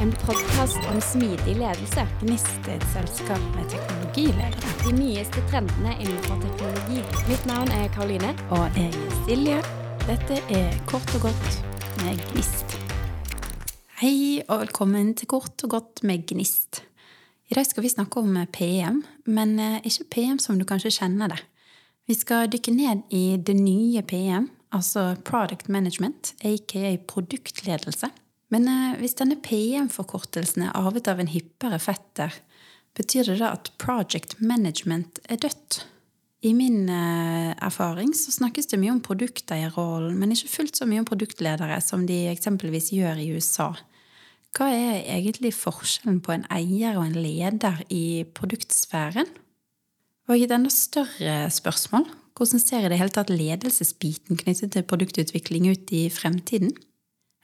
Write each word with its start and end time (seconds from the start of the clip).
En 0.00 0.12
podkast 0.12 0.78
om 0.92 1.00
smidig 1.00 1.56
ledelse. 1.58 2.04
Gnist 2.20 2.68
er 2.70 2.76
et 2.76 2.84
selskap 2.92 3.40
med 3.56 3.64
teknologiledere. 3.72 4.74
De 4.84 4.92
nyeste 4.94 5.42
trendene 5.50 5.96
innenfor 5.98 6.38
teknologi. 6.38 7.00
Mitt 7.26 7.48
navn 7.50 7.72
er 7.74 7.88
Karoline. 7.96 8.30
Og 8.54 8.78
jeg 8.78 8.92
er 8.94 9.16
Silje. 9.24 9.56
Dette 10.04 10.36
er 10.54 10.76
Kort 10.86 11.10
og 11.18 11.24
godt 11.26 11.56
med 12.04 12.22
Gnist. 12.28 12.76
Hei, 13.98 14.38
og 14.46 14.62
velkommen 14.62 15.16
til 15.18 15.26
Kort 15.34 15.66
og 15.66 15.74
godt 15.74 16.04
med 16.06 16.22
Gnist. 16.30 16.84
I 17.50 17.58
dag 17.58 17.66
skal 17.66 17.82
vi 17.82 17.90
snakke 17.90 18.22
om 18.22 18.38
PM, 18.54 19.02
men 19.26 19.58
eh, 19.58 19.80
ikke 19.82 20.06
PM 20.14 20.38
som 20.38 20.62
du 20.62 20.68
kanskje 20.68 20.94
kjenner 21.00 21.34
det. 21.34 21.42
Vi 22.06 22.14
skal 22.14 22.46
dykke 22.46 22.70
ned 22.70 23.02
i 23.10 23.34
det 23.34 23.58
nye 23.58 24.06
PM, 24.06 24.46
altså 24.70 25.16
Product 25.26 25.66
Management, 25.68 26.36
aka 26.46 26.96
produktledelse. 27.10 28.14
Men 28.54 28.68
eh, 28.70 28.96
hvis 29.00 29.16
denne 29.18 29.38
PM-forkortelsen 29.44 30.68
er 30.68 30.76
arvet 30.78 31.10
av 31.10 31.20
en 31.20 31.30
hippere 31.30 31.80
fetter, 31.82 32.34
betyr 32.96 33.28
det 33.28 33.38
da 33.42 33.52
at 33.56 33.70
Project 33.80 34.38
Management 34.40 35.20
er 35.28 35.40
dødt? 35.44 35.82
I 36.46 36.52
min 36.54 36.86
eh, 36.86 37.50
erfaring 37.66 38.12
så 38.14 38.30
snakkes 38.30 38.70
det 38.70 38.78
mye 38.78 38.94
om 38.94 39.02
produkteierrollen, 39.02 40.14
men 40.20 40.32
ikke 40.32 40.52
fullt 40.52 40.78
så 40.78 40.86
mye 40.86 41.02
om 41.02 41.08
produktledere 41.08 41.80
som 41.82 42.06
de 42.06 42.28
eksempelvis 42.30 42.92
gjør 42.94 43.18
i 43.18 43.32
USA. 43.34 43.72
Hva 44.56 44.70
er 44.72 45.02
egentlig 45.18 45.52
forskjellen 45.58 46.22
på 46.24 46.32
en 46.34 46.46
eier 46.54 46.96
og 46.96 47.04
en 47.04 47.18
leder 47.18 47.82
i 47.92 48.24
produktsfæren? 48.38 49.28
Og 50.28 50.36
et 50.38 50.52
enda 50.54 50.70
større 50.72 51.48
spørsmål 51.52 52.06
hvordan 52.38 52.62
ser 52.62 52.84
i 52.86 52.90
det 52.92 53.00
hele 53.00 53.10
tatt 53.10 53.32
ledelsesbiten 53.32 54.38
knyttet 54.38 54.70
til 54.74 54.84
produktutvikling 54.86 55.72
ut 55.72 55.90
i 55.90 56.04
fremtiden? 56.12 56.70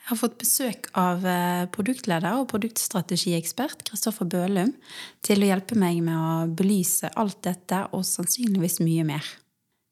Jeg 0.04 0.10
har 0.10 0.18
fått 0.20 0.34
besøk 0.36 0.88
av 1.00 1.22
eh, 1.24 1.62
produktleder 1.72 2.34
og 2.36 2.50
produktstrategiekspert 2.50 3.86
Kristoffer 3.88 4.28
Bølum 4.28 4.74
til 5.24 5.40
å 5.40 5.46
hjelpe 5.48 5.78
meg 5.80 6.02
med 6.04 6.18
å 6.20 6.34
belyse 6.52 7.08
alt 7.16 7.38
dette 7.46 7.78
og 7.96 8.04
sannsynligvis 8.04 8.82
mye 8.84 9.06
mer. 9.08 9.30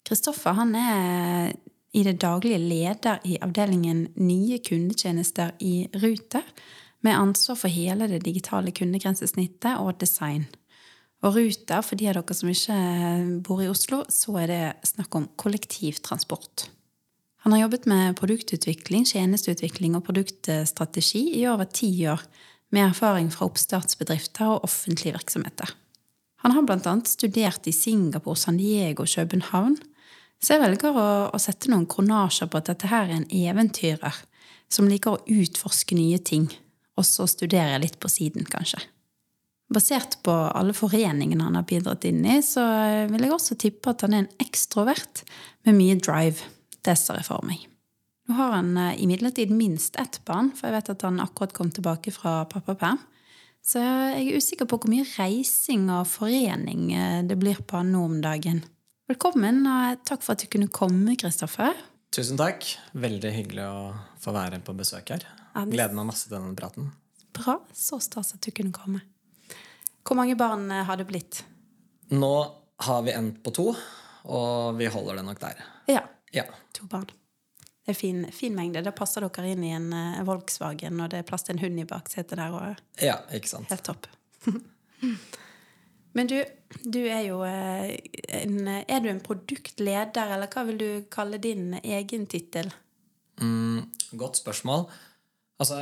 Kristoffer 0.05 0.61
er 0.77 1.55
i 1.97 2.03
det 2.05 2.19
daglige 2.20 2.61
leder 2.61 3.25
i 3.25 3.39
avdelingen 3.41 4.11
Nye 4.20 4.61
kundetjenester 4.61 5.55
i 5.64 5.89
Ruter, 6.05 6.45
med 7.01 7.17
ansvar 7.17 7.56
for 7.62 7.73
hele 7.73 8.05
det 8.12 8.20
digitale 8.27 8.70
kundegrensesnittet 8.77 9.81
og 9.81 9.97
design. 10.05 10.45
Og 11.25 11.41
Ruter, 11.41 11.81
for 11.81 11.97
de 11.97 12.12
av 12.12 12.20
dere 12.20 12.36
som 12.36 12.53
ikke 12.53 12.79
bor 13.48 13.64
i 13.64 13.73
Oslo, 13.73 14.05
så 14.12 14.36
er 14.45 14.53
det 14.53 14.62
snakk 14.92 15.17
om 15.17 15.31
kollektivtransport. 15.41 16.69
Han 17.43 17.53
har 17.53 17.65
jobbet 17.65 17.87
med 17.91 18.17
produktutvikling, 18.21 19.07
tjenesteutvikling 19.09 19.97
og 19.98 20.05
produktstrategi 20.07 21.25
i 21.41 21.47
over 21.51 21.67
ti 21.67 21.91
år, 22.07 22.23
med 22.73 22.87
erfaring 22.87 23.29
fra 23.35 23.48
oppstartsbedrifter 23.51 24.48
og 24.48 24.62
offentlige 24.65 25.17
virksomheter. 25.19 25.75
Han 26.43 26.55
har 26.55 26.65
bl.a. 26.67 26.95
studert 27.07 27.67
i 27.69 27.75
Singapore, 27.75 28.39
San 28.39 28.57
Diego 28.59 29.05
og 29.05 29.11
København, 29.11 29.77
så 30.43 30.55
jeg 30.57 30.63
velger 30.65 30.97
å, 30.98 31.09
å 31.31 31.39
sette 31.43 31.70
noen 31.70 31.87
kronasjer 31.91 32.48
på 32.51 32.59
at 32.59 32.70
dette 32.70 32.89
her 32.91 33.11
er 33.11 33.20
en 33.20 33.29
eventyrer 33.29 34.23
som 34.73 34.89
liker 34.91 35.15
å 35.15 35.23
utforske 35.43 35.98
nye 35.98 36.19
ting, 36.19 36.48
og 36.98 37.07
så 37.07 37.29
studere 37.31 37.79
litt 37.83 38.01
på 38.03 38.11
siden, 38.11 38.47
kanskje. 38.48 38.81
Basert 39.73 40.19
på 40.27 40.33
alle 40.33 40.75
foreningene 40.77 41.47
han 41.47 41.57
har 41.57 41.69
bidratt 41.69 42.05
inn 42.09 42.25
i, 42.27 42.41
så 42.45 42.65
vil 43.11 43.27
jeg 43.27 43.35
også 43.35 43.59
tippe 43.61 43.93
at 43.93 44.03
han 44.05 44.17
er 44.17 44.25
en 44.25 44.35
ekstrovert 44.43 45.23
med 45.67 45.79
mye 45.79 46.01
drive. 46.03 46.51
Det 46.83 46.97
ser 46.98 47.20
jeg 47.20 47.28
for 47.28 47.44
meg. 47.47 47.62
Nå 48.28 48.36
har 48.38 48.56
han 48.56 48.77
eh, 48.78 48.98
imidlertid 49.02 49.50
minst 49.55 49.97
ett 50.00 50.20
barn, 50.27 50.52
for 50.56 50.69
jeg 50.69 50.78
vet 50.78 50.92
at 50.94 51.06
han 51.06 51.22
akkurat 51.22 51.55
kom 51.56 51.70
tilbake 51.74 52.14
fra 52.14 52.42
pappaperm. 52.50 53.00
Så 53.62 53.78
jeg 53.78 54.27
er 54.27 54.39
usikker 54.42 54.66
på 54.66 54.80
hvor 54.83 54.91
mye 54.91 55.06
reising 55.14 55.86
og 55.94 56.08
forening 56.11 56.91
eh, 56.94 57.20
det 57.27 57.39
blir 57.39 57.61
på 57.62 57.78
han 57.78 57.92
nå 57.94 58.02
om 58.08 58.16
dagen. 58.22 58.62
Velkommen, 59.11 59.62
og 59.67 60.02
takk 60.08 60.23
for 60.24 60.34
at 60.34 60.42
du 60.42 60.51
kunne 60.51 60.70
komme, 60.73 61.14
Kristoffer. 61.18 61.77
Tusen 62.14 62.39
takk. 62.40 62.67
Veldig 62.98 63.30
hyggelig 63.34 63.67
å 63.67 63.92
få 64.23 64.34
være 64.34 64.58
på 64.64 64.74
besøk 64.78 65.14
her. 65.14 65.27
Gleder 65.68 65.95
meg 65.96 66.11
masse 66.11 66.28
til 66.28 66.39
denne 66.39 66.57
praten. 66.58 66.90
Bra. 67.33 67.58
Så 67.73 67.98
stas 68.05 68.34
at 68.36 68.45
du 68.45 68.51
kunne 68.55 68.74
komme. 68.74 69.02
Hvor 70.02 70.18
mange 70.18 70.36
barn 70.39 70.67
eh, 70.70 70.83
har 70.89 70.98
det 70.98 71.07
blitt? 71.11 71.45
Nå 72.12 72.34
har 72.83 73.07
vi 73.07 73.14
endt 73.14 73.39
på 73.45 73.55
to, 73.55 73.68
og 74.27 74.78
vi 74.78 74.90
holder 74.90 75.20
det 75.20 75.27
nok 75.28 75.40
der. 75.42 75.62
Ja, 76.33 76.47
to 76.73 76.89
barn. 76.91 77.11
Det 77.83 77.91
er 77.93 77.98
fin, 77.98 78.27
fin 78.33 78.55
mengde. 78.55 78.83
Da 78.87 78.93
passer 78.95 79.25
dere 79.27 79.53
inn 79.53 79.65
i 79.67 79.73
en 79.75 79.89
uh, 79.91 80.20
Volkswagen, 80.27 81.01
og 81.03 81.11
det 81.11 81.23
er 81.23 81.27
plass 81.27 81.47
til 81.48 81.57
en 81.57 81.65
hund 81.65 81.81
i 81.83 81.87
baksetet 81.89 82.39
der. 82.39 82.55
og 82.55 83.03
Ja, 83.03 83.19
ikke 83.35 83.51
sant. 83.51 83.70
Helt 83.73 83.87
topp. 83.87 84.07
Men 86.17 86.29
du, 86.29 86.37
du 86.85 87.01
er 87.09 87.23
jo 87.25 87.39
eh, 87.47 87.97
en 88.43 88.69
Er 88.69 89.01
du 89.01 89.09
en 89.09 89.23
produktleder, 89.25 90.35
eller 90.37 90.51
hva 90.53 90.65
vil 90.69 90.79
du 90.79 90.89
kalle 91.11 91.41
din 91.43 91.73
egen 91.81 92.27
tittel? 92.31 92.69
Mm, 93.41 93.89
godt 94.20 94.39
spørsmål. 94.43 94.85
Altså, 95.63 95.81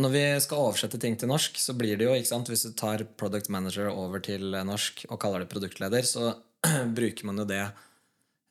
når 0.00 0.14
vi 0.14 0.24
skal 0.40 0.64
oversette 0.64 0.98
ting 0.98 1.18
til 1.20 1.28
norsk, 1.28 1.60
så 1.60 1.76
blir 1.76 1.98
det 2.00 2.08
jo, 2.08 2.16
ikke 2.16 2.30
sant, 2.30 2.48
hvis 2.48 2.64
du 2.64 2.72
tar 2.72 3.04
product 3.20 3.52
manager 3.52 3.92
over 3.92 4.24
til 4.24 4.56
norsk 4.64 5.04
og 5.10 5.20
kaller 5.20 5.44
det 5.44 5.52
produktleder, 5.52 6.08
så 6.08 6.32
bruker 6.96 7.28
man 7.28 7.42
jo 7.42 7.48
det 7.52 7.66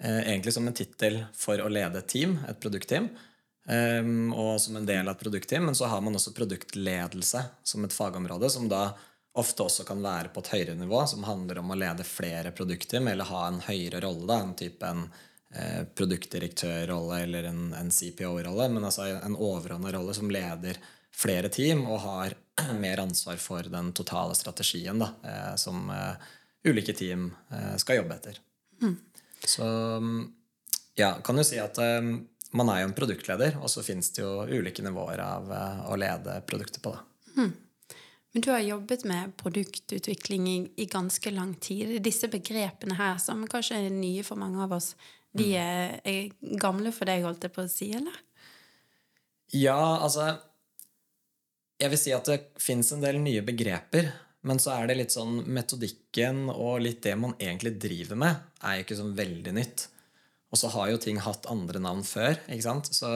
egentlig 0.02 0.54
som 0.54 0.68
en 0.68 0.74
tittel 0.78 1.20
for 1.38 1.62
å 1.62 1.70
lede 1.70 2.02
et 2.02 2.10
team, 2.10 2.40
et 2.50 2.60
produktteam, 2.62 3.10
eh, 3.70 4.12
og 4.34 4.56
som 4.62 4.80
en 4.80 4.88
del 4.88 5.06
av 5.08 5.16
et 5.16 5.24
produktteam. 5.24 5.68
Men 5.70 5.78
så 5.78 5.90
har 5.92 6.02
man 6.02 6.18
også 6.18 6.34
produktledelse 6.38 7.44
som 7.64 7.86
et 7.86 7.94
fagområde, 7.94 8.50
som 8.50 8.70
da 8.72 8.90
ofte 9.38 9.64
også 9.64 9.86
kan 9.88 10.02
være 10.04 10.32
på 10.34 10.44
et 10.44 10.54
høyere 10.56 10.76
nivå, 10.76 11.04
som 11.08 11.24
handler 11.24 11.62
om 11.62 11.72
å 11.72 11.78
lede 11.80 12.08
flere 12.08 12.52
produktteam, 12.56 13.08
eller 13.08 13.30
ha 13.30 13.46
en 13.48 13.62
høyere 13.64 14.02
rolle, 14.04 14.28
da, 14.28 14.40
en 14.44 14.56
type 14.60 14.88
en 14.88 15.06
eh, 15.56 15.84
produktdirektørrolle 15.96 17.22
eller 17.26 17.48
en, 17.52 17.70
en 17.78 17.92
CPO-rolle, 17.92 18.68
men 18.74 18.90
altså 18.90 19.08
en 19.14 19.38
overordna 19.38 19.94
rolle 19.96 20.16
som 20.18 20.32
leder 20.32 20.80
flere 21.16 21.52
team 21.52 21.86
og 21.88 22.02
har 22.04 22.36
mer 22.84 23.04
ansvar 23.04 23.40
for 23.42 23.72
den 23.72 23.94
totale 23.96 24.36
strategien 24.36 25.00
da, 25.00 25.14
eh, 25.24 25.56
som 25.56 25.90
eh, 25.96 26.30
ulike 26.68 26.96
team 26.98 27.30
eh, 27.52 27.76
skal 27.82 28.02
jobbe 28.02 28.20
etter. 28.20 28.44
Så 29.48 29.66
mm, 30.02 30.22
ja, 31.00 31.16
kan 31.24 31.40
du 31.40 31.44
si 31.48 31.60
at 31.62 31.78
um, 31.82 32.14
man 32.58 32.70
er 32.70 32.84
jo 32.84 32.92
en 32.92 32.96
produktleder, 32.98 33.58
og 33.62 33.72
så 33.72 33.84
fins 33.86 34.12
det 34.16 34.24
jo 34.24 34.46
ulike 34.50 34.84
nivåer 34.86 35.24
av 35.24 35.52
uh, 35.52 35.84
å 35.92 35.98
lede 36.00 36.42
produktet 36.48 36.84
på. 36.84 36.94
da. 36.96 37.48
Men 38.32 38.42
du 38.46 38.52
har 38.52 38.60
jobbet 38.64 39.04
med 39.04 39.34
produktutvikling 39.38 40.48
i, 40.48 40.58
i 40.76 40.86
ganske 40.86 41.32
lang 41.32 41.54
tid. 41.60 41.98
Disse 42.04 42.30
begrepene 42.32 42.96
her, 42.96 43.18
som 43.20 43.44
kanskje 43.48 43.82
er 43.82 43.92
nye 43.92 44.24
for 44.24 44.40
mange 44.40 44.62
av 44.64 44.78
oss, 44.78 44.94
de 45.36 45.50
er, 45.60 45.98
er 46.08 46.56
gamle 46.60 46.94
for 46.96 47.08
deg, 47.08 47.26
holdt 47.28 47.48
jeg 47.48 47.56
på 47.56 47.66
å 47.66 47.72
si, 47.72 47.90
eller? 47.96 48.16
Ja, 49.52 50.00
altså 50.00 50.38
Jeg 51.82 51.92
vil 51.92 52.00
si 52.00 52.12
at 52.16 52.28
det 52.30 52.38
fins 52.62 52.92
en 52.94 53.04
del 53.04 53.18
nye 53.20 53.42
begreper. 53.44 54.12
Men 54.48 54.60
så 54.62 54.74
er 54.74 54.90
det 54.90 54.98
litt 54.98 55.14
sånn 55.14 55.44
metodikken 55.54 56.48
og 56.50 56.82
litt 56.82 57.04
det 57.06 57.14
man 57.20 57.36
egentlig 57.38 57.76
driver 57.82 58.18
med, 58.18 58.50
er 58.66 58.80
jo 58.80 58.86
ikke 58.86 58.98
sånn 58.98 59.16
veldig 59.18 59.54
nytt. 59.54 59.86
Og 60.52 60.60
så 60.60 60.72
har 60.74 60.90
jo 60.92 61.00
ting 61.02 61.22
hatt 61.22 61.48
andre 61.52 61.82
navn 61.84 62.02
før. 62.06 62.40
ikke 62.50 62.66
sant? 62.66 62.90
Så, 62.92 63.12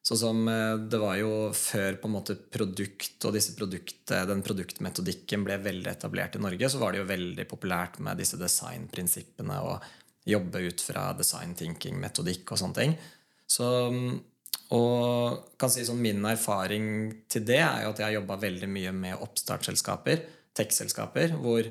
så 0.00 0.16
som 0.16 0.46
eh, 0.48 0.78
Det 0.80 1.00
var 1.02 1.18
jo 1.18 1.50
før 1.56 1.98
på 2.00 2.08
en 2.08 2.14
måte 2.14 2.38
produkt 2.38 3.26
og 3.28 3.36
produkt, 3.58 4.14
den 4.30 4.44
produktmetodikken 4.46 5.44
ble 5.44 5.58
veldig 5.60 5.90
etablert 5.90 6.38
i 6.38 6.44
Norge, 6.46 6.70
så 6.70 6.80
var 6.80 6.94
det 6.94 7.02
jo 7.02 7.10
veldig 7.10 7.48
populært 7.50 7.98
med 7.98 8.22
disse 8.22 8.40
designprinsippene 8.40 9.60
og 9.66 9.90
jobbe 10.30 10.62
ut 10.68 10.82
fra 10.84 11.10
design 11.18 11.56
thinking, 11.58 11.98
metodikk 12.00 12.54
og 12.54 12.62
sånne 12.62 12.78
ting. 12.78 12.98
Så 13.50 13.66
og 14.70 15.54
kan 15.58 15.70
si 15.72 15.82
sånn, 15.82 15.98
Min 15.98 16.22
erfaring 16.30 16.84
til 17.30 17.42
det 17.48 17.58
er 17.58 17.84
jo 17.84 17.90
at 17.90 17.98
jeg 17.98 18.06
har 18.06 18.18
jobba 18.20 18.36
veldig 18.38 18.68
mye 18.70 18.92
med 18.94 19.24
oppstartsselskaper, 19.24 20.22
tech-selskaper, 20.56 21.36
hvor 21.40 21.68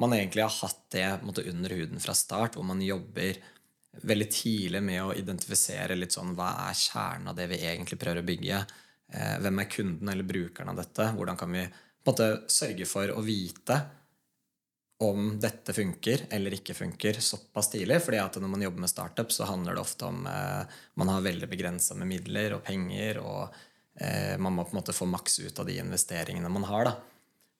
man 0.00 0.14
egentlig 0.16 0.44
har 0.46 0.54
hatt 0.62 0.84
det 0.94 1.08
måte, 1.26 1.44
under 1.50 1.74
huden 1.76 2.00
fra 2.00 2.14
start, 2.16 2.56
hvor 2.56 2.66
man 2.66 2.80
jobber 2.82 3.36
veldig 4.06 4.28
tidlig 4.32 4.80
med 4.86 5.02
å 5.02 5.14
identifisere 5.18 5.96
litt 5.98 6.14
sånn 6.14 6.32
hva 6.38 6.52
er 6.68 6.78
kjernen 6.78 7.32
av 7.32 7.36
det 7.36 7.48
vi 7.50 7.60
egentlig 7.66 7.98
prøver 8.00 8.22
å 8.22 8.28
bygge. 8.28 8.60
Eh, 9.12 9.36
hvem 9.42 9.60
er 9.60 9.72
kunden 9.72 10.12
eller 10.12 10.26
brukeren 10.26 10.72
av 10.72 10.78
dette? 10.78 11.10
Hvordan 11.16 11.40
kan 11.40 11.52
vi 11.52 11.64
på 11.66 12.12
en 12.12 12.12
måte 12.14 12.28
sørge 12.48 12.86
for 12.88 13.12
å 13.12 13.24
vite 13.24 13.76
om 15.00 15.34
dette 15.40 15.72
funker 15.72 16.26
eller 16.30 16.54
ikke 16.54 16.76
funker 16.76 17.20
såpass 17.24 17.70
tidlig. 17.72 18.02
fordi 18.04 18.18
at 18.20 18.36
når 18.36 18.50
man 18.52 18.62
jobber 18.62 18.84
med 18.84 18.92
startup, 18.92 19.32
så 19.32 19.48
handler 19.48 19.74
det 19.74 19.80
ofte 19.80 20.04
om 20.04 20.26
eh, 20.28 20.80
man 21.00 21.08
har 21.08 21.24
veldig 21.24 21.48
begrensa 21.48 21.96
med 21.96 22.10
midler 22.10 22.56
og 22.56 22.64
penger, 22.66 23.20
og 23.24 23.54
eh, 23.96 24.36
man 24.36 24.52
må 24.52 24.66
på 24.66 24.74
en 24.74 24.80
måte 24.82 24.96
få 24.96 25.08
maks 25.08 25.40
ut 25.40 25.58
av 25.58 25.68
de 25.68 25.78
investeringene 25.80 26.52
man 26.52 26.68
har. 26.68 26.90
da. 26.90 26.92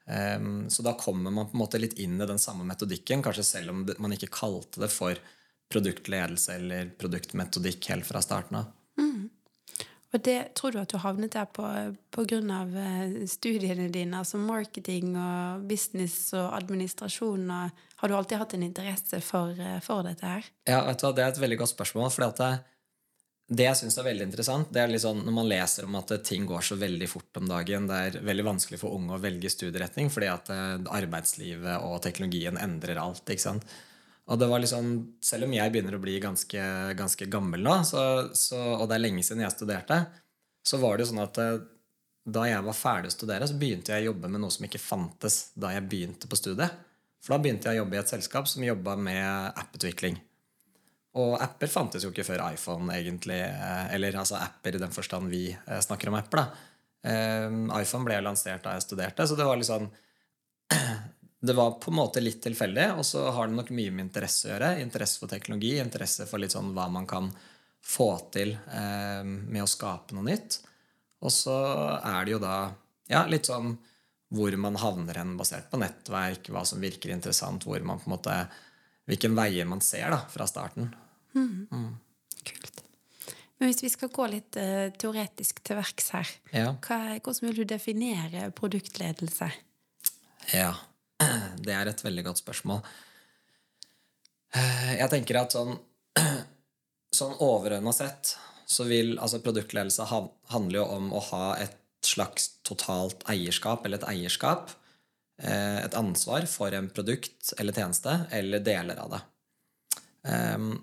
Ehm, 0.07 0.71
så 0.71 0.83
da 0.87 0.95
kommer 0.99 1.31
man 1.31 1.51
på 1.51 1.59
en 1.59 1.63
måte 1.65 1.81
litt 1.83 1.99
inn 1.99 2.21
i 2.21 2.27
den 2.27 2.41
samme 2.41 2.65
metodikken, 2.69 3.23
kanskje 3.23 3.47
selv 3.47 3.75
om 3.75 3.85
man 3.99 4.17
ikke 4.17 4.33
kalte 4.33 4.83
det 4.85 4.91
for 4.95 5.19
produktledelse 5.71 6.57
eller 6.57 6.91
produktmetodikk 6.99 7.93
helt 7.93 8.09
fra 8.09 8.23
starten 8.25 8.63
av. 8.63 8.73
Og 10.11 10.23
det 10.27 10.39
tror 10.59 10.75
du 10.75 10.81
at 10.81 10.91
du 10.91 10.99
havnet 10.99 11.37
der 11.37 11.47
på, 11.55 11.65
på 12.11 12.25
grunn 12.27 12.51
av 12.51 12.73
eh, 12.75 13.13
studiene 13.31 13.87
dine, 13.95 14.19
altså 14.19 14.41
marketing 14.43 15.13
og 15.15 15.69
business 15.71 16.33
og 16.35 16.49
administrasjon? 16.57 17.45
Og 17.47 17.85
har 18.03 18.11
du 18.11 18.17
alltid 18.19 18.43
hatt 18.43 18.57
en 18.59 18.67
interesse 18.67 19.21
for, 19.23 19.55
eh, 19.55 19.79
for 19.87 20.03
dette 20.07 20.27
her? 20.27 20.49
Ja, 20.67 20.83
vet 20.89 20.99
du 20.99 21.07
hva, 21.07 21.15
Det 21.15 21.25
er 21.25 21.31
et 21.31 21.43
veldig 21.45 21.61
godt 21.63 21.75
spørsmål. 21.77 22.11
fordi 22.11 22.29
at 22.29 22.43
det, 22.43 22.51
det 23.51 23.65
jeg 23.67 23.79
syns 23.81 23.97
er 23.99 24.07
veldig 24.07 24.29
interessant, 24.29 24.69
det 24.71 24.79
er 24.85 24.93
sånn 25.03 25.25
når 25.27 25.35
man 25.35 25.49
leser 25.51 25.87
om 25.89 25.97
at 25.99 26.13
ting 26.27 26.45
går 26.47 26.63
så 26.63 26.77
veldig 26.79 27.09
fort 27.11 27.41
om 27.41 27.49
dagen, 27.51 27.89
det 27.91 27.97
er 27.99 28.19
veldig 28.23 28.45
vanskelig 28.47 28.79
for 28.79 28.95
unge 28.95 29.17
å 29.17 29.23
velge 29.23 29.51
studieretning 29.51 30.11
fordi 30.15 30.29
at 30.31 30.53
eh, 30.55 30.77
arbeidslivet 31.01 31.83
og 31.83 31.99
teknologien 32.05 32.61
endrer 32.63 33.01
alt. 33.03 33.25
ikke 33.27 33.43
sant? 33.49 33.67
Og 34.31 34.39
det 34.39 34.47
var 34.47 34.63
liksom, 34.63 34.93
Selv 35.19 35.49
om 35.49 35.57
jeg 35.57 35.73
begynner 35.75 35.97
å 35.99 36.03
bli 36.03 36.21
ganske, 36.23 36.63
ganske 36.95 37.27
gammel 37.27 37.67
nå, 37.67 37.81
så, 37.89 38.05
så, 38.39 38.61
og 38.77 38.87
det 38.87 39.01
er 39.01 39.05
lenge 39.09 39.27
siden 39.27 39.43
jeg 39.43 39.57
studerte, 39.57 39.99
så 40.63 40.79
var 40.79 40.95
det 40.95 41.09
jo 41.09 41.11
sånn 41.11 41.25
at 41.25 41.43
eh, 41.43 41.59
da 42.31 42.47
jeg 42.47 42.63
var 42.63 42.79
ferdig 42.79 43.11
å 43.11 43.17
studere, 43.17 43.51
så 43.51 43.59
begynte 43.59 43.91
jeg 43.91 44.07
å 44.07 44.13
jobbe 44.13 44.31
med 44.31 44.45
noe 44.45 44.55
som 44.55 44.69
ikke 44.69 44.79
fantes 44.79 45.43
da 45.59 45.75
jeg 45.75 45.89
begynte 45.91 46.31
på 46.31 46.39
studiet. 46.39 46.79
For 47.19 47.35
da 47.35 47.43
begynte 47.43 47.67
jeg 47.67 47.81
å 47.81 47.83
jobbe 47.83 47.99
i 47.99 48.01
et 48.05 48.15
selskap 48.15 48.47
som 48.47 48.63
jobba 48.63 48.95
med 48.95 49.59
apputvikling. 49.59 50.23
Og 51.19 51.35
apper 51.43 51.67
fantes 51.67 52.05
jo 52.07 52.13
ikke 52.13 52.27
før 52.29 52.45
iPhone, 52.53 52.87
egentlig. 52.95 53.41
eh, 53.43 53.95
Eller 53.95 54.15
altså 54.21 54.39
apper 54.39 54.77
i 54.77 54.83
den 54.83 54.93
forstand 54.95 55.31
vi 55.33 55.49
eh, 55.51 55.81
snakker 55.83 56.09
om 56.09 56.19
apper. 56.21 56.45
da. 56.45 56.67
Eh, 57.11 57.49
iPhone 57.81 58.07
ble 58.07 58.21
lansert 58.23 58.63
da 58.63 58.77
jeg 58.77 58.87
studerte, 58.87 59.27
så 59.27 59.39
det 59.39 59.49
var 59.49 59.63
sånn 59.67 59.89
det 61.41 61.57
var 61.57 61.79
på 61.83 61.91
en 61.91 61.97
måte 61.99 62.23
litt 62.23 62.43
tilfeldig, 62.45 62.91
og 63.01 63.05
så 63.07 63.25
har 63.35 63.49
det 63.49 63.57
nok 63.57 63.71
mye 63.75 63.91
med 63.91 64.07
interesse 64.09 64.47
å 64.47 64.53
gjøre. 64.53 64.75
Interesse 64.85 65.19
for 65.23 65.33
teknologi, 65.33 65.79
interesse 65.81 66.29
for 66.31 66.43
litt 66.43 66.55
sånn 66.55 66.75
hva 66.77 66.87
man 66.93 67.09
kan 67.11 67.31
få 67.81 68.11
til 68.31 68.53
eh, 68.55 69.23
med 69.25 69.65
å 69.65 69.71
skape 69.71 70.15
noe 70.15 70.29
nytt. 70.29 70.61
Og 71.25 71.33
så 71.33 71.57
er 71.97 72.25
det 72.25 72.37
jo 72.37 72.43
da 72.43 72.57
ja, 73.11 73.25
litt 73.27 73.49
sånn 73.49 73.75
hvor 74.31 74.55
man 74.63 74.77
havner 74.79 75.17
hen 75.19 75.33
basert 75.41 75.67
på 75.73 75.81
nettverk, 75.81 76.53
hva 76.55 76.63
som 76.69 76.79
virker 76.81 77.11
interessant, 77.11 77.65
hvor 77.67 77.83
man 77.83 77.99
på 77.99 78.07
en 78.07 78.15
måte 78.15 78.37
hvilken 79.11 79.35
veier 79.37 79.67
man 79.69 79.83
ser 79.85 80.11
da, 80.15 80.21
fra 80.31 80.47
starten. 80.49 80.93
Kult. 81.35 82.81
Men 83.61 83.69
hvis 83.69 83.83
vi 83.85 83.91
skal 83.93 84.09
gå 84.15 84.25
litt 84.33 84.57
uh, 84.57 84.89
teoretisk 84.97 85.59
til 85.67 85.77
verks 85.77 86.09
her, 86.15 86.31
Ja. 86.57 86.71
hva, 86.87 87.01
hvordan 87.21 87.49
vil 87.51 87.59
du 87.61 87.65
definere 87.75 88.47
produktledelse? 88.57 89.51
Ja, 90.57 90.73
det 91.61 91.75
er 91.77 91.91
et 91.93 92.01
veldig 92.07 92.25
godt 92.31 92.41
spørsmål. 92.41 92.81
Eh, 94.57 94.95
Jeg 94.99 95.11
tenker 95.13 95.43
at 95.43 95.53
sånn, 95.55 95.77
sånn 97.21 97.37
overordna 97.39 97.93
sett 97.95 98.35
så 98.71 98.87
vil 98.89 99.17
altså 99.19 99.43
produktledelse 99.43 100.07
ha, 100.09 100.23
handle 100.55 100.79
jo 100.81 100.87
om 100.97 101.13
å 101.13 101.21
ha 101.33 101.45
et 101.61 101.77
slags 102.07 102.53
totalt 102.65 103.25
eierskap, 103.29 103.85
eller 103.85 103.99
et 104.01 104.09
eierskap, 104.15 104.71
et 105.41 105.95
ansvar 105.97 106.45
for 106.51 106.75
en 106.77 106.91
produkt 106.93 107.55
eller 107.57 107.73
tjeneste, 107.77 108.13
eller 108.37 108.61
deler 108.65 108.99
av 109.01 109.15
det. 109.15 109.21
Ehm, 110.29 110.75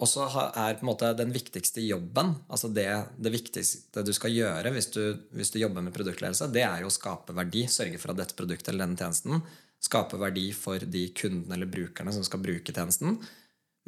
og 0.00 0.08
så 0.08 0.24
er 0.32 0.78
på 0.78 0.84
en 0.84 0.88
måte 0.88 1.10
den 1.16 1.32
viktigste 1.32 1.82
jobben, 1.84 2.32
altså 2.48 2.70
det, 2.72 2.88
det 3.20 3.32
viktigste 3.34 4.04
du 4.04 4.12
skal 4.16 4.32
gjøre 4.32 4.72
hvis 4.72 4.88
du, 4.94 5.02
hvis 5.36 5.52
du 5.52 5.58
jobber 5.60 5.84
med 5.84 5.94
produktledelse, 5.96 6.48
det 6.52 6.64
er 6.64 6.80
jo 6.80 6.88
å 6.88 6.94
skape 6.94 7.36
verdi. 7.36 7.66
Sørge 7.68 8.00
for 8.00 8.14
at 8.14 8.22
dette 8.22 8.36
produktet 8.38 8.72
eller 8.72 8.86
denne 8.86 9.00
tjenesten 9.00 9.42
skaper 9.80 10.20
verdi 10.20 10.46
for 10.56 10.80
de 10.80 11.06
kundene 11.16 11.56
eller 11.56 11.68
brukerne 11.68 12.12
som 12.16 12.24
skal 12.24 12.40
bruke 12.44 12.72
tjenesten, 12.72 13.18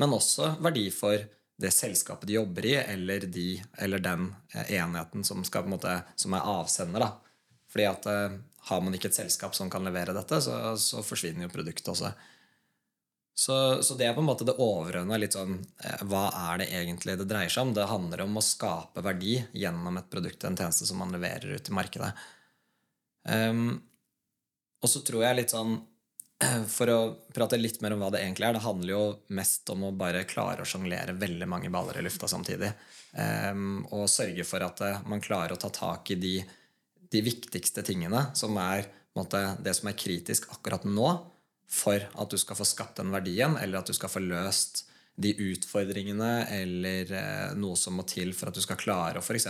men 0.01 0.17
også 0.17 0.55
verdi 0.65 0.87
for 0.93 1.17
det 1.63 1.73
selskapet 1.73 2.29
de 2.29 2.39
jobber 2.39 2.67
i, 2.67 2.77
eller, 2.77 3.27
de, 3.33 3.47
eller 3.85 4.01
den 4.03 4.31
eh, 4.55 4.73
enheten 4.81 5.25
som, 5.25 5.45
skal, 5.45 5.69
en 5.69 5.77
måte, 5.77 5.99
som 6.17 6.35
er 6.37 6.49
avsender. 6.49 7.05
Da. 7.05 7.32
Fordi 7.73 7.89
at 7.89 8.07
eh, 8.13 8.39
har 8.69 8.85
man 8.85 8.95
ikke 8.95 9.11
et 9.11 9.19
selskap 9.19 9.57
som 9.57 9.71
kan 9.73 9.85
levere 9.87 10.15
dette, 10.17 10.39
så, 10.45 10.77
så 10.79 11.03
forsvinner 11.07 11.49
jo 11.49 11.55
produktet 11.55 11.89
også. 11.93 12.13
Så, 13.35 13.83
så 13.83 13.95
det 13.97 14.07
er 14.07 14.15
på 14.15 14.21
en 14.21 14.29
måte 14.29 14.45
det 14.45 14.59
overordna. 14.61 15.17
Sånn, 15.33 15.57
eh, 15.83 16.03
hva 16.09 16.27
er 16.51 16.63
det 16.63 16.69
egentlig 16.77 17.17
det 17.19 17.29
dreier 17.31 17.53
seg 17.53 17.67
om? 17.69 17.73
Det 17.77 17.89
handler 17.89 18.27
om 18.27 18.37
å 18.37 18.45
skape 18.45 19.05
verdi 19.05 19.39
gjennom 19.57 19.97
et 19.99 20.11
produkt 20.13 20.43
eller 20.43 20.53
en 20.53 20.61
tjeneste 20.65 20.89
som 20.89 21.01
man 21.01 21.15
leverer 21.15 21.57
ut 21.57 21.73
i 21.73 21.79
markedet. 21.79 22.13
Um, 23.25 23.81
og 24.83 24.91
så 24.91 25.01
tror 25.07 25.23
jeg 25.23 25.39
litt 25.39 25.53
sånn 25.55 25.77
For 26.75 26.91
å 26.91 26.97
prate 27.31 27.55
litt 27.55 27.77
mer 27.85 27.95
om 27.95 28.01
hva 28.03 28.09
det 28.11 28.25
egentlig 28.25 28.49
er, 28.49 28.57
det 28.57 28.65
handler 28.65 28.91
jo 28.91 29.03
mest 29.39 29.71
om 29.71 29.85
å 29.87 29.93
bare 29.95 30.25
klare 30.27 30.65
å 30.65 30.67
sjonglere 30.67 31.15
veldig 31.15 31.47
mange 31.47 31.71
baller 31.71 32.01
i 32.01 32.03
lufta 32.03 32.27
samtidig. 32.29 32.73
Um, 33.15 33.85
og 33.95 34.11
sørge 34.11 34.43
for 34.49 34.65
at 34.67 34.83
eh, 34.83 35.05
man 35.07 35.23
klarer 35.23 35.55
å 35.55 35.61
ta 35.61 35.71
tak 35.73 36.11
i 36.11 36.19
de, 36.19 36.35
de 37.13 37.23
viktigste 37.25 37.85
tingene, 37.87 38.27
som 38.39 38.57
er 38.61 38.89
måte, 39.17 39.41
det 39.63 39.75
som 39.77 39.91
er 39.91 39.99
kritisk 39.99 40.49
akkurat 40.55 40.87
nå, 40.89 41.11
for 41.73 42.01
at 42.01 42.33
du 42.33 42.39
skal 42.41 42.59
få 42.59 42.67
skapt 42.69 43.01
den 43.01 43.13
verdien, 43.13 43.57
eller 43.61 43.81
at 43.81 43.89
du 43.89 43.97
skal 43.97 44.13
få 44.13 44.23
løst 44.25 44.87
de 45.23 45.33
utfordringene 45.53 46.47
eller 46.53 47.11
eh, 47.17 47.51
noe 47.61 47.77
som 47.77 47.99
må 47.99 48.05
til 48.09 48.33
for 48.37 48.49
at 48.49 48.57
du 48.57 48.63
skal 48.65 48.81
klare 48.81 49.21
å 49.21 49.25
f.eks. 49.25 49.49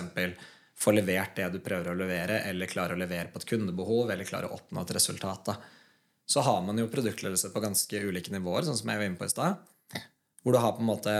få 0.78 0.94
levert 0.94 1.36
det 1.38 1.48
du 1.54 1.60
prøver 1.62 1.92
å 1.92 1.98
levere, 1.98 2.40
eller 2.50 2.70
klare 2.70 2.96
å 2.96 2.98
levere 2.98 3.30
på 3.30 3.42
et 3.42 3.48
kundebehov, 3.52 4.10
eller 4.10 4.26
klare 4.26 4.50
å 4.50 4.58
oppnå 4.58 4.82
et 4.82 4.94
resultat. 4.98 5.52
Da. 5.52 5.56
Så 6.26 6.42
har 6.46 6.62
man 6.66 6.78
jo 6.78 6.90
produktledelse 6.90 7.52
på 7.54 7.62
ganske 7.62 8.02
ulike 8.02 8.34
nivåer, 8.34 8.66
sånn 8.66 8.78
som 8.78 8.90
jeg 8.90 9.02
var 9.02 9.10
inne 9.10 9.20
på 9.20 9.28
i 9.28 9.34
stad. 9.34 9.62
Hvor 10.42 10.54
du 10.54 10.58
har 10.62 10.74
på 10.74 10.82
en 10.82 10.90
måte 10.90 11.16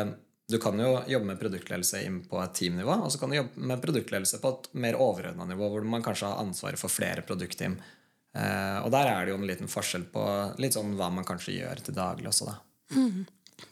Du 0.51 0.59
kan 0.61 0.79
jo 0.81 0.91
jobbe 1.09 1.27
med 1.31 1.39
produktledelse 1.41 2.03
inn 2.05 2.21
på 2.29 2.41
et 2.43 2.55
teamnivå, 2.59 2.97
og 3.05 3.13
så 3.13 3.21
kan 3.21 3.31
du 3.31 3.39
jobbe 3.39 3.67
med 3.71 3.83
produktledelse 3.83 4.41
på 4.43 4.51
et 4.53 4.67
mer 4.85 4.99
overordna 5.01 5.47
nivå, 5.49 5.69
hvor 5.71 5.87
man 5.89 6.03
kanskje 6.05 6.29
har 6.29 6.43
ansvaret 6.43 6.81
for 6.81 6.93
flere 6.93 7.23
produktteam. 7.27 7.77
Eh, 8.35 8.79
og 8.83 8.91
der 8.93 9.09
er 9.13 9.25
det 9.25 9.33
jo 9.35 9.39
en 9.39 9.47
liten 9.49 9.71
forskjell 9.71 10.05
på 10.13 10.25
litt 10.61 10.77
sånn 10.77 10.97
hva 10.99 11.11
man 11.15 11.27
kanskje 11.29 11.59
gjør 11.61 11.83
til 11.87 11.97
daglig 11.97 12.29
også, 12.33 12.51
da. 12.51 12.59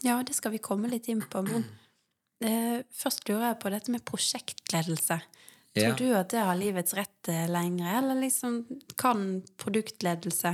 Ja, 0.06 0.20
det 0.22 0.36
skal 0.36 0.54
vi 0.54 0.62
komme 0.62 0.88
litt 0.88 1.08
inn 1.10 1.22
på. 1.26 1.42
Men 1.44 1.66
eh, 2.44 2.80
først 2.94 3.26
lurer 3.28 3.50
jeg 3.50 3.60
på 3.64 3.72
dette 3.74 3.92
med 3.92 4.04
prosjektledelse. 4.06 5.20
Ja. 5.74 5.90
Tror 5.92 5.98
du 6.00 6.14
at 6.18 6.32
det 6.32 6.42
har 6.42 6.58
livets 6.58 6.94
rett 6.98 7.28
eh, 7.30 7.46
lenger, 7.50 7.98
eller 8.00 8.18
liksom 8.18 8.60
kan 8.98 9.40
produktledelse 9.60 10.50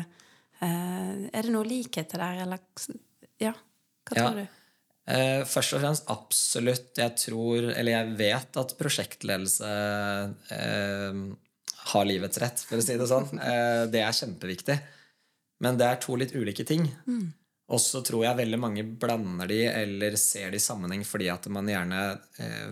eh, 0.61 1.13
Er 1.33 1.47
det 1.47 1.53
noe 1.55 1.65
likheter 1.65 2.21
der, 2.21 2.43
eller 2.45 2.61
Ja, 3.41 3.53
hva 4.09 4.17
Ja. 4.17 4.27
tror 4.27 4.43
du? 4.43 4.47
Eh, 5.07 5.45
først 5.47 5.77
og 5.77 5.83
fremst 5.85 6.11
absolutt. 6.11 6.91
Jeg 6.99 7.15
tror, 7.21 7.71
eller 7.71 7.93
jeg 7.93 8.15
vet 8.19 8.61
at 8.63 8.77
prosjektledelse 8.79 9.73
eh, 10.57 11.21
har 11.93 12.09
livets 12.09 12.43
rett, 12.43 12.63
for 12.67 12.83
å 12.83 12.85
si 12.85 12.99
det 12.99 13.09
sånn. 13.11 13.31
Eh, 13.39 13.83
det 13.93 14.03
er 14.03 14.17
kjempeviktig. 14.19 14.79
Men 15.63 15.79
det 15.79 15.89
er 15.89 16.01
to 16.03 16.19
litt 16.19 16.35
ulike 16.37 16.67
ting. 16.69 16.89
Og 17.73 17.81
så 17.83 18.03
tror 18.07 18.27
jeg 18.27 18.39
veldig 18.39 18.59
mange 18.63 18.83
blander 18.87 19.49
de 19.51 19.63
eller 19.71 20.19
ser 20.21 20.53
de 20.53 20.59
i 20.61 20.63
sammenheng 20.63 21.01
fordi 21.03 21.27
at 21.33 21.49
man 21.51 21.67
gjerne 21.67 22.03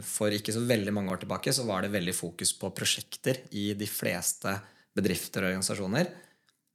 For 0.07 0.31
ikke 0.31 0.55
så 0.55 0.61
veldig 0.63 0.93
mange 0.95 1.11
år 1.11 1.25
tilbake 1.25 1.51
så 1.51 1.65
var 1.67 1.83
det 1.83 1.91
veldig 1.97 2.15
fokus 2.15 2.53
på 2.61 2.71
prosjekter 2.77 3.41
i 3.59 3.73
de 3.75 3.89
fleste 3.91 4.53
bedrifter 4.95 5.43
og 5.43 5.51
organisasjoner. 5.51 6.13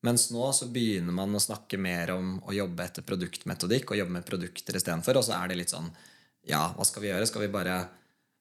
Mens 0.08 0.30
nå 0.32 0.46
så 0.56 0.70
begynner 0.72 1.16
man 1.16 1.36
å 1.36 1.42
snakke 1.44 1.80
mer 1.82 2.14
om 2.16 2.38
å 2.48 2.56
jobbe 2.56 2.86
etter 2.86 3.04
produktmetodikk 3.04 3.92
og 3.92 4.00
jobbe 4.00 4.16
med 4.16 4.28
produkter 4.28 4.78
istedenfor. 4.80 5.20
Og 5.20 5.26
så 5.28 5.36
er 5.36 5.52
det 5.52 5.60
litt 5.60 5.74
sånn 5.74 5.90
Ja, 6.48 6.70
hva 6.76 6.86
skal 6.88 7.04
vi 7.04 7.12
gjøre? 7.12 7.28
Skal 7.28 7.44
vi 7.44 7.52
bare 7.52 7.80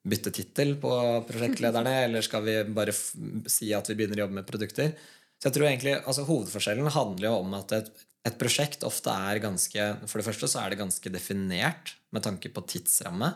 bytte 0.09 0.31
tittel 0.33 0.77
på 0.81 0.91
prosjektlederne, 1.29 1.95
eller 2.07 2.25
skal 2.25 2.45
vi 2.47 2.59
bare 2.71 2.95
si 2.95 3.73
at 3.75 3.91
vi 3.91 3.99
begynner 3.99 4.21
å 4.21 4.27
jobbe 4.27 4.39
med 4.41 4.49
produkter? 4.49 4.95
Så 5.39 5.49
jeg 5.49 5.57
tror 5.57 5.69
egentlig, 5.69 5.97
altså 5.99 6.27
Hovedforskjellen 6.27 6.91
handler 6.95 7.29
jo 7.29 7.35
om 7.43 7.53
at 7.59 7.75
et, 7.77 7.91
et 8.27 8.39
prosjekt 8.39 8.87
ofte 8.87 9.13
er 9.13 9.43
ganske 9.43 9.85
For 10.11 10.19
det 10.19 10.27
første 10.27 10.49
så 10.51 10.63
er 10.63 10.73
det 10.73 10.81
ganske 10.81 11.13
definert 11.15 11.95
med 12.15 12.25
tanke 12.27 12.51
på 12.55 12.65
tidsramme. 12.71 13.33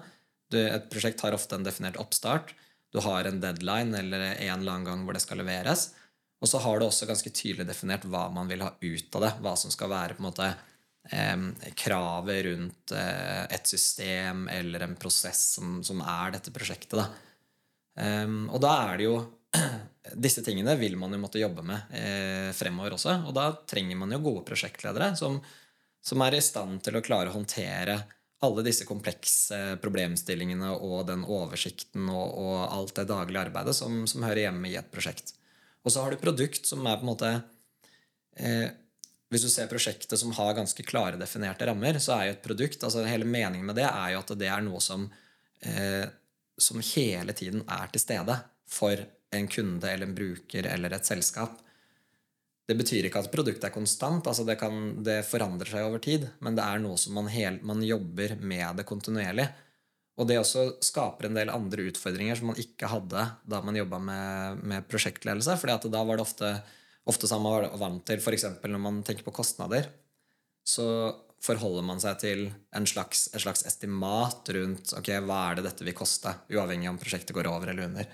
Du, 0.50 0.58
et 0.62 0.88
prosjekt 0.92 1.22
har 1.24 1.34
ofte 1.36 1.58
en 1.58 1.66
definert 1.66 1.98
oppstart. 2.00 2.54
Du 2.92 3.00
har 3.04 3.26
en 3.26 3.40
deadline 3.42 3.96
eller 3.98 4.24
en 4.32 4.60
eller 4.60 4.72
annen 4.74 4.88
gang 4.88 5.04
hvor 5.06 5.16
det 5.16 5.22
skal 5.24 5.40
leveres. 5.40 5.90
Og 6.42 6.50
så 6.50 6.58
har 6.58 6.78
du 6.80 6.88
også 6.88 7.06
ganske 7.06 7.30
tydelig 7.30 7.68
definert 7.68 8.04
hva 8.10 8.26
man 8.34 8.50
vil 8.50 8.64
ha 8.64 8.72
ut 8.74 9.18
av 9.18 9.24
det. 9.24 9.32
Hva 9.44 9.54
som 9.58 9.70
skal 9.70 9.92
være 9.92 10.16
på 10.16 10.24
en 10.24 10.26
måte 10.26 10.48
eh, 11.14 11.44
kravet 11.78 12.40
rundt 12.48 12.94
eh, 12.98 13.44
et 13.46 13.70
system 13.70 14.48
eller 14.50 14.88
en 14.88 14.96
prosess 14.98 15.44
som, 15.56 15.78
som 15.86 16.02
er 16.02 16.34
dette 16.34 16.54
prosjektet. 16.54 16.98
Da. 16.98 17.06
Um, 17.92 18.46
og 18.48 18.62
da 18.64 18.72
er 18.88 18.98
det 18.98 19.06
jo 19.10 19.16
Disse 20.24 20.40
tingene 20.40 20.72
vil 20.80 20.94
man 20.96 21.12
jo 21.12 21.18
måtte 21.20 21.38
jobbe 21.38 21.62
med 21.66 21.92
eh, 21.94 22.48
fremover 22.56 22.96
også. 22.96 23.20
Og 23.28 23.36
da 23.36 23.50
trenger 23.68 24.00
man 24.00 24.10
jo 24.16 24.22
gode 24.24 24.42
prosjektledere 24.48 25.12
som, 25.16 25.36
som 26.02 26.24
er 26.26 26.34
i 26.34 26.42
stand 26.42 26.80
til 26.82 26.98
å 26.98 27.04
klare 27.04 27.30
å 27.30 27.36
håndtere 27.36 28.00
alle 28.42 28.64
disse 28.66 28.82
komplekse 28.88 29.76
problemstillingene 29.82 30.72
og 30.74 31.04
den 31.06 31.22
oversikten 31.22 32.08
og, 32.10 32.34
og 32.42 32.56
alt 32.64 32.96
det 32.98 33.06
daglige 33.12 33.44
arbeidet 33.46 33.76
som, 33.78 34.02
som 34.10 34.26
hører 34.26 34.48
hjemme 34.48 34.72
i 34.72 34.74
et 34.80 34.90
prosjekt. 34.90 35.36
Og 35.82 35.92
så 35.92 36.04
har 36.04 36.12
du 36.12 36.20
produkt 36.20 36.68
som 36.68 36.86
er 36.86 36.98
på 36.98 37.06
en 37.06 37.10
måte 37.10 37.30
eh, 38.38 38.70
Hvis 39.32 39.46
du 39.46 39.50
ser 39.50 39.70
prosjektet 39.70 40.18
som 40.20 40.34
har 40.36 40.54
ganske 40.54 40.84
klare, 40.86 41.18
definerte 41.18 41.66
rammer, 41.66 41.98
så 41.98 42.16
er 42.16 42.26
jo 42.26 42.34
et 42.36 42.44
produkt 42.44 42.84
altså 42.86 43.04
Hele 43.08 43.26
meningen 43.28 43.66
med 43.66 43.80
det 43.80 43.88
er 43.88 44.14
jo 44.14 44.22
at 44.22 44.34
det 44.38 44.50
er 44.52 44.62
noe 44.64 44.82
som 44.84 45.08
eh, 45.66 46.06
som 46.62 46.80
hele 46.94 47.32
tiden 47.32 47.64
er 47.68 47.90
til 47.92 48.02
stede 48.02 48.36
for 48.68 49.04
en 49.32 49.48
kunde 49.48 49.88
eller 49.90 50.08
en 50.08 50.16
bruker 50.16 50.66
eller 50.68 50.94
et 50.94 51.08
selskap. 51.08 51.58
Det 52.68 52.76
betyr 52.78 53.08
ikke 53.08 53.24
at 53.24 53.32
produktet 53.32 53.66
er 53.66 53.74
konstant, 53.74 54.26
altså 54.28 54.44
det, 54.46 54.56
kan, 54.60 55.02
det 55.04 55.22
forandrer 55.26 55.72
seg 55.72 55.88
over 55.88 56.02
tid, 56.02 56.28
men 56.44 56.56
det 56.56 56.64
er 56.64 56.82
noe 56.84 57.00
som 57.00 57.16
man, 57.18 57.30
hel, 57.32 57.58
man 57.66 57.82
jobber 57.84 58.36
med 58.38 58.78
det 58.78 58.86
kontinuerlig. 58.88 59.48
Og 60.20 60.28
det 60.28 60.36
også 60.38 60.66
skaper 60.84 61.28
en 61.28 61.38
del 61.38 61.50
andre 61.52 61.86
utfordringer 61.88 62.36
som 62.36 62.50
man 62.50 62.60
ikke 62.60 62.90
hadde 62.90 63.24
da 63.48 63.60
man 63.64 63.78
jobba 63.78 64.00
med, 64.02 64.60
med, 64.60 64.86
prosjektledelse. 64.90 65.56
fordi 65.60 65.76
at 65.78 65.88
da 65.92 66.02
var 66.04 66.20
det 66.20 66.26
ofte, 66.26 66.50
ofte 67.08 67.30
som 67.30 67.44
man 67.44 67.62
var 67.62 67.78
vant 67.80 68.04
til 68.08 68.20
f.eks. 68.20 68.44
når 68.60 68.82
man 68.82 69.00
tenker 69.06 69.24
på 69.24 69.34
kostnader, 69.40 69.88
så 70.68 70.86
forholder 71.42 71.86
man 71.86 72.02
seg 72.02 72.18
til 72.22 72.44
en 72.76 72.86
slags, 72.86 73.26
et 73.32 73.42
slags 73.42 73.64
estimat 73.66 74.52
rundt 74.54 74.92
ok, 74.98 75.08
hva 75.26 75.40
er 75.48 75.58
det 75.58 75.66
dette 75.66 75.86
vil 75.88 75.96
koste, 75.96 76.36
uavhengig 76.52 76.90
om 76.92 77.00
prosjektet 77.00 77.34
går 77.34 77.48
over 77.50 77.72
eller 77.72 77.88
under. 77.88 78.12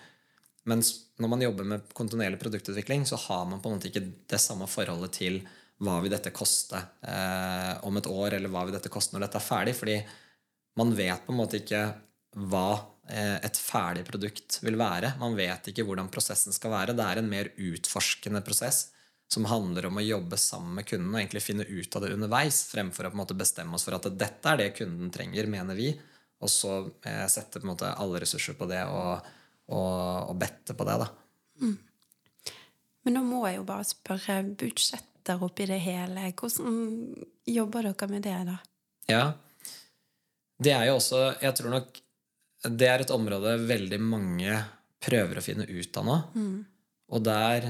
Mens 0.69 0.95
når 1.21 1.33
man 1.33 1.43
jobber 1.45 1.67
med 1.69 1.93
kontinuerlig 1.97 2.39
produktutvikling, 2.41 3.05
så 3.09 3.19
har 3.27 3.45
man 3.51 3.61
på 3.61 3.69
en 3.69 3.77
måte 3.77 3.91
ikke 3.91 4.07
det 4.31 4.41
samme 4.41 4.69
forholdet 4.71 5.19
til 5.19 5.43
hva 5.85 5.99
vil 6.03 6.13
dette 6.13 6.33
koste 6.35 6.79
eh, 7.07 7.75
om 7.87 7.99
et 7.99 8.09
år, 8.11 8.39
eller 8.39 8.51
hva 8.53 8.65
vil 8.67 8.75
dette 8.75 8.91
koste 8.93 9.15
når 9.15 9.27
dette 9.27 9.39
er 9.39 9.47
ferdig. 9.47 9.75
fordi 9.79 9.99
man 10.79 10.95
vet 10.97 11.27
på 11.27 11.35
en 11.35 11.41
måte 11.41 11.59
ikke 11.61 11.83
hva 12.49 12.69
eh, 13.11 13.39
et 13.45 13.59
ferdig 13.59 14.05
produkt 14.07 14.61
vil 14.63 14.79
være. 14.79 15.17
Man 15.21 15.37
vet 15.39 15.71
ikke 15.71 15.85
hvordan 15.89 16.11
prosessen 16.13 16.55
skal 16.55 16.75
være. 16.75 16.95
Det 16.97 17.07
er 17.07 17.21
en 17.21 17.31
mer 17.31 17.51
utforskende 17.57 18.43
prosess 18.47 18.89
som 19.29 19.49
handler 19.51 19.89
om 19.89 19.99
å 20.01 20.05
jobbe 20.05 20.39
sammen 20.41 20.79
med 20.79 20.87
kunden 20.89 21.11
og 21.13 21.21
egentlig 21.21 21.45
finne 21.45 21.67
ut 21.69 21.97
av 21.97 22.05
det 22.05 22.15
underveis, 22.15 22.63
fremfor 22.71 23.11
å 23.11 23.27
bestemme 23.37 23.77
oss 23.77 23.85
for 23.85 23.99
at 23.99 24.07
dette 24.17 24.55
er 24.55 24.63
det 24.63 24.71
kunden 24.79 25.11
trenger, 25.13 25.51
mener 25.53 25.77
vi, 25.77 25.91
og 26.41 26.53
så 26.53 26.79
eh, 27.05 27.27
sette 27.29 27.61
alle 27.61 28.23
ressurser 28.23 28.57
på 28.57 28.69
det 28.71 28.81
og, 28.89 29.27
og, 29.69 30.31
og 30.31 30.39
bette 30.41 30.77
på 30.79 30.87
det. 30.89 30.97
da. 31.03 31.11
Mm. 31.61 31.77
Men 33.05 33.19
nå 33.19 33.25
må 33.27 33.43
jeg 33.49 33.59
jo 33.59 33.67
bare 33.69 33.85
spørre 33.89 34.39
budsjetter 34.63 35.45
oppi 35.45 35.67
det 35.69 35.81
hele. 35.85 36.31
Hvordan 36.33 36.81
jobber 37.49 37.91
dere 37.91 38.09
med 38.15 38.25
det, 38.25 38.39
da? 38.49 38.57
Ja, 39.13 39.23
det 40.59 40.75
er 40.75 40.89
jo 40.89 40.99
også 40.99 41.21
Jeg 41.43 41.55
tror 41.59 41.75
nok 41.77 42.01
det 42.67 42.89
er 42.91 43.05
et 43.05 43.15
område 43.15 43.53
veldig 43.69 44.01
mange 44.03 44.57
prøver 44.99 45.39
å 45.39 45.45
finne 45.45 45.67
ut 45.69 45.99
av 46.01 46.07
nå. 46.07 46.17
Mm. 46.35 46.57
Og 47.15 47.23
der 47.23 47.69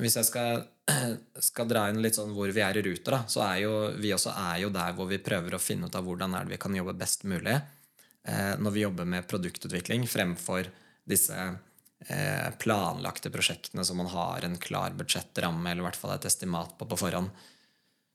Hvis 0.00 0.16
jeg 0.18 0.28
skal, 0.28 0.64
skal, 1.48 1.68
dra 1.70 1.86
inn 1.90 2.02
litt 2.02 2.18
sånn 2.18 2.34
hvor 2.36 2.50
vi 2.52 2.62
er 2.64 2.76
i 2.76 2.82
ruter, 2.84 3.14
da, 3.14 3.20
så 3.30 3.44
er 3.46 3.62
jo 3.62 3.72
vi 4.02 4.12
også 4.14 4.32
er 4.32 4.60
jo 4.64 4.72
der 4.74 4.96
hvor 4.96 5.08
vi 5.08 5.22
prøver 5.22 5.56
å 5.56 5.62
finne 5.62 5.88
ut 5.88 5.96
av 5.96 6.04
hvordan 6.04 6.34
er 6.34 6.46
det 6.46 6.56
vi 6.56 6.60
kan 6.60 6.76
jobbe 6.76 6.96
best 6.98 7.24
mulig 7.28 7.54
eh, 7.54 8.54
når 8.58 8.74
vi 8.74 8.82
jobber 8.82 9.08
med 9.08 9.28
produktutvikling, 9.30 10.08
fremfor 10.10 10.68
disse 11.06 11.36
eh, 11.38 12.48
planlagte 12.58 13.30
prosjektene 13.30 13.84
som 13.86 14.00
man 14.02 14.10
har 14.10 14.48
en 14.48 14.58
klar 14.58 14.96
budsjettramme 14.98 15.70
eller 15.70 15.84
i 15.84 15.88
hvert 15.88 16.00
fall 16.00 16.16
et 16.16 16.28
estimat 16.28 16.74
på 16.76 16.88
på 16.88 16.98
forhånd. 17.06 17.30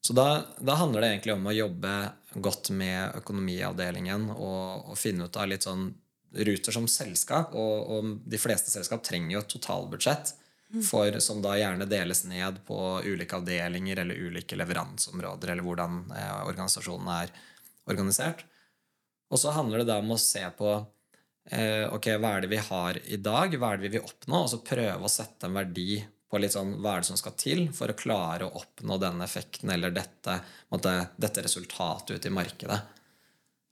Så 0.02 0.16
da, 0.18 0.44
da, 0.58 0.76
handler 0.80 1.04
det 1.04 1.10
egentlig 1.12 1.34
om 1.36 1.48
å 1.48 1.54
jobbe 1.54 1.92
godt 2.42 2.72
med 2.74 3.20
økonomiavdelingen 3.22 4.32
og, 4.34 4.92
og 4.92 4.98
finne 4.98 5.28
ut 5.28 5.38
av 5.38 5.52
litt 5.52 5.68
sånn 5.68 5.92
Ruter 6.32 6.72
som 6.72 6.86
selskap, 6.88 7.52
og, 7.60 7.90
og, 7.92 8.12
de 8.24 8.38
fleste 8.40 8.72
selskap 8.72 9.02
trenger 9.04 9.34
jo 9.34 9.40
et 9.42 9.50
totalbudsjett 9.52 10.30
for, 10.88 11.18
som 11.20 11.42
da 11.44 11.58
gjerne 11.60 11.88
deles 11.92 12.24
ned 12.24 12.62
på 12.64 12.78
ulike 13.04 13.36
avdelinger 13.36 14.00
eller 14.00 14.16
ulike 14.16 14.56
leveranseområder, 14.56 15.52
eller 15.52 15.66
hvordan 15.66 15.98
eh, 16.16 16.38
organisasjonen 16.48 17.12
er 17.18 17.34
organisert. 17.92 18.46
Og 19.28 19.44
så 19.44 19.52
handler 19.56 19.82
det 19.82 19.90
da 19.92 20.00
om 20.00 20.14
å 20.16 20.20
se 20.24 20.46
på 20.56 20.72
eh, 21.52 21.84
ok, 21.92 22.14
hva 22.16 22.38
er 22.38 22.46
det 22.46 22.54
vi 22.54 22.64
har 22.70 23.02
i 23.04 23.20
dag, 23.20 23.60
hva 23.60 23.74
er 23.74 23.82
det 23.82 23.90
vi 23.90 23.94
vil 23.98 24.08
oppnå, 24.08 24.46
og 24.46 24.52
så 24.54 24.62
prøve 24.64 25.04
å 25.04 25.12
sette 25.12 25.50
en 25.50 25.60
verdi 25.60 26.00
på 26.32 26.40
litt 26.40 26.54
sånn, 26.56 26.78
hva 26.80 26.96
er 26.96 27.04
det 27.04 27.10
som 27.10 27.20
skal 27.20 27.36
til 27.36 27.66
for 27.76 27.92
å 27.92 27.98
klare 27.98 28.48
å 28.48 28.56
oppnå 28.62 28.96
den 29.02 29.20
effekten 29.26 29.74
eller 29.74 29.92
dette, 29.92 30.38
måtte, 30.72 30.94
dette 31.20 31.44
resultatet 31.44 32.16
ute 32.16 32.30
i 32.30 32.36
markedet. 32.36 32.78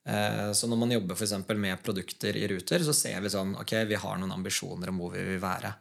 Eh, 0.10 0.52
så 0.52 0.68
når 0.68 0.82
man 0.82 0.92
jobber 0.92 1.16
for 1.16 1.56
med 1.56 1.84
produkter 1.84 2.36
i 2.36 2.48
Ruter, 2.52 2.84
så 2.84 2.96
ser 2.96 3.22
vi 3.24 3.32
sånn 3.32 3.56
ok, 3.62 3.74
vi 3.88 4.00
har 4.04 4.20
noen 4.20 4.36
ambisjoner 4.36 4.92
om 4.92 5.00
hvor 5.00 5.16
vi 5.16 5.24
vil 5.32 5.40
være. 5.44 5.72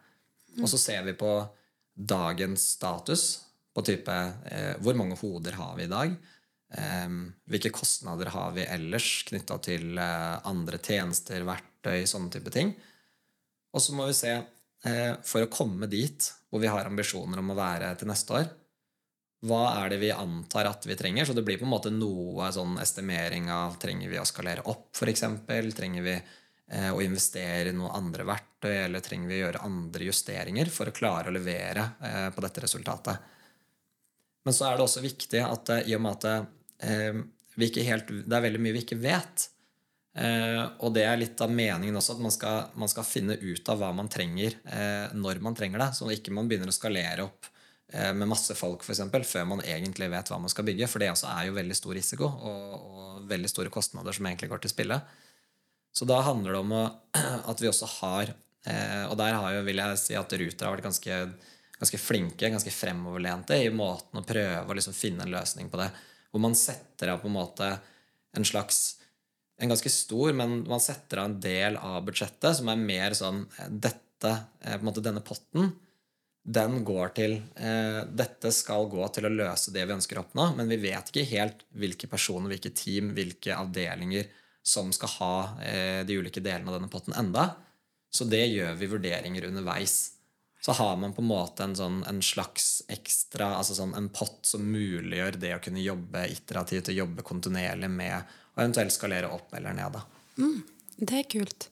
Og 0.62 0.70
så 0.70 0.78
ser 0.78 1.02
vi 1.06 1.16
på 1.18 1.32
dagens 1.98 2.70
status, 2.76 3.24
på 3.74 3.82
type 3.86 4.14
eh, 4.50 4.74
hvor 4.82 4.94
mange 4.98 5.18
hoder 5.18 5.58
har 5.58 5.74
vi 5.78 5.86
i 5.86 5.90
dag? 5.90 6.14
Eh, 6.78 7.08
hvilke 7.50 7.74
kostnader 7.74 8.30
har 8.34 8.54
vi 8.54 8.68
ellers 8.70 9.24
knytta 9.26 9.58
til 9.66 9.98
eh, 9.98 10.36
andre 10.46 10.78
tjenester, 10.78 11.42
verktøy, 11.48 12.06
sånne 12.06 12.30
type 12.38 12.54
ting? 12.54 12.72
Og 13.74 13.82
så 13.82 13.98
må 13.98 14.06
vi 14.08 14.16
se 14.16 14.36
for 14.78 15.42
å 15.42 15.50
komme 15.50 15.88
dit 15.90 16.28
hvor 16.48 16.62
vi 16.62 16.70
har 16.70 16.86
ambisjoner 16.86 17.40
om 17.42 17.52
å 17.52 17.56
være 17.58 17.90
til 17.98 18.08
neste 18.10 18.36
år. 18.38 18.48
Hva 19.46 19.62
er 19.84 19.92
det 19.92 20.00
vi 20.02 20.10
antar 20.10 20.66
at 20.66 20.86
vi 20.88 20.96
trenger? 20.98 21.28
Så 21.28 21.34
det 21.36 21.44
blir 21.46 21.60
på 21.60 21.66
en 21.66 21.72
måte 21.72 21.92
noe 21.94 22.48
sånn 22.54 22.78
estimering 22.82 23.50
av 23.54 23.76
trenger 23.78 24.10
vi 24.10 24.18
å 24.18 24.26
skalere 24.26 24.64
opp, 24.70 24.88
f.eks. 24.98 25.24
Trenger 25.78 26.06
vi 26.06 26.14
eh, 26.16 26.90
å 26.90 27.02
investere 27.04 27.70
i 27.70 27.76
noen 27.76 27.94
andre 27.94 28.26
verktøy, 28.26 28.74
eller 28.86 29.04
trenger 29.04 29.30
vi 29.30 29.38
å 29.38 29.44
gjøre 29.44 29.66
andre 29.68 30.08
justeringer 30.08 30.72
for 30.74 30.90
å 30.90 30.96
klare 30.96 31.30
å 31.30 31.36
levere 31.36 31.84
eh, 32.02 32.26
på 32.34 32.42
dette 32.42 32.64
resultatet? 32.66 33.36
Men 34.46 34.56
så 34.56 34.66
er 34.66 34.78
det 34.78 34.86
også 34.88 35.04
viktig 35.04 35.44
at 35.44 35.70
i 35.84 35.94
og 35.94 36.02
med 36.02 36.24
at 36.24 37.26
vi 37.58 37.66
ikke 37.66 37.84
helt, 37.84 38.10
det 38.24 38.36
er 38.36 38.44
veldig 38.46 38.60
mye 38.62 38.74
vi 38.78 38.84
ikke 38.86 38.96
vet, 39.02 39.48
Eh, 39.48 39.57
og 40.18 40.90
det 40.96 41.04
er 41.06 41.20
litt 41.20 41.38
av 41.44 41.52
meningen 41.52 41.96
også, 41.98 42.16
at 42.16 42.22
man 42.24 42.32
skal, 42.34 42.72
man 42.80 42.90
skal 42.90 43.06
finne 43.06 43.36
ut 43.38 43.68
av 43.70 43.78
hva 43.78 43.92
man 43.94 44.08
trenger 44.10 44.56
eh, 44.66 45.14
når 45.14 45.38
man 45.44 45.54
trenger 45.58 45.82
det. 45.82 45.92
Så 45.94 46.08
ikke 46.10 46.34
man 46.34 46.48
begynner 46.50 46.72
å 46.72 46.74
skalere 46.74 47.26
opp 47.28 47.46
eh, 47.92 48.10
med 48.16 48.30
masse 48.30 48.56
folk 48.58 48.82
for 48.86 48.96
eksempel, 48.96 49.26
før 49.28 49.46
man 49.52 49.62
egentlig 49.62 50.10
vet 50.10 50.32
hva 50.32 50.40
man 50.42 50.50
skal 50.50 50.66
bygge. 50.66 50.88
For 50.90 51.04
det 51.04 51.12
også 51.12 51.30
er 51.30 51.48
jo 51.48 51.56
veldig 51.60 51.78
stor 51.78 51.94
risiko 51.98 52.30
og, 52.32 52.74
og 52.74 53.30
veldig 53.30 53.52
store 53.52 53.74
kostnader 53.74 54.16
som 54.16 54.26
egentlig 54.26 54.50
går 54.50 54.64
til 54.64 54.74
spille. 54.74 54.98
Så 55.94 56.08
da 56.08 56.18
handler 56.26 56.56
det 56.56 56.64
om 56.64 56.74
å, 56.74 56.84
at 57.52 57.62
vi 57.62 57.70
også 57.70 57.88
har 57.98 58.32
eh, 58.32 59.04
Og 59.08 59.16
der 59.20 59.38
har 59.38 59.54
jo, 59.54 59.64
vil 59.70 59.84
jeg 59.84 60.02
si 60.02 60.18
at 60.18 60.38
Ruter 60.42 60.66
har 60.66 60.76
vært 60.76 60.90
ganske, 60.90 61.22
ganske 61.78 62.02
flinke, 62.02 62.54
ganske 62.58 62.74
fremoverlente 62.74 63.60
i 63.62 63.70
måten 63.70 64.18
å 64.18 64.26
prøve 64.26 64.66
å 64.66 64.78
liksom 64.78 64.96
finne 64.98 65.26
en 65.26 65.36
løsning 65.36 65.70
på 65.70 65.78
det. 65.84 65.92
Hvor 66.32 66.42
man 66.42 66.58
setter 66.58 67.14
av 67.14 67.22
på 67.22 67.30
en 67.30 67.38
måte 67.38 67.76
en 68.36 68.46
slags 68.46 68.98
en 69.58 69.72
ganske 69.72 69.90
stor, 69.90 70.32
men 70.38 70.62
man 70.68 70.82
setter 70.82 71.22
av 71.22 71.30
en 71.30 71.40
del 71.42 71.76
av 71.82 72.04
budsjettet 72.06 72.60
som 72.60 72.70
er 72.70 72.80
mer 72.80 73.16
sånn 73.18 73.42
dette, 73.68 74.34
eh, 74.62 74.76
på 74.76 74.82
en 74.82 74.88
måte 74.90 75.04
Denne 75.04 75.24
potten 75.24 75.72
den 76.48 76.78
går 76.86 77.10
til 77.16 77.34
eh, 77.60 78.02
Dette 78.08 78.52
skal 78.54 78.88
gå 78.88 79.04
til 79.12 79.28
å 79.28 79.32
løse 79.32 79.72
det 79.74 79.84
vi 79.84 79.96
ønsker 79.98 80.18
å 80.18 80.24
oppnå, 80.24 80.52
men 80.56 80.70
vi 80.70 80.78
vet 80.86 81.10
ikke 81.10 81.26
helt 81.34 81.64
hvilke 81.76 82.08
personer, 82.10 82.48
hvilke 82.54 82.72
team, 82.72 83.12
hvilke 83.16 83.56
avdelinger 83.56 84.30
som 84.64 84.92
skal 84.94 85.12
ha 85.18 85.34
eh, 85.64 86.04
de 86.08 86.16
ulike 86.16 86.42
delene 86.44 86.70
av 86.70 86.78
denne 86.78 86.92
potten 86.92 87.16
enda. 87.18 87.50
Så 88.10 88.24
det 88.28 88.46
gjør 88.48 88.78
vi 88.80 88.88
vurderinger 88.88 89.48
underveis. 89.50 89.98
Så 90.64 90.74
har 90.74 90.96
man 90.96 91.12
på 91.14 91.22
en 91.22 91.28
måte 91.30 91.64
en, 91.64 91.76
sånn, 91.76 92.00
en 92.08 92.22
slags 92.24 92.82
ekstra 92.90 93.52
altså 93.60 93.76
sånn 93.78 93.94
en 93.96 94.08
pott 94.10 94.48
som 94.48 94.64
muliggjør 94.64 95.38
det 95.38 95.52
å 95.54 95.62
kunne 95.62 95.84
jobbe 95.84 96.24
iterativt 96.32 96.90
og 96.90 96.98
jobbe 97.02 97.26
kontinuerlig 97.26 97.90
med 97.92 98.38
og 98.58 98.64
eventuelt 98.64 98.94
skalere 98.94 99.30
opp 99.30 99.54
eller 99.54 99.76
ned. 99.78 99.96
Mm, 100.42 100.60
det 100.98 101.20
er 101.20 101.28
kult. 101.30 101.68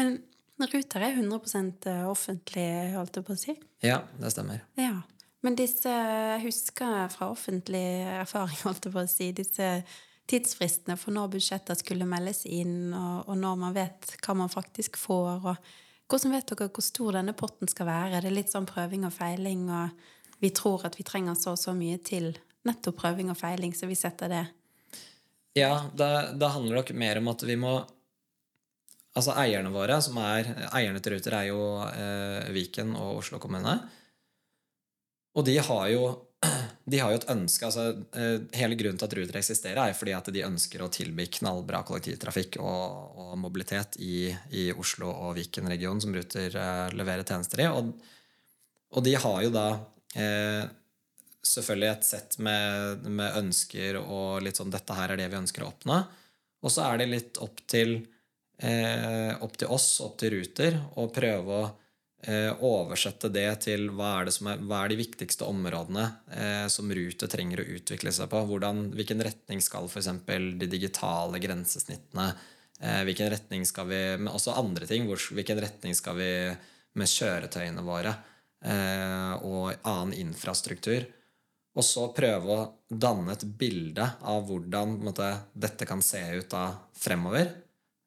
Men 0.00 0.22
Ruter 0.60 1.04
er 1.04 1.16
100 1.16 1.88
eh, 1.88 2.04
offentlig, 2.08 2.68
holdt 2.96 3.16
jeg 3.16 3.26
på 3.26 3.36
å 3.36 3.40
si? 3.40 3.54
Ja, 3.84 4.00
det 4.20 4.32
stemmer. 4.34 4.64
Ja. 4.80 5.02
Men 5.40 5.56
disse 5.56 5.88
Jeg 5.88 6.42
husker 6.44 7.08
fra 7.12 7.30
offentlig 7.32 7.84
erfaring, 8.20 8.58
holdt 8.66 8.88
jeg 8.88 8.96
på 8.96 9.04
å 9.04 9.08
si, 9.08 9.30
disse 9.36 9.70
tidsfristene 10.30 10.96
for 11.00 11.12
når 11.16 11.32
budsjetter 11.34 11.78
skulle 11.78 12.08
meldes 12.08 12.44
inn, 12.46 12.92
og, 12.94 13.26
og, 13.26 13.36
når 13.40 13.56
man 13.64 13.76
vet 13.76 14.14
hva 14.20 14.36
man 14.38 14.52
faktisk 14.52 15.00
får. 15.00 15.48
og 15.48 15.72
Hvordan 16.10 16.36
vet 16.36 16.52
dere 16.52 16.70
hvor 16.70 16.84
stor 16.84 17.18
denne 17.18 17.34
potten 17.36 17.70
skal 17.70 17.88
være? 17.88 18.20
Det 18.20 18.30
er 18.30 18.36
litt 18.36 18.52
sånn 18.52 18.68
prøving 18.68 19.08
og 19.08 19.16
feiling, 19.16 19.66
og 19.72 20.40
vi 20.40 20.52
tror 20.56 20.86
at 20.88 20.96
vi 20.96 21.06
trenger 21.08 21.36
så 21.36 21.56
og 21.56 21.60
så 21.60 21.74
mye 21.76 21.98
til 22.04 22.32
nettopp 22.68 23.00
prøving 23.00 23.32
og 23.32 23.38
feiling, 23.40 23.74
så 23.76 23.88
vi 23.90 23.98
setter 23.98 24.30
det 24.30 24.44
ja, 25.58 25.72
det, 25.96 26.10
det 26.40 26.52
handler 26.54 26.80
nok 26.80 26.92
mer 26.98 27.20
om 27.22 27.32
at 27.34 27.46
vi 27.48 27.58
må 27.60 27.80
Altså 29.18 29.32
eierne 29.34 29.72
våre, 29.74 29.96
som 29.98 30.20
er 30.22 30.46
Eierne 30.70 31.00
til 31.02 31.16
Ruter 31.16 31.34
er 31.34 31.46
jo 31.48 31.62
eh, 31.82 32.44
Viken 32.54 32.92
og 32.94 33.16
Oslo 33.24 33.40
kommune. 33.42 33.72
Og 35.34 35.42
de 35.48 35.56
har 35.58 35.88
jo 35.90 36.04
de 36.90 37.00
har 37.00 37.12
jo 37.12 37.18
et 37.18 37.26
ønske 37.34 37.66
altså, 37.66 37.90
eh, 38.16 38.46
Hele 38.56 38.78
grunnen 38.78 39.00
til 39.00 39.08
at 39.08 39.16
Ruter 39.18 39.38
eksisterer, 39.40 39.80
er 39.82 39.96
fordi 39.98 40.14
at 40.16 40.30
de 40.32 40.46
ønsker 40.46 40.82
å 40.82 40.90
tilby 40.92 41.26
knallbra 41.40 41.82
kollektivtrafikk 41.88 42.60
og, 42.62 43.18
og 43.20 43.34
mobilitet 43.42 43.98
i, 44.00 44.30
i, 44.54 44.70
Oslo 44.72 45.10
og 45.10 45.34
Viken-regionen, 45.36 46.00
som 46.02 46.14
Ruter 46.16 46.56
eh, 46.56 46.86
leverer 46.96 47.26
tjenester 47.26 47.64
i. 47.64 47.68
Og, 47.68 47.92
og, 48.94 49.02
de 49.04 49.16
har 49.20 49.42
jo 49.44 49.52
da 49.54 49.66
eh, 50.16 50.64
selvfølgelig 51.46 51.90
et 51.90 52.06
sett 52.06 52.38
med, 52.42 53.06
med, 53.08 53.36
ønsker 53.40 54.00
og 54.00 54.42
litt 54.44 54.60
sånn 54.60 54.72
'Dette 54.72 54.96
her 54.96 55.12
er 55.12 55.20
det 55.20 55.28
vi 55.32 55.40
ønsker 55.40 55.64
å 55.64 55.70
oppnå'. 55.72 56.00
Og 56.60 56.72
så 56.72 56.84
er 56.90 57.00
det 57.00 57.12
litt 57.12 57.40
opp 57.40 57.62
til 57.70 58.02
eh, 58.60 59.32
opp 59.40 59.56
til 59.56 59.72
oss, 59.72 60.00
opp 60.04 60.18
til 60.20 60.34
Ruter, 60.36 60.76
å 61.00 61.06
prøve 61.12 61.56
å 61.56 61.68
eh, 62.26 62.52
oversette 62.66 63.30
det 63.32 63.48
til 63.66 63.88
hva 63.96 64.12
er, 64.20 64.28
det 64.28 64.36
er, 64.36 64.64
hva 64.68 64.82
er 64.84 64.92
de 64.92 64.98
viktigste 65.00 65.48
områdene 65.48 66.06
eh, 66.36 66.66
som 66.72 66.90
Ruter 66.92 67.30
trenger 67.32 67.62
å 67.62 67.68
utvikle 67.76 68.12
seg 68.12 68.30
på. 68.32 68.42
Hvordan, 68.50 68.90
hvilken 68.96 69.24
retning 69.24 69.62
skal 69.64 69.88
f.eks. 69.88 70.10
de 70.26 70.70
digitale 70.70 71.40
grensesnittene 71.42 72.32
eh, 72.80 73.00
Hvilken 73.08 73.32
retning 73.32 73.64
skal 73.68 73.88
vi 73.90 74.02
Men 74.18 74.34
også 74.34 74.56
andre 74.60 74.88
ting. 74.90 75.08
Hvor, 75.08 75.22
hvilken 75.36 75.62
retning 75.62 75.96
skal 75.96 76.18
vi 76.20 76.32
med 76.98 77.06
kjøretøyene 77.06 77.86
våre 77.86 78.12
eh, 78.66 79.34
og 79.46 79.72
annen 79.86 80.16
infrastruktur? 80.18 81.08
Og 81.78 81.86
så 81.86 82.08
prøve 82.14 82.54
å 82.54 82.68
danne 82.90 83.36
et 83.36 83.44
bilde 83.58 84.06
av 84.26 84.42
hvordan 84.48 84.96
måte, 85.06 85.28
dette 85.54 85.86
kan 85.86 86.02
se 86.02 86.22
ut 86.40 86.48
da 86.50 86.64
fremover. 86.98 87.52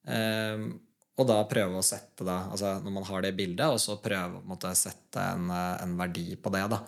Um, 0.04 0.74
og 1.14 1.30
da 1.30 1.38
prøve 1.48 1.78
å 1.78 1.86
sette 1.86 2.26
da, 2.26 2.40
altså 2.52 2.74
Når 2.84 2.92
man 2.92 3.06
har 3.08 3.24
det 3.24 3.36
bildet, 3.38 3.70
og 3.70 3.80
så 3.82 4.00
prøve 4.02 4.42
å 4.42 4.74
sette 4.76 5.22
en, 5.36 5.52
en, 5.54 5.96
verdi 6.00 6.34
på 6.36 6.52
det. 6.54 6.64
da. 6.74 6.82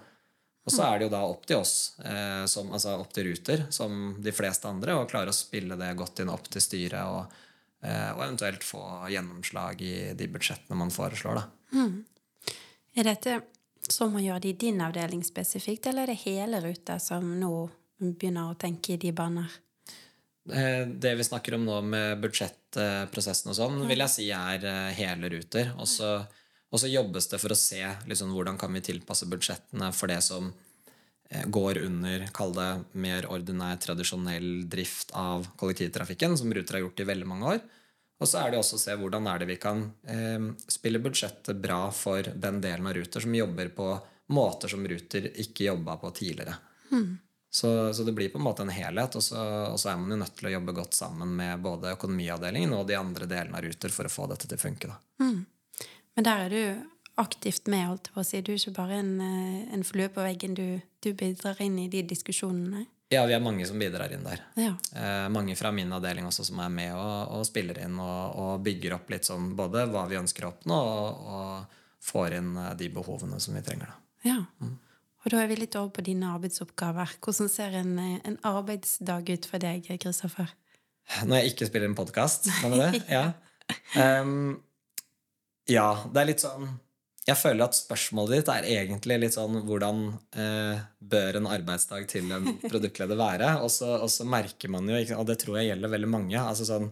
Og 0.66 0.74
så 0.74 0.82
er 0.88 0.98
det 0.98 1.06
jo 1.06 1.14
da 1.14 1.22
opp 1.30 1.44
til 1.46 1.62
oss, 1.62 1.94
eh, 2.02 2.44
som, 2.50 2.72
altså 2.74 2.96
opp 2.98 3.12
til 3.14 3.28
Ruter, 3.30 3.68
som 3.70 4.16
de 4.18 4.34
fleste 4.34 4.66
andre, 4.66 4.96
å 4.98 5.06
klare 5.06 5.30
å 5.30 5.36
spille 5.36 5.78
det 5.78 5.92
godt 6.00 6.24
inn 6.24 6.32
opp 6.34 6.50
til 6.50 6.64
styret 6.64 7.06
og, 7.06 7.36
eh, 7.86 8.10
og 8.16 8.24
eventuelt 8.26 8.66
få 8.66 8.82
gjennomslag 9.14 9.84
i 9.86 9.96
de 10.18 10.30
budsjettene 10.34 10.80
man 10.80 10.94
foreslår. 10.94 11.44
da. 11.44 11.78
Mm. 11.78 12.00
Dette 13.06 13.38
som 13.92 14.14
man 14.14 14.24
gjør 14.26 14.42
det 14.44 14.54
i 14.54 14.60
din 14.68 14.82
avdeling 14.82 15.24
spesifikt, 15.26 15.88
eller 15.90 16.06
er 16.06 16.14
det 16.14 16.24
hele 16.26 16.62
ruta 16.64 16.98
som 17.02 17.28
nå 17.40 17.54
begynner 18.00 18.52
å 18.52 18.58
tenke 18.60 18.96
i 18.96 19.02
de 19.02 19.12
baner? 19.16 19.52
Eh, 20.54 20.88
det 20.88 21.16
vi 21.16 21.24
snakker 21.24 21.56
om 21.58 21.66
nå 21.66 21.80
med 21.82 22.20
budsjettprosessen 22.22 23.50
og 23.50 23.58
sånn, 23.58 23.80
vil 23.90 24.04
jeg 24.06 24.14
si 24.14 24.28
er 24.30 24.66
eh, 24.70 24.92
hele 25.00 25.32
Ruter. 25.34 25.72
Og 25.80 25.90
så 25.90 26.92
jobbes 26.92 27.32
det 27.32 27.40
for 27.42 27.56
å 27.56 27.58
se 27.58 27.82
liksom, 28.06 28.34
hvordan 28.36 28.60
kan 28.62 28.74
vi 28.76 28.84
tilpasse 28.86 29.30
budsjettene 29.32 29.90
for 29.96 30.12
det 30.12 30.20
som 30.26 30.52
eh, 31.32 31.48
går 31.50 31.82
under, 31.88 32.28
kall 32.36 32.54
det 32.58 32.70
mer 32.94 33.30
ordinær, 33.32 33.80
tradisjonell 33.82 34.68
drift 34.70 35.16
av 35.18 35.50
kollektivtrafikken, 35.58 36.38
som 36.38 36.54
Ruter 36.54 36.78
har 36.78 36.86
gjort 36.86 37.02
i 37.02 37.10
veldig 37.10 37.32
mange 37.32 37.56
år. 37.56 37.66
Og 38.20 38.30
så 38.30 38.40
er 38.42 38.54
det 38.54 38.60
også 38.62 38.78
å 38.78 38.82
se 38.82 38.96
hvordan 38.96 39.28
er 39.28 39.42
det 39.42 39.50
vi 39.50 39.58
kan 39.60 39.82
eh, 40.08 40.52
spille 40.72 41.02
budsjettet 41.04 41.60
bra 41.60 41.90
for 41.92 42.24
den 42.24 42.62
delen 42.64 42.88
av 42.88 42.96
Ruter 42.96 43.24
som 43.24 43.36
jobber 43.36 43.74
på 43.76 43.90
måter 44.36 44.72
som 44.72 44.88
Ruter 44.88 45.28
ikke 45.44 45.68
jobba 45.68 45.98
på 46.02 46.12
tidligere. 46.16 46.56
Mm. 46.92 47.18
Så, 47.56 47.94
så, 47.94 48.04
det 48.04 48.12
blir 48.12 48.30
på 48.30 48.40
en 48.40 48.44
måte 48.44 48.66
en 48.66 48.72
helhet, 48.74 49.16
og 49.16 49.24
så, 49.24 49.40
og 49.72 49.78
så, 49.80 49.92
er 49.92 50.00
man 50.00 50.12
jo 50.12 50.18
nødt 50.20 50.34
til 50.36 50.50
å 50.50 50.56
jobbe 50.58 50.74
godt 50.76 50.98
sammen 50.98 51.36
med 51.38 51.62
både 51.64 51.94
økonomiavdelingen 51.96 52.74
og 52.76 52.88
de 52.90 52.98
andre 53.00 53.30
delene 53.32 53.56
av 53.56 53.64
Ruter 53.64 53.94
for 53.96 54.10
å 54.10 54.12
få 54.12 54.26
dette 54.32 54.50
til 54.50 54.60
å 54.60 54.64
funke. 54.64 54.90
Mm. 55.24 55.38
Men 56.16 56.28
der 56.28 56.44
er 56.48 56.52
du 56.52 56.90
aktivt 57.22 57.70
med, 57.72 57.86
holdt 57.88 58.10
jeg 58.10 58.16
på 58.16 58.24
å 58.24 58.28
si. 58.28 58.42
Du 58.44 58.52
er 58.52 58.60
ikke 58.60 58.76
bare 58.76 59.00
en, 59.00 59.14
eh, 59.24 59.74
en 59.76 59.88
flue 59.88 60.10
på 60.12 60.24
veggen. 60.24 60.56
Du, 60.56 60.82
du 61.00 61.14
bidrar 61.16 61.62
inn 61.64 61.80
i 61.80 61.88
de 61.92 62.04
diskusjonene. 62.04 62.88
Ja, 63.14 63.26
vi 63.30 63.36
er 63.38 63.44
mange 63.44 63.66
som 63.70 63.78
bidrar 63.80 64.12
inn 64.16 64.24
der. 64.26 64.42
Ja. 64.58 64.72
Eh, 64.98 65.28
mange 65.30 65.56
fra 65.56 65.70
min 65.72 65.94
avdeling 65.94 66.26
også 66.26 66.48
som 66.48 66.60
er 66.64 66.72
med 66.74 66.96
og, 66.98 67.36
og 67.38 67.44
spiller 67.46 67.84
inn 67.86 68.00
og, 68.02 68.40
og, 68.42 68.54
bygger 68.66 68.96
opp 68.98 69.12
litt 69.14 69.28
sånn 69.28 69.52
både 69.58 69.86
hva 69.92 70.08
vi 70.10 70.18
ønsker 70.18 70.48
å 70.48 70.50
oppnå, 70.56 70.80
og, 70.80 71.28
og 71.36 72.02
får 72.06 72.40
inn 72.40 72.52
eh, 72.58 72.74
de 72.80 72.90
behovene 72.96 73.40
som 73.44 73.58
vi 73.58 73.62
trenger. 73.66 73.94
Da. 73.94 74.02
Ja. 74.26 74.40
Mm. 74.62 74.76
Og 75.26 75.34
da 75.34 75.42
er 75.42 75.50
vi 75.50 75.58
litt 75.58 75.78
over 75.78 75.94
på 75.94 76.06
dine 76.06 76.34
arbeidsoppgaver. 76.34 77.16
Hvordan 77.26 77.50
ser 77.50 77.78
en, 77.78 77.98
en 77.98 78.40
arbeidsdag 78.46 79.30
ut 79.34 79.48
for 79.50 79.62
deg, 79.62 79.86
Kristoffer? 80.02 80.54
Når 81.26 81.40
jeg 81.40 81.54
ikke 81.54 81.70
spiller 81.70 81.90
en 81.90 81.98
podkast, 81.98 82.50
kan 82.62 82.74
du 82.74 82.82
det? 82.82 83.04
Ja. 83.16 83.32
Um, 83.98 84.60
ja, 85.66 85.88
det 86.14 86.22
er 86.22 86.28
litt 86.30 86.44
sånn 86.44 86.68
jeg 87.26 87.38
føler 87.40 87.66
at 87.66 87.78
spørsmålet 87.78 88.38
ditt 88.38 88.50
er 88.54 88.68
egentlig 88.70 89.18
litt 89.18 89.34
sånn 89.34 89.58
hvordan 89.66 90.02
eh, 90.38 90.82
bør 91.02 91.40
en 91.40 91.48
arbeidsdag 91.50 92.06
til 92.12 92.30
en 92.36 92.52
produktleder 92.72 93.18
være? 93.18 93.56
Og 93.66 93.72
så, 93.74 93.96
og 93.98 94.12
så 94.14 94.28
merker 94.30 94.70
man 94.74 94.90
jo, 94.92 95.00
og 95.18 95.26
det 95.30 95.40
tror 95.42 95.58
jeg 95.60 95.72
gjelder 95.72 95.94
veldig 95.96 96.12
mange 96.12 96.38
altså 96.42 96.68
sånn, 96.70 96.92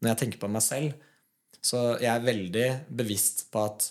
Når 0.00 0.10
jeg 0.10 0.20
tenker 0.22 0.40
på 0.40 0.50
meg 0.52 0.64
selv, 0.64 1.10
så 1.64 1.82
jeg 2.00 2.10
er 2.12 2.24
veldig 2.24 2.66
bevisst 2.96 3.46
på 3.52 3.64
at 3.64 3.90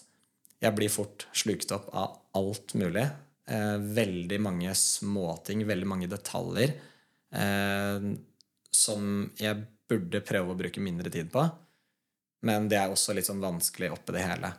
jeg 0.64 0.78
blir 0.78 0.92
fort 0.94 1.28
slukt 1.36 1.74
opp 1.76 1.90
av 1.94 2.18
alt 2.40 2.74
mulig. 2.80 3.06
Eh, 3.50 3.78
veldig 3.78 4.40
mange 4.42 4.74
småting, 4.78 5.66
veldig 5.68 5.90
mange 5.90 6.10
detaljer 6.10 6.74
eh, 7.36 8.06
som 8.74 9.10
jeg 9.38 9.66
burde 9.90 10.24
prøve 10.26 10.54
å 10.54 10.58
bruke 10.58 10.82
mindre 10.82 11.12
tid 11.14 11.30
på. 11.34 11.44
Men 12.48 12.70
det 12.72 12.80
er 12.80 12.94
også 12.94 13.14
litt 13.14 13.30
sånn 13.30 13.44
vanskelig 13.44 13.92
oppi 13.94 14.16
det 14.16 14.24
hele. 14.26 14.54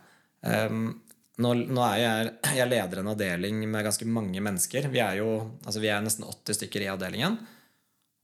Um, 0.45 0.91
nå, 1.41 1.51
nå, 1.67 1.81
er 1.83 1.99
jeg, 1.99 2.31
jeg 2.59 2.69
leder 2.71 3.01
en 3.01 3.11
avdeling 3.11 3.63
med 3.67 3.85
ganske 3.87 4.07
mange 4.07 4.41
mennesker. 4.43 4.87
Vi 4.91 5.01
er 5.03 5.19
jo 5.19 5.29
altså 5.65 5.83
vi 5.83 5.91
er 5.91 6.03
nesten 6.05 6.27
80 6.27 6.59
stykker 6.59 6.85
i 6.85 6.89
avdelingen. 6.93 7.37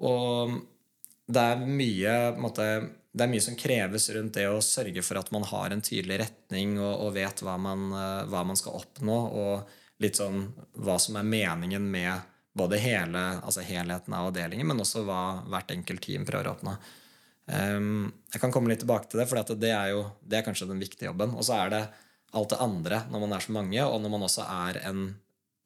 Og 0.08 0.58
det 1.32 1.43
er 1.43 1.62
mye 1.65 2.15
måte, 2.41 2.67
det 3.12 3.26
er 3.26 3.32
mye 3.32 3.43
som 3.43 3.58
kreves 3.60 4.10
rundt 4.15 4.39
det 4.39 4.47
å 4.50 4.63
sørge 4.63 5.04
for 5.06 5.19
at 5.21 5.32
man 5.36 5.45
har 5.47 5.74
en 5.74 5.84
tydelig 5.84 6.21
retning 6.24 6.78
og, 6.80 7.06
og 7.06 7.13
vet 7.19 7.43
hva 7.45 7.58
man, 7.62 7.91
hva 8.32 8.43
man, 8.47 8.60
skal 8.60 8.80
oppnå, 8.80 9.19
og 9.43 10.02
litt 10.02 10.17
sånn 10.17 10.47
hva 10.82 10.97
som 11.00 11.19
er 11.19 11.28
meningen 11.28 11.86
med 11.93 12.28
både 12.58 12.80
hele, 12.82 13.19
altså 13.45 13.63
helheten 13.63 14.15
av 14.17 14.32
avdelingen, 14.32 14.67
men 14.67 14.82
også 14.84 15.06
hva 15.08 15.21
hvert 15.52 15.71
enkelt 15.71 16.04
team 16.04 16.26
prøver 16.28 16.50
å 16.50 16.56
oppnå. 16.58 16.74
Um, 17.52 18.12
jeg 18.32 18.41
kan 18.43 18.52
komme 18.54 18.71
litt 18.71 18.82
tilbake 18.84 19.10
til 19.12 19.21
det, 19.21 19.28
for 19.30 19.56
det 19.60 19.71
er 19.76 19.93
jo 19.93 20.04
det 20.24 20.39
er 20.39 20.45
kanskje 20.47 20.69
den 20.69 20.82
viktige 20.82 21.10
jobben. 21.10 21.36
Og 21.36 21.45
så 21.47 21.62
er 21.62 21.71
det 21.74 21.82
alt 22.38 22.54
det 22.54 22.62
andre 22.63 23.04
når 23.12 23.26
man 23.26 23.36
er 23.36 23.44
så 23.44 23.56
mange, 23.56 23.82
og 23.86 24.00
når 24.04 24.13
man 24.13 24.28
også 24.28 24.46
er 24.46 24.82
en, 24.89 25.10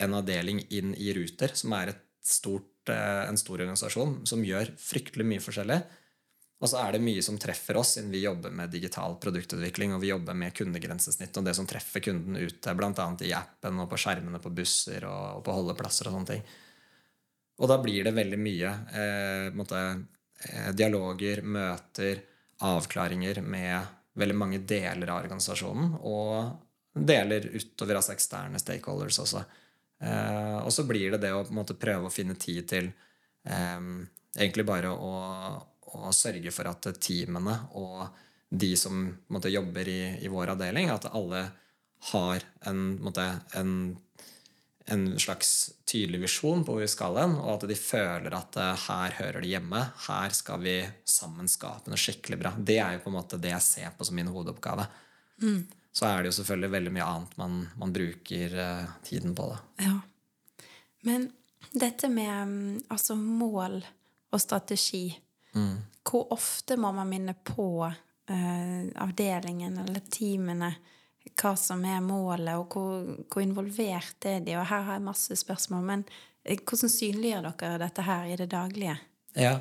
en 0.01 0.17
avdeling 0.17 0.63
inn 0.73 0.95
i 0.97 1.13
Ruter, 1.17 1.54
som 1.58 1.75
er 1.78 1.93
stort, 2.25 2.89
eh, 2.89 3.21
en 3.30 3.38
stor 3.38 3.62
organisasjon 3.62 4.23
som 4.28 4.43
gjør 4.45 4.73
fryktelig 4.82 5.28
mye 5.30 5.43
forskjellig. 5.43 5.80
Og 6.63 6.71
så 6.71 6.80
er 6.82 6.95
det 6.95 7.04
mye 7.04 7.21
som 7.21 7.38
treffer 7.38 7.78
oss, 7.78 7.97
siden 7.97 8.13
vi 8.13 8.23
jobber 8.23 8.54
med 8.56 8.71
digital 8.73 9.17
produktutvikling 9.21 9.93
og 9.93 10.01
vi 10.01 10.13
jobber 10.13 10.38
med 10.39 10.56
kundegrensesnitt 10.56 11.36
og 11.38 11.45
det 11.45 11.54
som 11.58 11.67
treffer 11.67 12.01
kunden 12.01 12.39
ute, 12.39 12.75
bl.a. 12.80 13.08
i 13.28 13.34
appen 13.36 13.82
og 13.84 13.89
på 13.91 13.99
skjermene 13.99 14.39
på 14.41 14.54
busser 14.56 15.04
og 15.10 15.43
på 15.45 15.58
holdeplasser 15.58 16.10
og 16.10 16.15
sånne 16.15 16.32
ting. 16.32 16.45
Og 17.60 17.71
da 17.71 17.78
blir 17.84 18.08
det 18.08 18.15
veldig 18.15 18.39
mye 18.39 18.71
eh, 19.01 19.49
måtte, 19.56 19.84
eh, 20.47 20.71
dialoger, 20.75 21.43
møter, 21.43 22.23
avklaringer 22.65 23.41
med 23.43 23.93
veldig 24.15 24.38
mange 24.38 24.62
deler 24.67 25.12
av 25.12 25.23
organisasjonen, 25.23 25.95
og 26.08 26.95
deler 26.95 27.49
utover 27.56 27.99
altså 27.99 28.15
eksterne 28.15 28.62
stakeholders 28.62 29.19
også. 29.23 29.43
Eh, 30.06 30.58
og 30.62 30.71
så 30.73 30.86
blir 30.88 31.15
det 31.15 31.23
det 31.25 31.34
å 31.36 31.43
måte, 31.56 31.78
prøve 31.80 32.08
å 32.10 32.13
finne 32.13 32.38
tid 32.39 32.67
til 32.71 32.88
eh, 33.43 33.89
egentlig 34.38 34.67
bare 34.67 34.93
å, 34.93 35.12
å, 35.95 36.13
sørge 36.15 36.54
for 36.56 36.71
at 36.71 36.89
teamene 36.99 37.58
og 37.80 38.06
de 38.56 38.71
som 38.80 39.04
måte, 39.34 39.51
jobber 39.51 39.88
i, 39.91 40.01
i, 40.23 40.32
vår 40.32 40.54
avdeling, 40.54 40.91
at 40.93 41.10
alle 41.12 41.47
har 42.12 42.43
en, 42.69 42.82
måte, 43.04 43.23
en 43.58 43.95
en 44.86 45.19
slags 45.19 45.71
tydelig 45.86 46.24
visjon 46.26 46.63
på 46.65 46.76
hvor 46.76 46.82
vi 46.84 46.89
skal 46.89 47.17
hen, 47.19 47.38
og 47.38 47.52
at 47.56 47.67
de 47.69 47.78
føler 47.78 48.34
at 48.34 48.58
uh, 48.58 48.71
her 48.88 49.15
hører 49.19 49.43
de 49.43 49.52
hjemme. 49.54 49.82
Her 50.08 50.36
skal 50.36 50.62
vi 50.63 50.76
sammen 51.06 51.50
skape 51.52 51.91
noe 51.91 52.02
skikkelig 52.02 52.39
bra. 52.41 52.54
Det 52.58 52.80
er 52.82 52.98
jo 52.98 53.04
på 53.06 53.12
en 53.12 53.17
måte 53.19 53.39
det 53.41 53.54
jeg 53.54 53.65
ser 53.65 53.95
på 53.98 54.08
som 54.08 54.17
min 54.17 54.32
hovedoppgave. 54.32 54.88
Mm. 55.43 55.62
Så 55.95 56.08
er 56.10 56.24
det 56.24 56.32
jo 56.32 56.38
selvfølgelig 56.39 56.71
veldig 56.74 56.93
mye 56.98 57.08
annet 57.08 57.38
man, 57.39 57.60
man 57.80 57.93
bruker 57.95 58.58
uh, 58.58 58.95
tiden 59.06 59.36
på. 59.38 59.48
Da. 59.54 59.86
Ja. 59.86 60.65
Men 61.06 61.30
dette 61.71 62.10
med 62.12 62.34
um, 62.41 62.58
altså 62.89 63.15
mål 63.15 63.80
og 64.32 64.41
strategi 64.41 65.08
mm. 65.54 65.76
Hvor 66.06 66.28
ofte 66.36 66.76
må 66.78 66.91
man 66.93 67.10
minne 67.10 67.34
på 67.34 67.69
uh, 67.82 68.82
avdelingen 69.02 69.80
eller 69.82 70.04
teamene 70.12 70.69
hva 71.34 71.56
som 71.60 71.82
er 71.90 72.04
målet, 72.06 72.54
og 72.56 72.76
hvor, 72.76 73.06
hvor, 73.32 73.42
involvert 73.42 74.28
er 74.30 74.44
de? 74.46 74.56
Og 74.60 74.68
her 74.70 74.86
har 74.88 75.00
jeg 75.00 75.08
masse 75.08 75.36
spørsmål. 75.42 75.86
Men 75.90 76.04
eh, 76.44 76.60
hvordan 76.62 76.92
synliggjør 76.92 77.50
dere 77.50 77.82
dette 77.82 78.06
her 78.06 78.30
i 78.30 78.38
det 78.40 78.52
daglige? 78.54 79.00
Ja, 79.36 79.58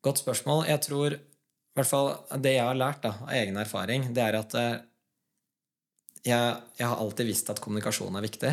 Godt 0.00 0.22
spørsmål. 0.22 0.64
Jeg 0.68 0.80
tror 0.86 1.14
i 1.14 1.76
hvert 1.76 1.88
fall 1.88 2.14
det 2.40 2.54
jeg 2.56 2.64
har 2.64 2.78
lært 2.78 3.02
da, 3.04 3.12
av 3.20 3.32
egen 3.36 3.58
erfaring, 3.60 4.08
det 4.16 4.22
er 4.24 4.38
at 4.38 4.54
eh, 4.56 4.78
jeg, 6.24 6.54
jeg, 6.78 6.86
har 6.86 6.96
alltid 7.00 7.28
visst 7.28 7.52
at 7.52 7.60
kommunikasjon 7.60 8.16
er 8.16 8.24
viktig. 8.24 8.52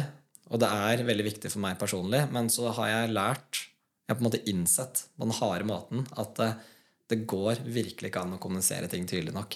Og 0.51 0.59
det 0.63 0.67
er 0.71 1.05
veldig 1.07 1.25
viktig 1.27 1.51
for 1.51 1.63
meg 1.63 1.79
personlig. 1.79 2.25
Men 2.35 2.51
så 2.51 2.71
har 2.75 2.91
jeg 2.91 3.15
lært, 3.15 3.61
jeg 4.07 4.11
har 4.11 4.19
på 4.19 4.23
en 4.23 4.27
måte 4.29 4.43
innsett 4.51 5.05
på 5.15 5.27
den 5.27 5.35
harde 5.39 5.67
måten, 5.67 6.03
at 6.19 6.35
det, 6.39 6.51
eh, 6.55 6.73
det 7.07 7.21
går 7.23 7.61
virkelig 7.63 8.09
ikke 8.09 8.19
an 8.19 8.33
å 8.35 8.37
kommunisere 8.43 8.89
ting 8.91 9.05
tydelig 9.07 9.31
nok. 9.31 9.53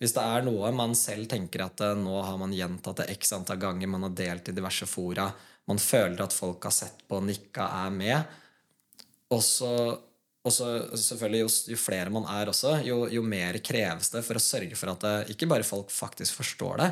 Hvis 0.00 0.12
det 0.16 0.24
er 0.24 0.44
noe 0.44 0.70
man 0.76 0.92
selv 0.98 1.28
tenker 1.30 1.64
at 1.64 1.80
eh, 1.84 1.94
nå 1.98 2.16
har 2.20 2.36
man 2.40 2.54
gjentatt 2.54 3.02
det 3.02 3.10
x 3.16 3.32
antall 3.36 3.60
ganger, 3.62 3.88
man 3.90 4.08
har 4.08 4.16
delt 4.18 4.50
i 4.50 4.56
diverse 4.56 4.88
fora, 4.90 5.30
man 5.66 5.80
føler 5.82 6.20
at 6.22 6.36
folk 6.36 6.68
har 6.68 6.74
sett 6.74 7.06
på, 7.08 7.20
nikka, 7.24 7.70
er 7.84 7.94
med, 7.94 8.36
og 9.34 9.42
så, 9.42 9.70
selvfølgelig 10.46 11.40
jo, 11.40 11.48
jo 11.72 11.78
flere 11.80 12.12
man 12.14 12.28
er 12.30 12.52
også, 12.52 12.76
jo, 12.86 13.00
jo 13.10 13.24
mer 13.26 13.58
kreves 13.64 14.12
det 14.12 14.22
for 14.26 14.38
å 14.38 14.42
sørge 14.42 14.78
for 14.78 14.92
at 14.92 15.02
det, 15.02 15.16
ikke 15.34 15.48
bare 15.50 15.66
folk 15.66 15.90
faktisk 15.90 16.38
forstår 16.38 16.82
det, 16.84 16.90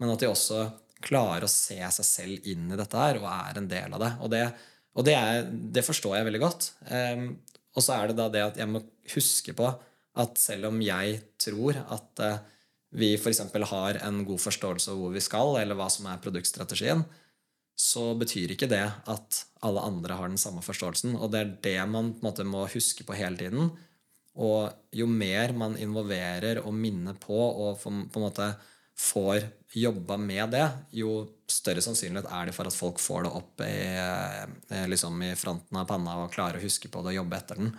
men 0.00 0.14
at 0.14 0.22
de 0.22 0.30
også 0.30 0.62
klarer 1.04 1.44
å 1.44 1.50
se 1.50 1.76
seg 1.76 2.06
selv 2.08 2.46
inn 2.48 2.70
i 2.72 2.78
dette 2.80 2.96
her 2.96 3.20
og 3.20 3.28
er 3.28 3.60
en 3.60 3.68
del 3.68 3.92
av 3.92 4.00
det. 4.00 4.12
Og 4.24 4.30
det, 4.32 4.44
og 4.96 5.04
det, 5.04 5.16
er, 5.18 5.42
det 5.50 5.84
forstår 5.84 6.16
jeg 6.16 6.28
veldig 6.30 6.40
godt. 6.40 6.70
Um, 6.88 7.26
og 7.74 7.84
så 7.84 7.98
er 7.98 8.08
det 8.08 8.16
da 8.18 8.30
det 8.32 8.44
at 8.46 8.60
jeg 8.60 8.70
må 8.70 8.80
huske 9.12 9.54
på 9.58 9.68
at 10.20 10.38
selv 10.38 10.70
om 10.70 10.80
jeg 10.84 11.20
tror 11.42 11.78
at 11.82 12.22
uh, 12.22 12.42
vi 12.94 13.14
f.eks. 13.18 13.42
har 13.70 13.98
en 14.06 14.22
god 14.26 14.40
forståelse 14.40 14.92
av 14.92 15.00
hvor 15.00 15.14
vi 15.14 15.22
skal, 15.24 15.56
eller 15.58 15.78
hva 15.78 15.88
som 15.90 16.06
er 16.06 16.22
produktstrategien, 16.22 17.02
så 17.74 18.12
betyr 18.14 18.54
ikke 18.54 18.70
det 18.70 18.84
at 19.10 19.40
alle 19.66 19.82
andre 19.82 20.14
har 20.14 20.30
den 20.30 20.38
samme 20.38 20.62
forståelsen. 20.62 21.16
Og 21.18 21.32
det 21.32 21.40
er 21.40 21.56
det 21.64 21.80
man 21.90 22.12
på 22.14 22.22
en 22.22 22.28
måte 22.28 22.46
må 22.46 22.68
huske 22.70 23.06
på 23.06 23.16
hele 23.18 23.40
tiden. 23.40 23.72
Og 24.38 24.70
jo 24.94 25.08
mer 25.10 25.54
man 25.58 25.74
involverer 25.78 26.62
og 26.62 26.74
minner 26.74 27.18
på 27.18 27.34
og 27.34 27.82
på 27.82 27.90
en 27.90 28.22
måte 28.22 28.52
får 28.94 29.42
jobba 29.74 30.16
med 30.22 30.52
det, 30.54 30.66
jo 30.94 31.24
større 31.50 31.82
sannsynlighet 31.82 32.28
er 32.30 32.46
det 32.46 32.54
for 32.54 32.70
at 32.70 32.76
folk 32.76 33.00
får 33.02 33.26
det 33.26 33.32
opp 33.34 33.64
i, 33.66 33.78
eh, 33.98 34.84
liksom 34.86 35.18
i 35.26 35.32
fronten 35.38 35.80
av 35.80 35.88
panna 35.88 36.14
og 36.22 36.30
klarer 36.34 36.60
å 36.60 36.62
huske 36.62 36.88
på 36.88 37.02
det 37.02 37.10
og 37.10 37.18
jobbe 37.18 37.40
etter 37.40 37.58
den. 37.58 37.72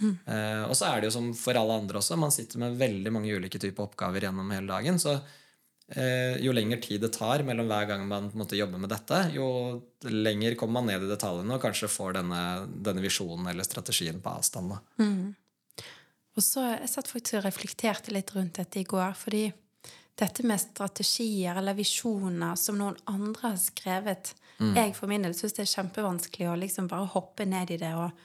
Mm. 0.00 0.14
Eh, 0.26 0.62
og 0.68 0.76
så 0.78 0.88
er 0.90 1.00
det 1.00 1.10
jo 1.10 1.16
som 1.18 1.28
for 1.36 1.58
alle 1.58 1.76
andre 1.82 2.00
også, 2.00 2.18
man 2.20 2.34
sitter 2.34 2.62
med 2.62 2.78
veldig 2.80 3.12
mange 3.14 3.34
ulike 3.34 3.60
typer 3.62 3.88
oppgaver 3.88 4.28
gjennom 4.28 4.50
hele 4.54 4.70
dagen. 4.70 4.98
så 5.02 5.18
uh, 5.18 6.34
jo 6.42 6.52
lengre 6.52 6.80
tid 6.84 7.00
det 7.00 7.12
tar 7.16 7.42
mellom 7.46 7.68
hver 7.70 7.86
gang 7.88 8.06
man 8.08 8.30
måte, 8.36 8.58
jobber 8.58 8.80
med 8.82 8.92
dette, 8.92 9.22
jo 9.34 9.48
lenger 10.08 10.56
kommer 10.60 10.80
man 10.80 10.92
ned 10.92 11.06
i 11.06 11.10
detaljene 11.10 11.56
og 11.56 11.62
kanskje 11.62 11.90
får 11.92 12.18
denne, 12.20 12.42
denne 12.68 13.04
visjonen 13.04 13.48
eller 13.50 13.66
strategien 13.66 14.20
på 14.22 14.34
avstand. 14.36 14.76
Mm. 15.00 15.32
Og 16.38 16.44
så 16.44 16.62
Jeg 16.68 16.90
satt 16.92 17.08
faktisk 17.10 17.40
og 17.40 17.48
reflekterte 17.48 18.12
litt 18.14 18.30
rundt 18.36 18.60
dette 18.60 18.78
i 18.78 18.86
går. 18.86 19.16
fordi 19.18 19.48
dette 20.18 20.42
med 20.46 20.60
strategier 20.60 21.58
eller 21.58 21.76
visjoner 21.78 22.56
som 22.58 22.78
noen 22.78 22.96
andre 23.10 23.52
har 23.52 23.58
skrevet 23.62 24.32
mm. 24.58 24.74
Jeg 24.74 24.94
for 24.96 25.10
min 25.10 25.22
del 25.22 25.36
syns 25.38 25.54
det 25.54 25.64
er 25.64 25.74
kjempevanskelig 25.76 26.48
å 26.50 26.56
liksom 26.58 26.88
bare 26.90 27.10
hoppe 27.12 27.46
ned 27.46 27.70
i 27.70 27.78
det 27.78 27.92
og, 27.94 28.24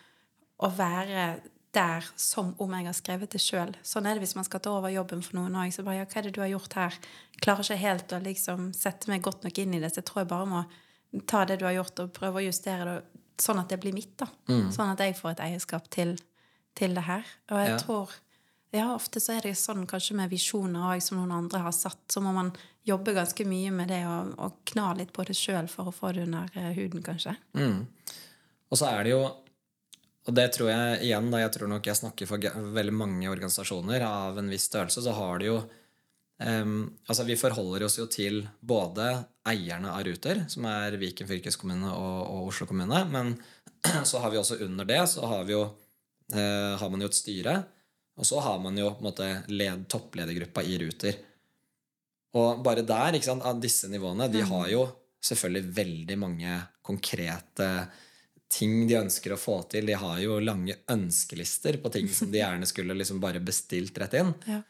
og 0.65 0.77
være 0.77 1.27
der 1.73 2.05
som 2.19 2.51
om 2.61 2.73
jeg 2.77 2.85
har 2.87 2.95
skrevet 2.97 3.33
det 3.33 3.41
sjøl. 3.41 3.73
Sånn 3.85 4.05
er 4.05 4.15
det 4.15 4.23
hvis 4.25 4.35
man 4.37 4.45
skal 4.45 4.61
ta 4.63 4.75
over 4.77 4.93
jobben 4.93 5.23
for 5.25 5.39
noen 5.39 5.55
òg. 5.57 5.73
Så 5.73 5.85
bare 5.85 6.01
ja, 6.01 6.07
hva 6.09 6.19
er 6.21 6.27
det 6.27 6.35
du 6.35 6.41
har 6.43 6.51
gjort 6.51 6.77
her? 6.77 6.97
Klarer 7.41 7.65
ikke 7.65 7.81
helt 7.81 8.13
å 8.13 8.21
liksom 8.23 8.71
sette 8.77 9.09
meg 9.11 9.25
godt 9.25 9.45
nok 9.47 9.61
inn 9.63 9.73
i 9.73 9.81
det. 9.81 9.91
Så 9.93 10.03
jeg 10.03 10.09
tror 10.09 10.23
jeg 10.23 10.31
bare 10.33 10.49
må 10.49 10.63
ta 11.29 11.43
det 11.49 11.59
du 11.61 11.65
har 11.67 11.75
gjort, 11.77 12.03
og 12.03 12.13
prøve 12.15 12.41
å 12.41 12.45
justere 12.47 12.85
det 12.89 12.99
sånn 13.41 13.61
at 13.61 13.71
det 13.73 13.79
blir 13.81 13.95
mitt. 13.95 14.13
da. 14.19 14.27
Mm. 14.49 14.69
Sånn 14.73 14.91
at 14.93 15.01
jeg 15.01 15.17
får 15.17 15.35
et 15.35 15.47
eierskap 15.47 15.89
til, 15.93 16.15
til 16.77 16.93
det 16.97 17.05
her. 17.07 17.25
Og 17.51 17.61
jeg 17.61 17.73
ja. 17.73 17.79
tror 17.81 18.13
ja, 18.73 18.87
ofte 18.95 19.21
så 19.21 19.35
er 19.35 19.45
det 19.45 19.53
sånn 19.59 19.85
kanskje 19.89 20.17
med 20.17 20.31
visjoner 20.33 20.93
òg, 20.93 21.01
som 21.05 21.19
noen 21.19 21.35
andre 21.35 21.61
har 21.67 21.75
satt. 21.75 22.01
Så 22.09 22.21
må 22.25 22.33
man 22.33 22.51
jobbe 22.87 23.13
ganske 23.15 23.45
mye 23.47 23.71
med 23.73 23.91
det 23.93 24.01
og, 24.09 24.33
og 24.41 24.61
kna 24.69 24.91
litt 24.97 25.13
på 25.15 25.25
det 25.27 25.35
sjøl 25.37 25.69
for 25.71 25.89
å 25.89 25.95
få 25.95 26.11
det 26.15 26.25
under 26.25 26.49
eh, 26.57 26.71
huden, 26.77 27.03
kanskje. 27.05 27.35
Mm. 27.57 27.83
Og 28.73 28.79
så 28.79 28.89
er 28.89 29.05
det 29.05 29.13
jo 29.13 29.21
og 30.23 30.35
det 30.37 30.45
tror 30.55 30.69
jeg 30.71 30.99
igjen, 31.09 31.29
da 31.33 31.41
jeg 31.41 31.51
tror 31.57 31.69
nok 31.71 31.87
jeg 31.87 31.99
snakker 31.99 32.29
for 32.29 32.59
veldig 32.77 32.95
mange 32.95 33.27
organisasjoner 33.27 34.05
av 34.07 34.37
en 34.39 34.51
viss 34.51 34.69
størrelse, 34.69 35.03
så 35.03 35.15
har 35.17 35.41
det 35.41 35.49
jo 35.49 35.57
um, 35.59 36.77
Altså, 37.09 37.25
vi 37.27 37.39
forholder 37.39 37.83
oss 37.87 37.97
jo 37.99 38.07
til 38.11 38.39
både 38.63 39.09
eierne 39.51 39.91
av 39.91 40.05
Ruter, 40.07 40.45
som 40.47 40.67
er 40.71 40.95
Viken 41.01 41.27
fylkeskommune 41.27 41.91
og, 41.91 42.19
og 42.31 42.53
Oslo 42.53 42.69
kommune, 42.69 43.03
men 43.11 43.35
så 44.09 44.23
har 44.23 44.31
vi 44.31 44.39
også 44.39 44.61
under 44.63 44.87
det 44.87 45.01
så 45.11 45.27
har, 45.27 45.43
vi 45.49 45.57
jo, 45.57 45.65
uh, 46.31 46.73
har 46.79 46.93
man 46.93 47.03
jo 47.03 47.11
et 47.11 47.19
styre, 47.19 47.57
og 48.15 48.29
så 48.29 48.39
har 48.45 48.63
man 48.63 48.79
jo 48.79 48.93
på 48.93 49.03
en 49.03 49.09
måte 49.09 49.29
led, 49.51 49.87
toppledergruppa 49.91 50.63
i 50.63 50.79
Ruter. 50.85 51.19
Og 52.39 52.63
bare 52.65 52.85
der, 52.87 53.17
ikke 53.17 53.27
sant, 53.27 53.43
av 53.45 53.59
disse 53.61 53.89
nivåene, 53.91 54.29
de 54.31 54.41
har 54.47 54.71
jo 54.71 54.87
selvfølgelig 55.23 55.75
veldig 55.75 56.17
mange 56.21 56.55
konkrete 56.85 57.67
ting 58.53 58.83
de 58.87 58.99
ønsker 58.99 59.33
å 59.33 59.39
få 59.39 59.57
til. 59.71 59.87
De 59.89 59.97
har 59.97 60.19
jo 60.21 60.37
lange 60.43 60.77
ønskelister 60.91 61.79
på 61.81 61.91
ting 61.93 62.09
som 62.11 62.31
de 62.31 62.41
gjerne 62.41 62.67
skulle 62.69 62.95
liksom 62.97 63.21
bare 63.23 63.41
bestilt 63.43 63.97
rett 64.01 64.17
inn. 64.19 64.33
Ja. 64.49 64.61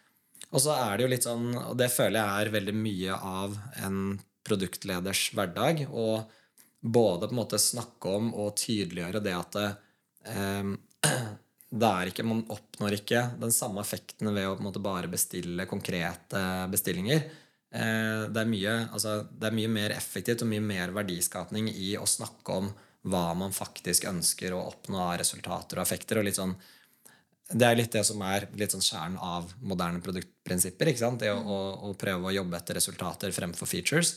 Og 0.53 0.61
så 0.61 0.75
er 0.75 0.95
det 0.95 1.05
jo 1.05 1.11
litt 1.11 1.25
sånn, 1.25 1.49
og 1.57 1.75
det 1.79 1.89
føler 1.91 2.19
jeg 2.19 2.45
er 2.45 2.53
veldig 2.53 2.75
mye 2.77 3.17
av 3.17 3.57
en 3.83 3.99
produktleders 4.45 5.25
hverdag. 5.35 5.85
Og 5.89 6.29
både 6.83 7.27
på 7.27 7.33
en 7.33 7.41
måte 7.41 7.61
snakke 7.61 8.11
om 8.19 8.33
og 8.35 8.55
tydeliggjøre 8.59 9.23
det 9.23 9.37
at 9.37 9.57
det, 9.57 9.69
eh, 10.33 11.23
det 11.73 11.89
er 11.89 12.11
ikke, 12.11 12.25
Man 12.27 12.43
oppnår 12.53 12.99
ikke 12.99 13.23
den 13.41 13.53
samme 13.55 13.81
effekten 13.81 14.29
ved 14.29 14.45
å 14.45 14.53
på 14.53 14.61
en 14.61 14.69
måte 14.69 14.83
bare 14.83 15.09
bestille 15.11 15.65
konkrete 15.69 16.43
bestillinger. 16.71 17.25
Eh, 17.73 18.29
det, 18.29 18.43
er 18.43 18.49
mye, 18.49 18.75
altså, 18.93 19.23
det 19.25 19.49
er 19.49 19.57
mye 19.57 19.71
mer 19.73 19.95
effektivt 19.95 20.45
og 20.45 20.51
mye 20.53 20.63
mer 20.63 20.93
verdiskapning 20.93 21.71
i 21.73 21.95
å 21.97 22.05
snakke 22.07 22.59
om 22.61 22.69
hva 23.03 23.25
man 23.35 23.55
faktisk 23.55 24.07
ønsker 24.09 24.55
å 24.55 24.63
oppnå 24.69 25.01
av 25.09 25.17
resultater 25.19 25.79
og 25.79 25.85
effekter. 25.85 26.19
og 26.19 26.27
litt 26.27 26.39
sånn 26.39 26.55
det 27.53 27.67
er 27.67 27.75
litt 27.77 27.91
det 27.93 28.01
som 28.07 28.21
er 28.25 28.47
litt 28.57 28.71
sånn 28.73 28.83
kjernen 28.83 29.17
av 29.21 29.49
moderne 29.61 29.99
produktprinsipper. 30.01 30.89
ikke 30.89 31.01
sant? 31.01 31.19
Det 31.21 31.31
å, 31.33 31.37
å, 31.37 31.57
å, 31.89 31.91
prøve 31.99 32.29
å 32.29 32.33
jobbe 32.33 32.57
etter 32.57 32.79
resultater 32.79 33.35
fremfor 33.35 33.69
features. 33.69 34.15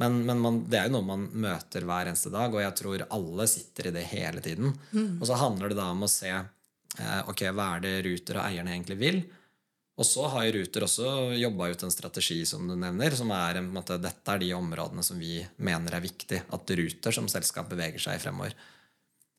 Men, 0.00 0.22
men 0.26 0.40
man, 0.40 0.62
det 0.66 0.80
er 0.80 0.88
jo 0.88 0.96
noe 0.96 1.06
man 1.06 1.26
møter 1.44 1.84
hver 1.86 2.08
eneste 2.08 2.32
dag, 2.32 2.54
og 2.54 2.64
jeg 2.64 2.74
tror 2.80 3.04
alle 3.12 3.46
sitter 3.50 3.90
i 3.90 3.94
det 3.94 4.06
hele 4.14 4.42
tiden. 4.42 4.72
Mm. 4.90 5.20
Og 5.20 5.28
så 5.28 5.38
handler 5.38 5.70
det 5.70 5.78
da 5.78 5.90
om 5.92 6.02
å 6.06 6.10
se 6.10 6.32
eh, 6.32 7.20
ok, 7.28 7.44
hva 7.52 7.68
er 7.76 7.84
det 7.84 7.94
Ruter 8.08 8.40
og 8.40 8.46
eierne 8.48 8.74
egentlig 8.74 8.98
vil. 9.04 9.20
Og 10.02 10.06
så 10.08 10.24
har 10.32 10.48
Ruter 10.50 10.82
også 10.82 11.10
jobba 11.38 11.68
ut 11.70 11.82
en 11.86 11.92
strategi 11.94 12.40
som 12.48 12.66
du 12.66 12.74
nevner, 12.74 13.14
som 13.14 13.30
er 13.36 13.60
måte, 13.62 14.00
dette 14.02 14.34
er 14.34 14.40
de 14.42 14.48
områdene 14.56 15.04
som 15.06 15.20
vi 15.20 15.36
mener 15.62 15.94
er 15.94 16.02
viktig 16.02 16.40
at 16.42 16.72
Ruter 16.80 17.14
som 17.14 17.28
selskap 17.30 17.68
beveger 17.70 18.02
seg 18.02 18.18
i 18.18 18.22
fremover. 18.24 18.56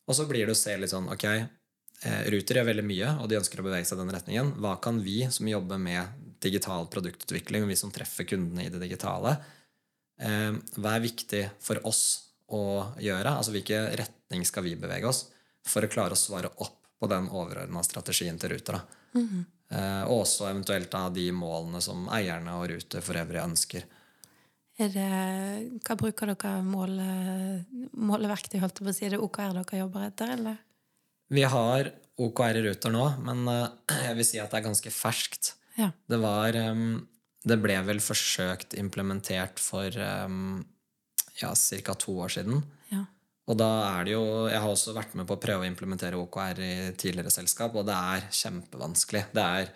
Og 0.08 0.16
så 0.16 0.24
blir 0.28 0.48
det 0.48 0.54
å 0.54 0.56
se 0.56 0.72
litt 0.80 0.92
sånn 0.92 1.10
ok, 1.12 1.26
eh, 1.28 2.22
Ruter 2.32 2.60
gjør 2.60 2.70
veldig 2.70 2.84
mye, 2.88 3.10
og 3.20 3.28
de 3.28 3.36
ønsker 3.42 3.60
å 3.60 3.66
bevege 3.66 3.84
seg 3.84 3.98
i 3.98 4.00
den 4.00 4.14
retningen. 4.16 4.52
Hva 4.64 4.78
kan 4.86 5.02
vi 5.04 5.18
som 5.36 5.50
jobber 5.50 5.82
med 5.84 6.24
digital 6.44 6.88
produktutvikling, 6.92 7.66
vi 7.68 7.76
som 7.76 7.92
treffer 7.92 8.28
kundene 8.28 8.64
i 8.64 8.72
det 8.72 8.80
digitale, 8.86 9.36
eh, 10.16 10.56
hva 10.78 10.94
er 10.94 11.04
viktig 11.04 11.42
for 11.60 11.82
oss 11.84 12.04
å 12.48 12.64
gjøre? 13.04 13.36
Altså 13.36 13.52
hvilken 13.52 13.90
retning 14.00 14.48
skal 14.48 14.64
vi 14.64 14.78
bevege 14.80 15.12
oss 15.12 15.26
for 15.68 15.84
å 15.84 15.92
klare 15.92 16.16
å 16.16 16.20
svare 16.20 16.52
opp 16.56 16.80
på 16.96 17.12
den 17.12 17.28
overordna 17.28 17.84
strategien 17.84 18.40
til 18.40 18.56
Ruter? 18.56 18.80
da? 18.80 19.04
Mm 19.20 19.28
-hmm. 19.28 19.44
Og 19.72 20.20
også 20.20 20.50
eventuelt 20.50 20.90
da 20.92 21.08
de 21.10 21.24
målene 21.34 21.80
som 21.82 22.04
eierne 22.12 22.52
og 22.60 22.68
Ruter 22.70 23.02
for 23.02 23.18
øvrig 23.18 23.40
ønsker. 23.42 23.86
Er 24.78 24.90
det, 24.90 25.08
hva 25.86 25.96
bruker 25.98 26.30
dere 26.32 26.52
måle, 26.66 27.06
måleverktøy, 27.94 28.58
holdt 28.62 28.80
jeg 28.80 28.86
på 28.86 28.92
å 28.92 28.94
si? 28.94 29.06
Er 29.06 29.14
det 29.14 29.20
OKR 29.22 29.54
dere 29.56 29.80
jobber 29.80 30.06
etter, 30.08 30.34
eller? 30.34 30.60
Vi 31.34 31.46
har 31.48 31.90
OKR 32.20 32.60
i 32.60 32.64
Ruter 32.68 32.94
nå, 32.94 33.04
men 33.24 33.48
eh, 33.50 34.02
jeg 34.04 34.18
vil 34.18 34.28
si 34.28 34.40
at 34.42 34.52
det 34.52 34.60
er 34.60 34.66
ganske 34.68 34.94
ferskt. 34.94 35.54
Ja. 35.78 35.90
Det 36.06 36.20
var 36.22 36.54
Det 37.44 37.56
ble 37.60 37.80
vel 37.88 38.00
forsøkt 38.00 38.76
implementert 38.78 39.58
for 39.58 39.90
ja, 39.90 41.50
ca. 41.50 41.94
to 41.98 42.14
år 42.24 42.30
siden. 42.36 42.62
Og 43.44 43.58
da 43.60 43.70
er 43.90 44.06
det 44.06 44.14
jo 44.14 44.24
Jeg 44.48 44.60
har 44.60 44.70
også 44.70 44.94
vært 44.96 45.14
med 45.18 45.28
på 45.28 45.36
å 45.36 45.42
prøve 45.42 45.66
å 45.66 45.68
implementere 45.68 46.20
OKR 46.20 46.60
i 46.64 46.74
tidligere 47.00 47.32
selskap, 47.32 47.76
og 47.76 47.86
det 47.88 47.96
er 47.96 48.28
kjempevanskelig. 48.32 49.26
Det 49.36 49.44
er, 49.44 49.68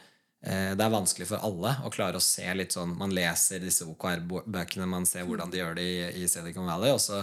eh, 0.42 0.72
det 0.78 0.86
er 0.86 0.94
vanskelig 0.94 1.28
for 1.28 1.44
alle 1.44 1.74
å 1.84 1.92
klare 1.92 2.16
å 2.16 2.24
se 2.24 2.46
litt 2.54 2.72
sånn 2.72 2.96
Man 2.96 3.12
leser 3.12 3.60
disse 3.60 3.84
OKR-bøkene, 3.84 4.88
man 4.88 5.06
ser 5.06 5.28
hvordan 5.28 5.52
de 5.52 5.60
gjør 5.60 5.76
det 5.76 5.88
i, 6.16 6.26
Silicon 6.26 6.68
Valley, 6.68 6.94
og 6.96 7.00
så, 7.00 7.22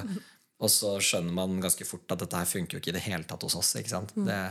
og 0.61 0.69
så, 0.69 0.95
skjønner 1.01 1.33
man 1.33 1.59
ganske 1.61 1.85
fort 1.85 2.11
at 2.11 2.21
dette 2.21 2.37
her 2.37 2.45
funker 2.49 2.77
jo 2.77 2.83
ikke 2.83 2.93
i 2.93 2.99
det 2.99 3.07
hele 3.09 3.25
tatt 3.25 3.43
hos 3.43 3.57
oss. 3.57 3.75
ikke 3.81 3.95
sant? 3.95 4.13
Mm. 4.15 4.25
Det, 4.29 4.41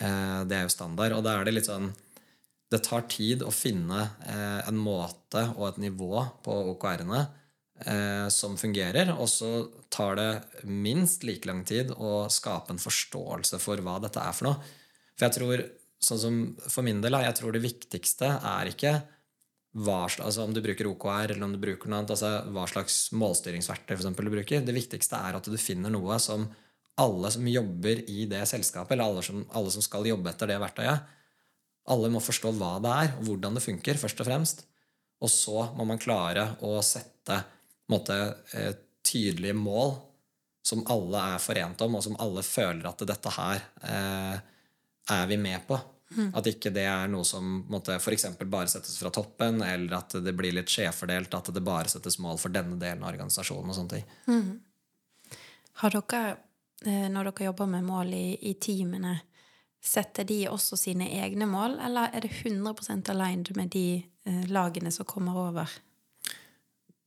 eh, 0.00 0.44
det 0.50 0.56
er 0.58 0.66
jo 0.66 0.76
standard. 0.76 1.14
Og 1.14 1.22
da 1.22 1.38
er 1.38 1.44
det 1.44 1.58
litt 1.58 1.70
sånn 1.70 1.92
Det 2.70 2.84
tar 2.86 3.02
tid 3.10 3.40
å 3.42 3.50
finne 3.50 3.98
eh, 4.30 4.68
en 4.68 4.76
måte 4.78 5.40
og 5.56 5.64
et 5.72 5.78
nivå 5.82 6.22
på 6.44 6.54
OKR-ene 6.70 7.24
som 8.30 8.56
fungerer. 8.60 9.12
Og 9.16 9.28
så 9.30 9.50
tar 9.92 10.18
det 10.18 10.64
minst 10.68 11.24
like 11.24 11.48
lang 11.48 11.62
tid 11.64 11.94
å 11.96 12.26
skape 12.32 12.74
en 12.74 12.82
forståelse 12.82 13.60
for 13.62 13.80
hva 13.84 13.98
dette 14.02 14.20
er 14.20 14.36
for 14.36 14.50
noe. 14.50 14.72
For 15.14 15.26
jeg 15.26 15.36
tror, 15.38 15.62
sånn 16.00 16.20
som 16.20 16.36
for 16.66 16.86
min 16.86 17.00
del, 17.04 17.18
jeg 17.24 17.38
tror 17.38 17.56
det 17.56 17.64
viktigste 17.64 18.34
er 18.52 18.72
ikke 18.72 18.94
hva, 19.78 20.00
altså 20.08 20.42
om 20.42 20.54
du 20.54 20.58
bruker 20.64 20.88
OKR 20.90 21.30
eller 21.30 21.46
om 21.46 21.52
du 21.54 21.60
bruker 21.62 21.90
noe 21.90 22.00
annet, 22.00 22.10
altså 22.16 22.50
hva 22.50 22.64
slags 22.66 23.12
målstyringsverktøy 23.14 23.92
for 23.92 24.02
eksempel, 24.02 24.26
du 24.26 24.34
bruker. 24.34 24.64
Det 24.66 24.74
viktigste 24.74 25.20
er 25.20 25.38
at 25.38 25.46
du 25.46 25.58
finner 25.60 25.92
noe 25.94 26.18
som 26.22 26.48
alle 27.00 27.30
som 27.32 27.46
jobber 27.46 28.02
i 28.10 28.26
det 28.28 28.42
selskapet, 28.50 28.96
eller 28.96 29.06
alle 29.06 29.22
som, 29.24 29.44
alle 29.56 29.70
som 29.72 29.84
skal 29.84 30.08
jobbe 30.08 30.32
etter 30.32 30.50
det 30.50 30.58
verktøyet, 30.60 31.06
alle 31.90 32.10
må 32.12 32.20
forstå 32.22 32.52
hva 32.58 32.74
det 32.82 32.96
er, 33.04 33.14
og 33.18 33.28
hvordan 33.28 33.56
det 33.56 33.64
funker, 33.64 34.00
først 34.00 34.20
og 34.20 34.28
fremst. 34.28 34.66
Og 35.20 35.30
så 35.32 35.62
må 35.76 35.86
man 35.88 36.00
klare 36.00 36.54
å 36.66 36.76
sette 36.84 37.38
måte, 37.90 38.16
eh, 38.54 38.72
tydelige 39.06 39.56
mål 39.56 39.96
som 40.62 40.84
alle 40.92 41.22
er 41.34 41.42
forent 41.42 41.80
om, 41.84 41.96
og 41.96 42.04
som 42.04 42.18
alle 42.20 42.44
føler 42.46 42.86
at 42.90 43.06
dette 43.08 43.32
her 43.34 43.62
eh, 43.86 44.36
er 45.10 45.30
vi 45.30 45.40
med 45.40 45.66
på? 45.68 45.78
At 46.10 46.48
ikke 46.50 46.72
det 46.74 46.88
er 46.90 47.06
noe 47.06 47.22
som 47.26 47.62
f.eks. 47.70 48.24
bare 48.42 48.68
settes 48.70 48.96
fra 48.98 49.12
toppen, 49.14 49.60
eller 49.62 49.94
at 50.00 50.16
det 50.24 50.32
blir 50.34 50.56
litt 50.56 50.70
skjevfordelt, 50.72 51.36
at 51.38 51.50
det 51.54 51.62
bare 51.62 51.90
settes 51.92 52.18
mål 52.18 52.40
for 52.42 52.50
denne 52.50 52.78
delen 52.80 53.04
av 53.04 53.12
organisasjonen. 53.12 53.70
og 53.70 53.76
sånne 53.78 54.00
ting. 54.00 54.08
Har 55.82 55.94
dere, 55.94 56.36
eh, 56.84 57.06
når 57.08 57.30
dere 57.30 57.46
jobber 57.46 57.70
med 57.70 57.86
mål 57.86 58.14
i, 58.14 58.26
i 58.50 58.56
teamene, 58.58 59.20
setter 59.80 60.26
de 60.26 60.42
også 60.50 60.76
sine 60.76 61.06
egne 61.22 61.46
mål, 61.48 61.78
eller 61.78 62.10
er 62.12 62.26
det 62.26 62.32
100% 62.42 63.14
aligned 63.14 63.54
med 63.56 63.70
de 63.70 64.02
eh, 64.26 64.42
lagene 64.50 64.90
som 64.90 65.06
kommer 65.06 65.38
over? 65.46 65.70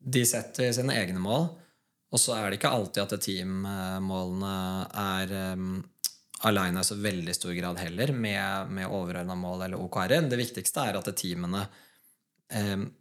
De 0.04 0.24
setter 0.28 0.72
sine 0.76 0.96
egne 1.00 1.22
mål, 1.24 1.48
og 2.13 2.22
så 2.22 2.36
er 2.38 2.50
det 2.50 2.60
ikke 2.60 2.74
alltid 2.76 3.04
at 3.06 3.24
teammålene 3.24 4.56
er 5.04 5.32
um, 5.56 5.78
aleine 6.46 6.84
i 6.84 6.88
så 6.88 6.98
veldig 7.00 7.34
stor 7.36 7.54
grad 7.58 7.80
heller 7.82 8.12
med, 8.13 8.74
med 8.76 8.92
overordna 8.92 9.38
mål 9.39 9.66
eller 9.68 9.82
OKR-er. 9.82 10.28
Det 10.30 10.39
viktigste 10.39 10.84
er 10.89 11.00
at 11.00 11.16
teamene 11.18 11.63
um, 12.54 12.92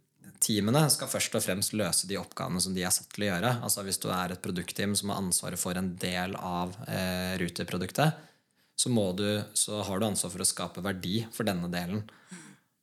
Teamene 0.43 0.81
skal 0.91 1.07
først 1.07 1.35
og 1.37 1.43
fremst 1.43 1.75
løse 1.75 2.07
de 2.07 2.17
oppgavene 2.19 2.59
som 2.63 2.73
de 2.75 2.81
er 2.83 2.91
satt 2.91 3.07
til 3.13 3.25
å 3.25 3.29
gjøre. 3.29 3.51
Altså 3.63 3.83
Hvis 3.85 3.99
du 4.03 4.09
er 4.11 4.33
et 4.33 4.41
produktteam 4.43 4.95
som 4.99 5.11
har 5.13 5.21
ansvaret 5.21 5.59
for 5.59 5.77
en 5.79 5.93
del 5.99 6.35
av 6.35 6.73
uh, 6.83 7.33
ruteproduktet, 7.39 8.17
så, 8.75 8.89
du, 9.15 9.27
så, 9.53 9.79
har 9.87 9.99
du 9.99 10.07
ansvar 10.07 10.33
for 10.33 10.43
å 10.43 10.47
skape 10.47 10.83
verdi 10.83 11.21
for 11.31 11.47
denne 11.47 11.69
delen. 11.71 12.01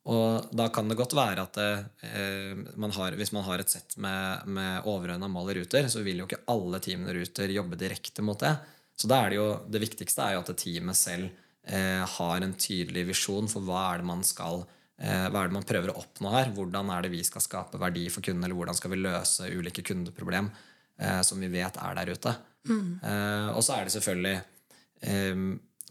Og 0.09 0.47
da 0.57 0.65
kan 0.73 0.87
det 0.89 0.97
godt 0.97 1.13
være 1.13 1.43
at 1.45 1.57
det, 1.59 1.71
eh, 2.09 2.57
man 2.81 2.93
har, 2.95 3.13
hvis 3.19 3.33
man 3.35 3.45
har 3.45 3.61
et 3.61 3.69
sett 3.69 3.93
med, 4.01 4.47
med 4.49 4.87
overordna 4.89 5.29
mål 5.29 5.51
i 5.53 5.59
Ruter, 5.59 5.89
så 5.93 6.01
vil 6.01 6.23
jo 6.23 6.25
ikke 6.25 6.41
alle 6.49 6.79
teamene 6.81 7.13
Ruter 7.13 7.53
jobbe 7.53 7.77
direkte 7.77 8.25
mot 8.25 8.39
det. 8.41 8.55
Så 8.97 9.09
da 9.09 9.21
er 9.21 9.31
det 9.31 9.37
jo 9.37 9.47
det 9.69 9.81
viktigste 9.83 10.25
er 10.25 10.35
jo 10.35 10.43
at 10.43 10.53
teamet 10.57 10.97
selv 10.97 11.29
eh, 11.69 12.01
har 12.17 12.41
en 12.41 12.53
tydelig 12.57 13.07
visjon 13.11 13.49
for 13.51 13.65
hva 13.65 13.83
er 13.91 14.01
det 14.01 14.09
man 14.09 14.23
skal 14.25 14.63
eh, 14.97 15.27
hva 15.29 15.43
er 15.43 15.51
det 15.51 15.57
man 15.59 15.67
prøver 15.69 15.93
å 15.93 15.99
oppnå 16.01 16.33
her? 16.33 16.51
Hvordan 16.55 16.91
er 16.93 17.05
det 17.05 17.13
vi 17.13 17.23
skal 17.27 17.45
skape 17.45 17.81
verdi 17.81 18.07
for 18.13 18.25
kunden, 18.25 18.45
eller 18.45 18.57
hvordan 18.57 18.77
skal 18.77 18.93
vi 18.93 19.01
løse 19.01 19.49
ulike 19.53 19.85
kundeproblem 19.85 20.49
eh, 20.97 21.21
som 21.25 21.41
vi 21.41 21.51
vet 21.53 21.77
er 21.77 21.97
der 22.01 22.13
ute? 22.13 22.35
Mm. 22.69 22.87
Eh, 23.05 23.49
og 23.53 23.61
så 23.65 23.77
er 23.77 23.87
det 23.87 23.95
selvfølgelig 23.95 24.39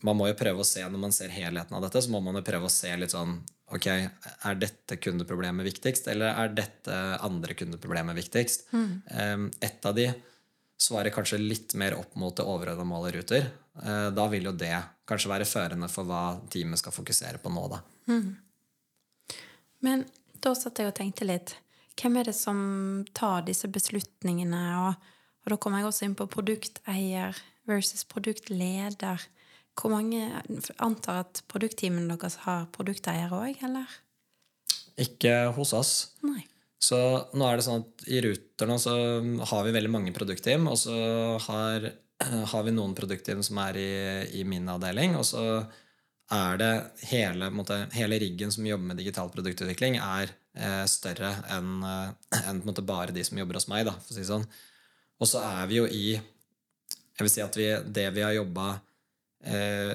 Man 0.06 0.16
må 0.16 0.28
jo 0.30 0.36
prøve 0.38 0.62
å 0.62 0.64
se, 0.64 0.80
når 0.80 1.00
man 1.02 1.12
ser 1.12 1.32
helheten 1.34 1.74
av 1.76 1.82
dette, 1.84 2.00
så 2.00 2.08
må 2.08 2.22
man 2.24 2.38
jo 2.38 2.46
prøve 2.46 2.70
å 2.70 2.72
se 2.72 2.88
litt 2.96 3.12
sånn 3.12 3.34
Ok, 3.70 3.86
er 3.86 4.58
dette 4.58 4.96
kundeproblemet 4.98 5.68
viktigst, 5.68 6.08
eller 6.10 6.34
er 6.34 6.54
dette 6.56 6.96
andre 7.22 7.54
kundeproblemet 7.54 8.18
viktigst? 8.18 8.66
Mm. 8.74 8.92
Eh, 9.06 9.44
et 9.68 9.86
av 9.86 9.94
de 9.94 10.08
svarer 10.80 11.12
kanskje 11.14 11.38
litt 11.38 11.74
mer 11.78 11.94
opp 11.98 12.16
mot 12.18 12.34
det 12.36 12.46
overordna 12.46 12.86
målet 12.88 13.14
ruter, 13.18 13.50
eh, 13.84 14.08
da 14.16 14.26
vil 14.32 14.48
jo 14.48 14.54
det 14.56 14.74
kanskje 15.06 15.30
være 15.30 15.48
førende 15.48 15.90
for 15.92 16.08
hva 16.08 16.40
teamet 16.50 16.80
skal 16.80 16.94
fokusere 16.94 17.42
på 17.42 17.52
nå, 17.52 17.66
da. 17.70 17.82
Mm. 18.10 18.30
Men 19.86 20.06
da 20.40 20.54
satt 20.56 20.80
jeg 20.80 20.90
og 20.90 20.96
tenkte 20.96 21.28
litt 21.28 21.56
Hvem 22.00 22.14
er 22.16 22.30
det 22.30 22.36
som 22.36 22.60
tar 23.12 23.42
disse 23.44 23.68
beslutningene? 23.68 24.60
Og, 24.86 25.08
og 25.44 25.52
da 25.52 25.56
kommer 25.60 25.82
jeg 25.82 25.88
også 25.90 26.06
inn 26.06 26.14
på 26.16 26.30
produkteier 26.32 27.36
versus 27.68 28.06
produktleder. 28.08 29.20
Hvor 29.80 29.92
mange 29.94 30.26
antar 30.84 31.24
at 31.24 31.42
produktteamen 31.48 32.10
deres 32.10 32.36
har 32.44 32.66
produkteiere 32.74 33.32
òg, 33.32 33.62
eller? 33.64 33.88
Ikke 35.00 35.34
hos 35.56 35.72
oss. 35.76 35.92
Nei. 36.26 36.42
Så 36.80 36.96
nå 37.36 37.44
er 37.44 37.58
det 37.58 37.66
sånn 37.66 37.82
at 37.82 38.06
i 38.08 38.22
Ruter 38.24 38.68
nå 38.68 38.78
så 38.80 38.94
har 39.50 39.66
vi 39.66 39.74
veldig 39.76 39.92
mange 39.92 40.14
produktteam, 40.16 40.64
og 40.70 40.78
så 40.80 40.96
har, 41.44 41.86
har 42.52 42.66
vi 42.66 42.74
noen 42.76 42.96
produktteam 42.96 43.44
som 43.44 43.60
er 43.66 43.78
i, 43.80 43.92
i, 44.40 44.44
min 44.48 44.68
avdeling, 44.72 45.16
og 45.20 45.26
så 45.28 45.44
er 46.30 46.60
det 46.60 46.72
hele, 47.10 47.50
måte, 47.52 47.82
hele 47.92 48.20
riggen 48.22 48.52
som 48.54 48.66
jobber 48.66 48.92
med 48.92 49.00
digital 49.00 49.32
produktutvikling, 49.34 49.98
er 50.00 50.30
eh, 50.54 50.84
større 50.88 51.32
enn 51.50 51.72
en, 51.82 52.20
en, 52.38 52.60
måte, 52.64 52.86
bare 52.86 53.12
de 53.16 53.24
som 53.26 53.40
jobber 53.40 53.58
hos 53.58 53.68
meg, 53.72 53.84
da, 53.88 53.96
for 53.98 54.14
å 54.14 54.18
si 54.18 54.28
sånn. 54.28 54.46
Og 55.20 55.28
så 55.28 55.42
er 55.44 55.66
vi 55.68 55.80
jo 55.80 55.88
i 55.88 56.04
Jeg 56.14 57.26
vil 57.26 57.32
si 57.32 57.42
at 57.44 57.56
vi, 57.58 57.66
det 57.92 58.06
vi 58.16 58.22
har 58.24 58.32
jobba 58.32 58.70
eh, 59.44 59.92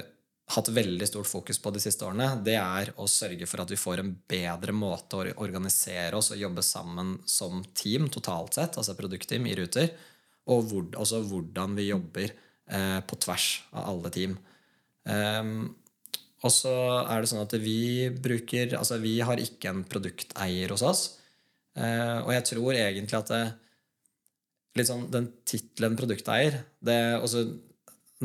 hatt 0.55 0.69
veldig 0.69 1.07
stort 1.09 1.27
fokus 1.27 1.59
på 1.61 1.71
de 1.73 1.81
siste 1.81 2.05
årene, 2.05 2.27
det 2.45 2.57
er 2.59 2.91
å 3.01 3.07
sørge 3.09 3.47
for 3.49 3.63
at 3.63 3.71
vi 3.73 3.79
får 3.81 4.01
en 4.01 4.11
bedre 4.29 4.75
måte 4.77 5.17
å 5.17 5.37
organisere 5.45 6.17
oss 6.19 6.31
og 6.35 6.41
jobbe 6.41 6.63
sammen 6.65 7.15
som 7.29 7.63
team 7.73 8.09
totalt 8.13 8.59
sett, 8.59 8.77
altså 8.77 8.97
produktteam 8.97 9.47
i 9.49 9.55
Ruter, 9.57 9.89
og 10.53 10.67
hvor, 10.69 10.85
også 11.01 11.23
hvordan 11.25 11.73
vi 11.79 11.87
jobber 11.89 12.29
eh, 12.29 12.99
på 13.01 13.17
tvers 13.25 13.49
av 13.73 13.89
alle 13.89 14.13
team. 14.13 14.37
Um, 15.05 15.73
og 16.45 16.53
så 16.53 16.73
er 17.09 17.21
det 17.21 17.29
sånn 17.29 17.43
at 17.43 17.53
vi 17.61 18.09
bruker 18.09 18.71
Altså, 18.77 18.97
vi 19.01 19.19
har 19.21 19.37
ikke 19.41 19.69
en 19.69 19.83
produkteier 19.85 20.71
hos 20.73 20.81
oss. 20.85 21.03
Uh, 21.77 22.25
og 22.25 22.31
jeg 22.33 22.45
tror 22.49 22.77
egentlig 22.77 23.17
at 23.17 23.29
det, 23.33 23.43
litt 24.79 24.89
sånn, 24.89 25.07
den 25.11 25.29
tittelen 25.47 25.97
produkteier 25.99 26.61
det, 26.85 26.99
også, 27.19 27.45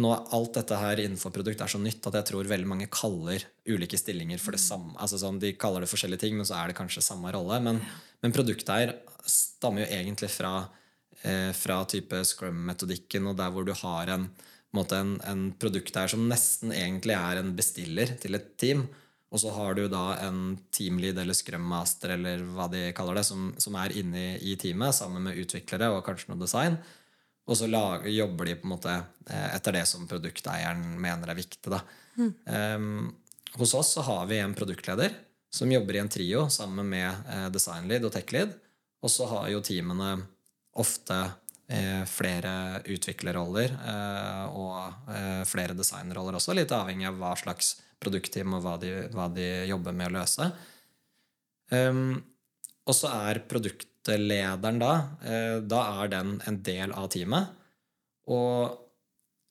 nå 0.01 0.11
alt 0.35 0.57
dette 0.57 0.77
her 0.79 1.01
innenfor 1.03 1.33
produkt 1.35 1.63
er 1.63 1.71
så 1.71 1.81
nytt 1.81 2.07
at 2.09 2.17
jeg 2.19 2.29
tror 2.31 2.49
veldig 2.51 2.69
mange 2.69 2.89
kaller 2.93 3.45
ulike 3.69 3.99
stillinger 4.01 4.41
for 4.43 4.57
det 4.57 4.63
samme. 4.63 4.97
Altså 4.99 5.21
sånn, 5.21 5.41
de 5.43 5.55
kaller 5.61 5.85
det 5.85 5.91
forskjellige 5.93 6.25
ting, 6.25 6.37
men 6.39 6.49
så 6.49 6.59
er 6.59 6.71
det 6.71 6.79
kanskje 6.79 7.05
samme 7.05 7.33
rolle. 7.35 7.61
Men, 7.65 7.81
men 8.25 8.35
produkteier 8.35 8.97
stammer 9.29 9.85
jo 9.85 9.91
egentlig 9.99 10.31
fra, 10.33 10.55
eh, 11.23 11.51
fra 11.57 11.83
type 11.91 12.23
scrum-metodikken, 12.33 13.29
og 13.31 13.39
der 13.41 13.53
hvor 13.55 13.69
du 13.69 13.75
har 13.83 14.15
en, 14.17 14.31
en, 14.75 15.15
en 15.33 15.45
produkteier 15.61 16.13
som 16.13 16.27
nesten 16.31 16.75
egentlig 16.75 17.19
er 17.19 17.43
en 17.43 17.55
bestiller 17.59 18.17
til 18.23 18.39
et 18.39 18.53
team. 18.61 18.89
Og 19.31 19.39
så 19.39 19.53
har 19.55 19.77
du 19.79 19.85
da 19.87 20.17
en 20.27 20.57
teamlead 20.75 21.21
eller 21.23 21.37
scrum 21.39 21.69
master 21.71 22.17
eller 22.17 22.43
hva 22.57 22.67
de 22.73 22.89
kaller 22.97 23.21
det, 23.21 23.29
som, 23.29 23.53
som 23.63 23.77
er 23.79 23.95
inne 24.01 24.25
i, 24.25 24.33
i 24.51 24.57
teamet 24.59 24.97
sammen 24.97 25.29
med 25.29 25.39
utviklere 25.39 25.93
og 25.95 26.03
kanskje 26.07 26.33
noe 26.33 26.43
design. 26.43 26.81
Og 27.49 27.57
så 27.59 27.67
lager, 27.71 28.11
jobber 28.13 28.51
de 28.51 28.59
på 28.61 28.69
en 28.69 28.75
måte 28.75 28.93
eh, 28.95 29.49
etter 29.57 29.81
det 29.81 29.87
som 29.89 30.07
produkteieren 30.11 30.85
mener 31.01 31.33
er 31.33 31.39
viktig. 31.39 31.73
Da. 31.73 31.81
Mm. 32.21 32.33
Um, 32.45 33.15
hos 33.59 33.75
oss 33.75 33.95
så 33.97 34.05
har 34.07 34.27
vi 34.31 34.39
en 34.39 34.55
produktleder 34.55 35.17
som 35.51 35.73
jobber 35.73 35.97
i 35.97 36.03
en 36.03 36.09
trio 36.13 36.47
sammen 36.53 36.87
med 36.93 37.09
eh, 37.09 37.49
designlead 37.51 38.07
og 38.07 38.15
techlead. 38.15 38.55
Og 39.03 39.11
så 39.11 39.27
har 39.31 39.49
jo 39.51 39.63
teamene 39.65 40.13
ofte 40.79 41.17
eh, 41.71 42.05
flere 42.07 42.83
utviklerroller 42.87 43.75
eh, 43.75 44.45
og 44.55 45.11
eh, 45.11 45.43
flere 45.49 45.75
designerroller 45.75 46.39
også, 46.39 46.55
litt 46.55 46.75
avhengig 46.75 47.09
av 47.11 47.19
hva 47.19 47.35
slags 47.39 47.79
produktteam 48.01 48.57
og 48.57 48.65
hva 48.65 48.77
de, 48.81 48.93
hva 49.13 49.29
de 49.33 49.49
jobber 49.69 49.97
med 49.97 50.11
å 50.11 50.19
løse. 50.21 50.51
Um, 51.71 52.19
og 52.89 52.97
så 52.97 53.11
er 53.29 53.43
produkt 53.51 53.90
lederen 54.09 54.79
da, 54.81 54.93
eh, 55.25 55.57
da 55.61 55.81
er 56.03 56.09
den 56.09 56.41
en 56.47 56.63
del 56.63 56.93
av 56.93 57.09
teamet. 57.13 57.51
Og 58.31 58.71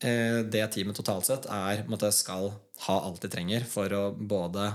eh, 0.03 0.41
det 0.45 0.65
teamet 0.73 0.97
totalt 0.97 1.27
sett 1.27 1.45
er, 1.45 1.85
måtte, 1.87 2.11
skal 2.15 2.51
ha 2.87 2.99
alt 3.05 3.21
de 3.21 3.29
trenger 3.29 3.65
for 3.69 3.93
å 3.93 4.03
både 4.13 4.71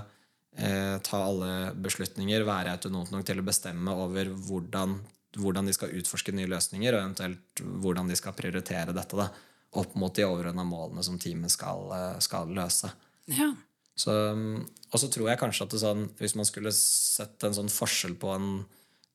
eh, 0.57 0.95
ta 1.03 1.23
alle 1.25 1.73
beslutninger, 1.75 2.45
være 2.47 2.77
autonomt 2.77 3.11
nok 3.11 3.25
til 3.25 3.41
å 3.41 3.47
bestemme 3.47 3.91
over 4.05 4.31
hvordan, 4.31 4.99
hvordan, 5.37 5.67
de 5.67 5.75
skal 5.75 5.95
utforske 5.99 6.35
nye 6.35 6.49
løsninger, 6.51 6.93
og 6.93 7.01
eventuelt 7.01 7.65
hvordan 7.83 8.07
de 8.11 8.15
skal 8.19 8.37
prioritere 8.37 8.95
dette 8.95 9.19
da, 9.19 9.29
opp 9.75 9.95
mot 9.99 10.15
de 10.15 10.23
overordna 10.23 10.63
målene 10.63 11.03
som 11.03 11.19
teamet 11.19 11.51
skal, 11.51 11.89
skal 12.23 12.53
løse. 12.55 12.93
Ja. 13.27 13.49
Så, 13.95 14.11
og 14.11 14.99
så 14.99 15.09
tror 15.11 15.29
jeg 15.31 15.39
kanskje 15.39 15.67
at 15.67 15.75
sånn, 15.79 16.07
hvis 16.19 16.35
man 16.39 16.47
skulle 16.47 16.71
sett 16.75 17.43
en 17.43 17.55
sånn 17.55 17.71
forskjell 17.71 18.15
på 18.19 18.31
en 18.35 18.49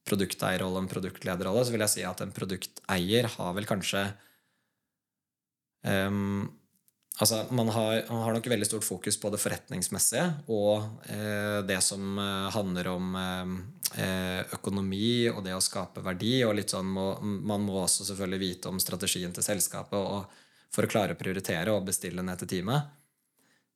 produkteierrolle 0.08 0.78
og 0.78 0.84
en 0.84 0.90
produktlederrolle, 0.90 1.64
så 1.66 1.74
vil 1.74 1.84
jeg 1.84 1.94
si 1.94 2.06
at 2.06 2.22
en 2.24 2.32
produkteier 2.34 3.28
har 3.36 3.52
vel 3.56 3.68
kanskje 3.68 4.06
um, 5.84 6.48
Altså, 7.20 7.42
man 7.52 7.68
har, 7.68 7.98
man 8.08 8.22
har, 8.24 8.32
nok 8.32 8.46
veldig 8.48 8.66
stort 8.66 8.86
fokus 8.86 9.18
på 9.20 9.28
det 9.32 9.40
forretningsmessige 9.42 10.22
og 10.54 10.86
eh, 11.12 11.58
det 11.68 11.76
som 11.84 12.16
eh, 12.16 12.46
handler 12.54 12.88
om 12.94 13.18
eh, 13.18 14.40
økonomi 14.56 15.28
og 15.28 15.42
det 15.44 15.52
å 15.52 15.60
skape 15.60 16.00
verdi. 16.06 16.38
og 16.46 16.54
litt 16.56 16.72
sånn 16.72 16.88
må, 16.88 17.10
Man 17.20 17.66
må 17.66 17.82
også 17.82 18.06
selvfølgelig 18.08 18.40
vite 18.40 18.72
om 18.72 18.80
strategien 18.80 19.36
til 19.36 19.44
selskapet 19.44 19.98
og, 20.00 20.32
for 20.72 20.86
å 20.86 20.92
klare 20.92 21.12
å 21.12 21.20
prioritere 21.20 21.74
og 21.74 21.84
bestille 21.90 22.24
ned 22.24 22.40
til 22.40 22.54
teamet. 22.54 22.88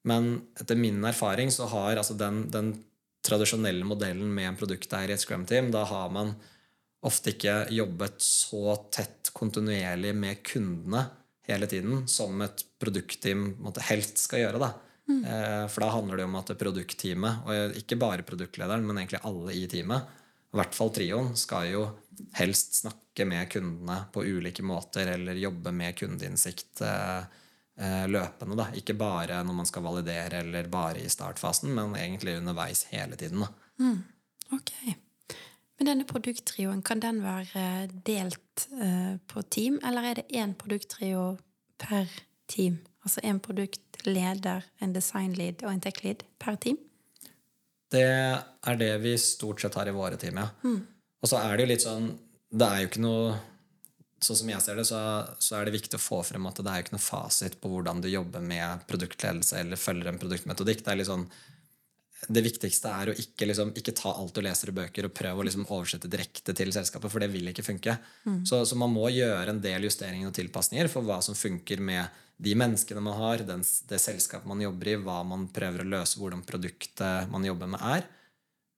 Men 0.08 0.32
etter 0.56 0.80
min 0.80 1.04
erfaring 1.04 1.52
så 1.52 1.68
har 1.68 2.00
altså 2.00 2.16
den, 2.16 2.46
den 2.52 2.72
tradisjonelle 3.24 3.86
modellen 3.88 4.28
med 4.34 4.50
en 4.50 4.58
produkteier 4.58 5.12
i 5.12 5.16
et 5.16 5.22
scrum-team, 5.22 5.70
da 5.74 5.84
har 5.88 6.10
man 6.12 6.34
ofte 7.04 7.34
ikke 7.34 7.66
jobbet 7.74 8.22
så 8.24 8.76
tett 8.92 9.30
kontinuerlig 9.36 10.14
med 10.16 10.40
kundene 10.46 11.04
hele 11.48 11.68
tiden 11.68 12.06
som 12.08 12.40
et 12.44 12.64
produktteam 12.80 13.50
helst 13.90 14.22
skal 14.24 14.44
gjøre. 14.44 14.60
da. 14.62 14.70
Mm. 15.08 15.24
Eh, 15.24 15.64
for 15.68 15.84
da 15.84 15.90
handler 15.92 16.20
det 16.20 16.24
om 16.28 16.36
at 16.40 16.52
produktteamet, 16.60 17.44
og 17.44 17.80
ikke 17.80 18.00
bare 18.00 18.24
produktlederen, 18.24 18.86
men 18.86 19.02
egentlig 19.02 19.20
alle 19.28 19.56
i 19.56 19.66
teamet, 19.68 20.20
i 20.54 20.56
hvert 20.56 20.76
fall 20.76 20.92
trioen, 20.94 21.32
skal 21.36 21.68
jo 21.72 21.84
helst 22.38 22.78
snakke 22.84 23.26
med 23.26 23.50
kundene 23.50 24.04
på 24.14 24.22
ulike 24.24 24.62
måter 24.64 25.10
eller 25.16 25.38
jobbe 25.38 25.72
med 25.74 25.96
kundeinnsikt 25.98 26.84
eh, 26.86 27.18
eh, 27.18 27.40
løpende. 27.76 28.56
da. 28.56 28.68
Ikke 28.78 28.94
bare 28.94 29.40
når 29.42 29.56
man 29.56 29.66
skal 29.66 29.82
validere 29.82 30.44
eller 30.44 30.68
bare 30.70 31.00
i 31.02 31.08
startfasen, 31.10 31.72
men 31.74 31.96
egentlig 31.98 32.36
underveis 32.38 32.84
hele 32.92 33.16
tiden. 33.18 33.42
da. 33.42 33.94
Ok. 34.54 34.70
Men 35.78 35.90
denne 35.90 36.06
produkttrioen, 36.06 36.82
kan 36.86 37.02
den 37.02 37.20
være 37.24 37.88
delt 38.06 38.68
eh, 38.78 39.16
på 39.30 39.42
team, 39.50 39.80
eller 39.82 40.10
er 40.10 40.20
det 40.20 40.26
én 40.30 40.54
produkttrio 40.58 41.34
per 41.82 42.10
team? 42.48 42.78
Altså 43.04 43.20
én 43.26 43.40
produktleder, 43.42 44.64
en 44.80 44.94
designlead 44.94 45.64
og 45.64 45.72
en 45.72 45.82
tech-lead 45.82 46.22
per 46.38 46.60
team? 46.62 46.78
Det 47.90 48.06
er 48.06 48.78
det 48.78 48.92
vi 49.02 49.16
stort 49.18 49.60
sett 49.60 49.74
har 49.78 49.90
i 49.90 49.94
våre 49.94 50.16
team, 50.18 50.38
ja. 50.38 50.48
Og 51.22 51.30
så 51.30 51.42
er 51.42 51.56
det 51.56 51.66
jo 51.66 51.72
litt 51.72 51.84
sånn 51.84 52.06
Det 52.54 52.66
er 52.66 52.80
jo 52.82 52.88
ikke 52.90 53.02
noe 53.02 53.34
Sånn 54.24 54.38
som 54.40 54.50
jeg 54.50 54.64
ser 54.64 54.78
det, 54.80 54.86
så, 54.88 54.98
så 55.42 55.58
er 55.58 55.66
det 55.66 55.74
viktig 55.74 55.98
å 55.98 56.02
få 56.02 56.22
frem 56.24 56.46
at 56.48 56.60
det 56.60 56.70
er 56.70 56.80
jo 56.80 56.86
ikke 56.86 56.96
noe 56.96 57.04
fasit 57.04 57.58
på 57.60 57.70
hvordan 57.72 58.00
du 58.00 58.08
jobber 58.08 58.44
med 58.44 58.86
produktledelse 58.88 59.58
eller 59.60 59.80
følger 59.80 60.12
en 60.12 60.20
produktmetodikk. 60.22 60.84
Det 60.86 61.08
sånn 61.08 61.26
det 62.32 62.40
viktigste 62.44 62.88
er 62.88 63.10
å 63.10 63.14
ikke, 63.20 63.48
liksom, 63.50 63.72
ikke 63.76 63.94
ta 63.96 64.14
alt 64.16 64.34
du 64.36 64.40
leser 64.44 64.70
i 64.70 64.76
bøker 64.76 65.08
og 65.08 65.14
prøve 65.16 65.42
å 65.42 65.46
liksom 65.46 65.66
oversette 65.66 66.08
direkte 66.08 66.54
til 66.56 66.72
selskapet, 66.72 67.12
for 67.12 67.20
det 67.20 67.28
vil 67.32 67.50
ikke 67.50 67.66
funke. 67.66 67.96
Så, 68.48 68.62
så 68.64 68.78
man 68.80 68.92
må 68.94 69.10
gjøre 69.12 69.52
en 69.52 69.60
del 69.60 69.84
justeringer 69.88 70.30
og 70.30 70.36
tilpasninger 70.36 70.88
for 70.92 71.06
hva 71.06 71.20
som 71.24 71.36
funker 71.36 71.82
med 71.84 72.22
de 72.44 72.54
menneskene 72.58 73.02
man 73.04 73.18
har, 73.18 73.44
den, 73.46 73.62
det 73.90 74.00
selskapet 74.02 74.48
man 74.48 74.62
jobber 74.62 74.90
i, 74.90 74.98
hva 75.04 75.20
man 75.26 75.48
prøver 75.54 75.84
å 75.84 75.90
løse, 75.98 76.18
hvordan 76.20 76.42
produktet 76.46 77.30
man 77.32 77.44
jobber 77.46 77.70
med, 77.76 77.84
er. 77.84 78.08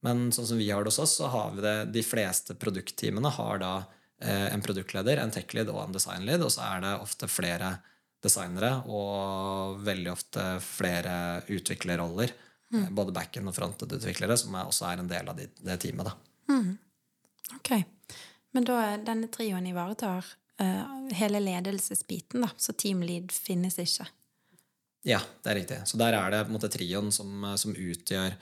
Men 0.04 0.28
sånn 0.34 0.48
som 0.50 0.60
vi 0.60 0.68
har 0.70 0.84
det 0.84 0.92
hos 0.92 1.00
oss, 1.02 1.16
så 1.20 1.30
har 1.32 1.54
vi 1.54 1.64
det 1.64 1.76
De 1.94 2.02
fleste 2.04 2.54
produktteamene 2.58 3.32
har 3.38 3.62
da 3.62 3.72
en 4.24 4.62
produktleder, 4.64 5.20
en 5.20 5.32
tech-lead 5.34 5.68
og 5.68 5.82
en 5.82 5.92
design-lead, 5.92 6.40
og 6.40 6.52
så 6.54 6.62
er 6.64 6.84
det 6.86 6.92
ofte 7.04 7.28
flere 7.28 7.74
designere 8.24 8.70
og 8.88 9.82
veldig 9.84 10.08
ofte 10.08 10.44
flere 10.64 11.42
utviklerroller. 11.52 12.32
Mm. 12.72 12.86
Både 12.96 13.12
back-end 13.14 13.52
og 13.52 13.54
front-end-utviklere, 13.58 14.38
som 14.40 14.56
er, 14.56 14.70
også 14.70 14.88
er 14.88 15.02
en 15.02 15.10
del 15.10 15.28
av 15.30 15.36
de, 15.36 15.50
det 15.68 15.76
teamet. 15.84 16.08
da. 16.08 16.16
Ok. 17.54 17.70
Men 18.56 18.66
da 18.66 18.76
er 18.82 19.02
denne 19.04 19.30
trioen 19.32 19.66
ivaretar 19.68 20.26
uh, 20.62 21.08
hele 21.16 21.40
ledelsesbiten, 21.42 22.44
da. 22.46 22.52
Så 22.56 22.74
teamlead 22.78 23.34
finnes 23.34 23.78
ikke. 23.82 24.08
Ja, 25.06 25.20
det 25.44 25.52
er 25.52 25.60
riktig. 25.60 25.80
Så 25.86 25.98
der 26.00 26.16
er 26.18 26.32
det 26.32 26.44
på 26.46 26.50
en 26.50 26.56
måte 26.56 26.72
trioen 26.72 27.12
som, 27.14 27.44
som 27.60 27.76
utgjør 27.76 28.34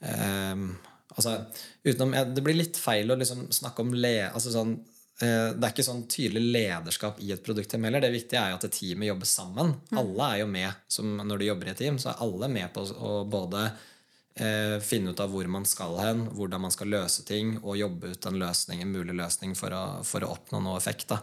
um, 0.00 0.72
altså, 1.14 1.36
utenom, 1.84 2.16
ja, 2.16 2.24
Det 2.26 2.42
blir 2.42 2.58
litt 2.58 2.80
feil 2.80 3.12
å 3.12 3.18
liksom 3.20 3.46
snakke 3.54 3.84
om 3.84 3.92
le... 3.94 4.16
Altså 4.30 4.54
sånn, 4.54 4.74
eh, 4.80 4.96
det 5.20 5.60
er 5.60 5.72
ikke 5.72 5.84
sånn 5.84 6.06
tydelig 6.08 6.40
lederskap 6.54 7.18
i 7.20 7.32
et 7.34 7.42
produktteam 7.44 7.84
heller. 7.84 8.00
Det 8.00 8.12
viktige 8.14 8.40
er 8.40 8.54
jo 8.54 8.58
at 8.60 8.66
teamet 8.72 9.10
jobber 9.10 9.28
sammen. 9.28 9.74
Alle 10.00 10.28
er 10.32 10.42
jo 10.42 10.46
med 10.48 10.84
som 10.88 11.18
når 11.20 11.42
du 11.42 11.44
jobber 11.50 11.68
i 11.68 11.72
et 11.74 11.82
team. 11.82 11.98
Så 12.00 12.12
er 12.12 12.22
alle 12.24 12.48
med 12.48 12.72
på 12.72 12.86
å 12.88 13.12
både 13.28 13.66
eh, 13.66 14.76
finne 14.84 15.12
ut 15.12 15.20
av 15.20 15.32
hvor 15.32 15.48
man 15.52 15.68
skal 15.68 15.98
hen, 16.00 16.24
hvordan 16.36 16.64
man 16.64 16.74
skal 16.74 16.92
løse 16.92 17.24
ting, 17.28 17.58
og 17.60 17.78
jobbe 17.80 18.14
ut 18.14 18.28
en 18.30 18.40
løsning, 18.40 18.82
en 18.82 18.94
mulig 18.96 19.16
løsning 19.18 19.56
for 19.58 19.76
å, 19.76 19.84
for 20.06 20.24
å 20.24 20.32
oppnå 20.36 20.62
noe 20.64 20.80
effekt. 20.80 21.10
Da. 21.12 21.20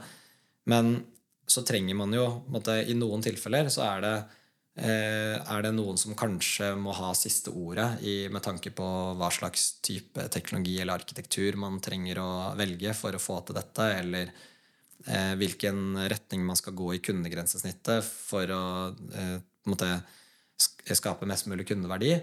Men 0.70 1.00
så 1.48 1.64
trenger 1.66 1.96
man 1.98 2.14
jo 2.14 2.28
måtte, 2.52 2.82
I 2.84 2.96
noen 2.98 3.24
tilfeller 3.24 3.72
så 3.74 3.86
er 3.88 4.04
det 4.06 4.16
eh, 4.18 4.36
er 4.78 5.64
det 5.66 5.72
noen 5.74 5.98
som 5.98 6.14
kanskje 6.14 6.68
må 6.78 6.92
ha 6.94 7.08
siste 7.18 7.50
ordet 7.50 8.02
i, 8.06 8.28
med 8.30 8.44
tanke 8.46 8.70
på 8.78 8.88
hva 9.18 9.30
slags 9.34 9.80
type 9.82 10.28
teknologi 10.30 10.76
eller 10.78 11.00
arkitektur 11.00 11.58
man 11.58 11.80
trenger 11.82 12.22
å 12.22 12.30
velge 12.60 12.94
for 12.94 13.18
å 13.18 13.22
få 13.22 13.40
til 13.48 13.58
dette, 13.58 13.88
eller 14.04 14.30
eh, 14.30 15.34
hvilken 15.40 15.98
retning 16.14 16.46
man 16.46 16.60
skal 16.60 16.78
gå 16.78 16.92
i 16.94 17.02
kundegrensesnittet 17.02 18.06
for 18.06 18.54
å 18.54 18.64
eh, 18.94 19.38
måte 19.66 19.90
skape 20.58 21.28
mest 21.30 21.50
mulig 21.50 21.68
kundeverdi. 21.70 22.14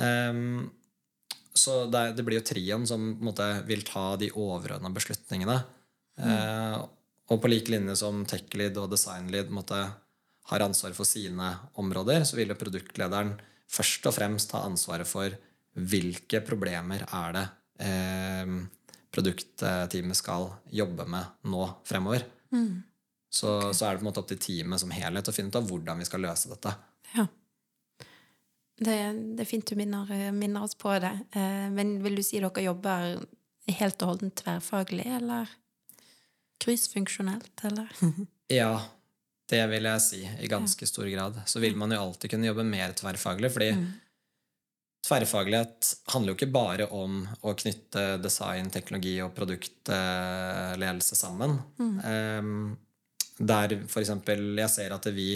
Ehm, 0.00 0.68
så 1.52 1.86
det, 1.90 2.12
det 2.16 2.24
blir 2.26 2.38
jo 2.38 2.46
trioen 2.46 2.86
som 2.86 3.02
måte, 3.24 3.46
vil 3.68 3.82
ta 3.86 4.12
de 4.20 4.30
overordna 4.36 4.92
beslutningene. 4.94 5.58
Eh, 6.18 6.76
og 7.28 7.42
på 7.42 7.50
lik 7.50 7.68
linje 7.72 7.96
som 8.00 8.22
tech-lead 8.28 8.78
og 8.80 8.92
design-lead 8.92 9.50
har 10.48 10.64
ansvar 10.64 10.94
for 10.96 11.08
sine 11.08 11.52
områder, 11.80 12.24
så 12.24 12.38
vil 12.38 12.52
jo 12.52 12.58
produktlederen 12.58 13.34
først 13.68 14.08
og 14.08 14.16
fremst 14.16 14.54
ha 14.56 14.64
ansvaret 14.66 15.08
for 15.08 15.34
hvilke 15.78 16.40
problemer 16.46 17.04
er 17.04 17.34
det 17.36 17.46
eh, 17.84 18.54
produktteamet 19.14 20.16
skal 20.16 20.48
jobbe 20.74 21.06
med 21.08 21.48
nå 21.48 21.64
fremover. 21.88 22.24
Så, 23.28 23.72
så 23.76 23.86
er 23.86 23.92
det 23.92 24.00
på 24.00 24.06
en 24.06 24.08
måte 24.08 24.22
opp 24.22 24.30
til 24.30 24.40
teamet 24.40 24.80
som 24.80 24.92
helhet 24.94 25.28
å 25.28 25.34
finne 25.36 25.52
ut 25.52 25.58
av 25.60 25.68
hvordan 25.68 26.00
vi 26.00 26.08
skal 26.08 26.24
løse 26.24 26.50
dette. 26.50 26.72
Ja. 27.12 27.26
Det, 28.78 28.96
det 29.36 29.42
er 29.42 29.48
fint 29.48 29.68
du 29.68 29.74
minner, 29.76 30.08
minner 30.32 30.64
oss 30.64 30.78
på 30.78 30.94
det. 31.02 31.12
Eh, 31.36 31.66
men 31.74 31.98
vil 32.04 32.18
du 32.18 32.24
si 32.24 32.40
dere 32.40 32.64
jobber 32.64 33.18
helt 33.78 34.04
og 34.04 34.14
holdent 34.14 34.38
tverrfaglig, 34.40 35.08
eller 35.18 35.50
kryssfunksjonelt, 36.64 37.52
eller? 37.68 37.92
Ja, 38.58 38.78
det 39.48 39.62
vil 39.70 39.88
jeg 39.88 40.04
si 40.04 40.20
i 40.24 40.50
ganske 40.50 40.86
stor 40.86 41.08
grad. 41.08 41.40
Så 41.46 41.60
vil 41.62 41.76
man 41.76 41.92
jo 41.94 42.02
alltid 42.02 42.34
kunne 42.34 42.48
jobbe 42.50 42.66
mer 42.68 42.92
tverrfaglig, 42.96 43.50
fordi 43.54 43.70
tverrfaglighet 45.08 45.92
handler 46.12 46.34
jo 46.34 46.38
ikke 46.38 46.52
bare 46.52 46.88
om 46.92 47.22
å 47.40 47.54
knytte 47.56 48.18
design, 48.20 48.68
teknologi 48.74 49.16
og 49.24 49.32
produktledelse 49.36 51.16
sammen. 51.16 51.56
Um, 51.78 52.76
der 53.38 53.76
for 53.86 54.02
eksempel 54.02 54.58
jeg 54.58 54.72
ser 54.72 54.96
at 54.96 55.06
vi, 55.14 55.30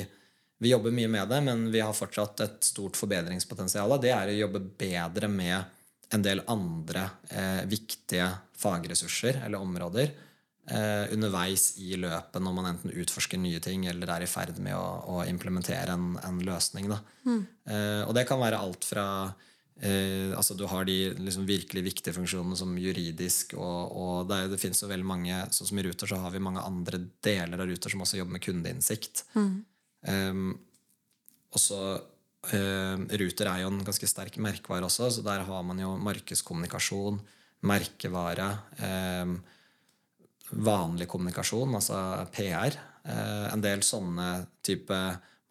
vi 0.58 0.72
jobber 0.72 0.94
mye 0.94 1.10
med 1.10 1.30
det, 1.32 1.38
men 1.46 1.68
vi 1.72 1.80
har 1.80 1.94
fortsatt 1.96 2.42
et 2.44 2.66
stort 2.66 2.98
forbedringspotensial. 2.98 3.96
Det 4.02 4.12
er 4.12 4.32
å 4.32 4.40
jobbe 4.42 4.64
bedre 4.82 5.30
med 5.30 5.62
en 6.12 6.24
del 6.24 6.42
andre 6.52 7.06
eh, 7.30 7.62
viktige 7.70 8.26
fagressurser 8.60 9.40
eller 9.46 9.62
områder 9.62 10.10
eh, 10.10 10.31
underveis 11.12 11.72
i 11.82 11.96
løpet 11.98 12.38
når 12.44 12.52
man 12.54 12.68
enten 12.70 12.92
utforsker 13.02 13.40
nye 13.42 13.58
ting 13.64 13.86
eller 13.90 14.12
er 14.14 14.22
i 14.22 14.28
ferd 14.30 14.60
med 14.62 14.76
å, 14.78 14.84
å 15.10 15.24
implementere 15.26 15.90
en, 15.96 16.12
en 16.22 16.38
løsning. 16.46 16.86
Da. 16.92 17.00
Eh, 17.26 18.02
og 18.06 18.12
det 18.14 18.22
kan 18.28 18.38
være 18.38 18.60
alt 18.62 18.86
fra 18.86 19.06
eh, 19.82 20.30
altså 20.38 20.54
Du 20.54 20.62
har 20.70 20.84
de 20.86 20.96
liksom, 21.18 21.44
virkelig 21.48 21.82
viktige 21.88 22.14
funksjonene 22.14 22.56
som 22.58 22.76
juridisk, 22.78 23.54
og, 23.58 23.96
og 23.98 24.28
det, 24.30 24.38
er- 24.44 24.52
det 24.54 24.60
finnes 24.62 24.82
jo 24.84 24.90
veldig 24.90 25.08
mange 25.08 25.40
Sånn 25.50 25.66
som 25.72 25.78
i 25.78 25.84
Ruter 25.88 26.06
så 26.10 26.20
har 26.22 26.30
vi 26.34 26.38
mange 26.46 26.62
andre 26.62 27.02
deler 27.26 27.58
av 27.58 27.66
Ruter 27.70 27.90
som 27.90 28.02
også 28.06 28.20
jobber 28.22 28.38
med 28.38 28.44
kundeinnsikt. 28.46 29.24
Um, 30.06 30.52
og 31.52 31.60
så 31.60 31.78
eh, 32.54 33.02
Ruter 33.20 33.50
er 33.50 33.64
jo 33.64 33.72
en 33.74 33.82
ganske 33.86 34.08
sterk 34.10 34.38
merkevare 34.42 34.86
også, 34.86 35.10
så 35.18 35.22
der 35.26 35.42
har 35.46 35.62
man 35.66 35.78
jo 35.82 35.96
markedskommunikasjon, 36.02 37.18
merkevare, 37.68 38.46
eh, 38.78 39.34
vanlig 40.52 41.08
kommunikasjon, 41.10 41.76
altså 41.78 41.98
PR. 42.34 42.76
Eh, 43.04 43.46
en 43.52 43.64
del 43.64 43.82
sånne 43.86 44.28
type 44.64 44.98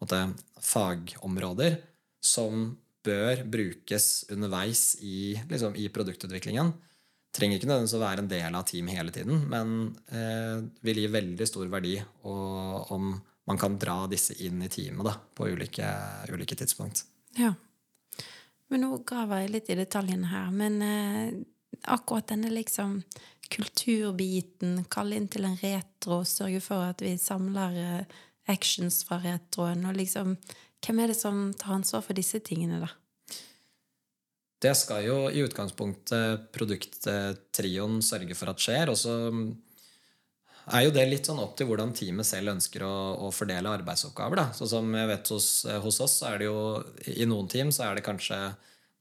måte, 0.02 0.22
fagområder 0.62 1.76
som 2.22 2.70
bør 3.02 3.42
brukes 3.50 4.24
underveis 4.30 4.96
i, 5.02 5.34
liksom, 5.50 5.74
i 5.76 5.88
produktutviklingen. 5.92 6.70
Trenger 7.32 7.58
ikke 7.58 7.68
nødvendigvis 7.70 7.96
å 7.98 8.02
være 8.02 8.22
en 8.22 8.30
del 8.30 8.56
av 8.58 8.66
team 8.68 8.90
hele 8.92 9.12
tiden, 9.14 9.46
men 9.50 9.76
eh, 10.12 10.62
vil 10.84 11.02
gi 11.02 11.10
veldig 11.10 11.48
stor 11.48 11.70
verdi 11.72 11.96
og, 12.28 12.92
om 12.94 13.14
man 13.48 13.58
kan 13.58 13.78
dra 13.80 14.04
disse 14.10 14.36
inn 14.44 14.60
i 14.62 14.70
teamet 14.70 15.08
da, 15.08 15.16
på 15.34 15.48
ulike, 15.50 15.88
ulike 16.30 16.58
tidspunkt. 16.58 17.06
Ja. 17.38 17.54
Men 18.70 18.86
nå 18.86 19.00
graver 19.08 19.42
jeg 19.42 19.54
litt 19.56 19.72
i 19.72 19.78
detaljene 19.80 20.30
her. 20.30 20.52
Men 20.54 20.78
eh, 20.86 21.32
akkurat 21.90 22.28
denne 22.30 22.50
liksom 22.52 23.00
kulturbiten, 23.52 24.84
kalle 24.92 25.18
inn 25.18 25.28
til 25.30 25.46
en 25.48 25.58
retro, 25.60 26.22
sørge 26.24 26.62
for 26.64 26.86
at 26.92 27.02
vi 27.04 27.16
samler 27.20 27.78
eh, 27.82 28.20
actions 28.52 29.02
fra 29.06 29.20
retroen, 29.22 29.86
og 29.88 29.98
liksom 29.98 30.36
Hvem 30.82 30.98
er 30.98 31.12
det 31.12 31.14
som 31.14 31.52
tar 31.54 31.76
ansvar 31.76 32.00
for 32.02 32.18
disse 32.18 32.40
tingene, 32.42 32.80
da? 32.82 32.88
Det 34.62 34.72
skal 34.74 35.04
jo 35.06 35.18
i 35.30 35.44
utgangspunktet 35.44 36.48
produkttrioen 36.50 38.00
sørge 38.02 38.34
for 38.34 38.50
at 38.50 38.64
skjer. 38.64 38.90
Og 38.90 38.98
så 38.98 39.14
er 40.74 40.82
jo 40.82 40.92
det 40.94 41.04
litt 41.06 41.30
sånn 41.30 41.38
opp 41.42 41.54
til 41.58 41.68
hvordan 41.70 41.94
teamet 41.94 42.26
selv 42.26 42.56
ønsker 42.56 42.82
å, 42.86 42.96
å 43.26 43.30
fordele 43.30 43.76
arbeidsoppgaver. 43.78 44.42
Da. 44.42 44.46
Sånn 44.58 44.72
som 44.74 44.90
jeg 44.98 45.10
vet 45.10 45.32
hos, 45.36 45.48
hos 45.86 46.02
oss, 46.02 46.18
så 46.18 46.32
er 46.32 46.42
det 46.42 46.50
jo 46.50 46.58
i 47.14 47.30
noen 47.30 47.50
team 47.50 47.70
så 47.70 47.86
er 47.86 47.98
det 47.98 48.06
kanskje 48.10 48.38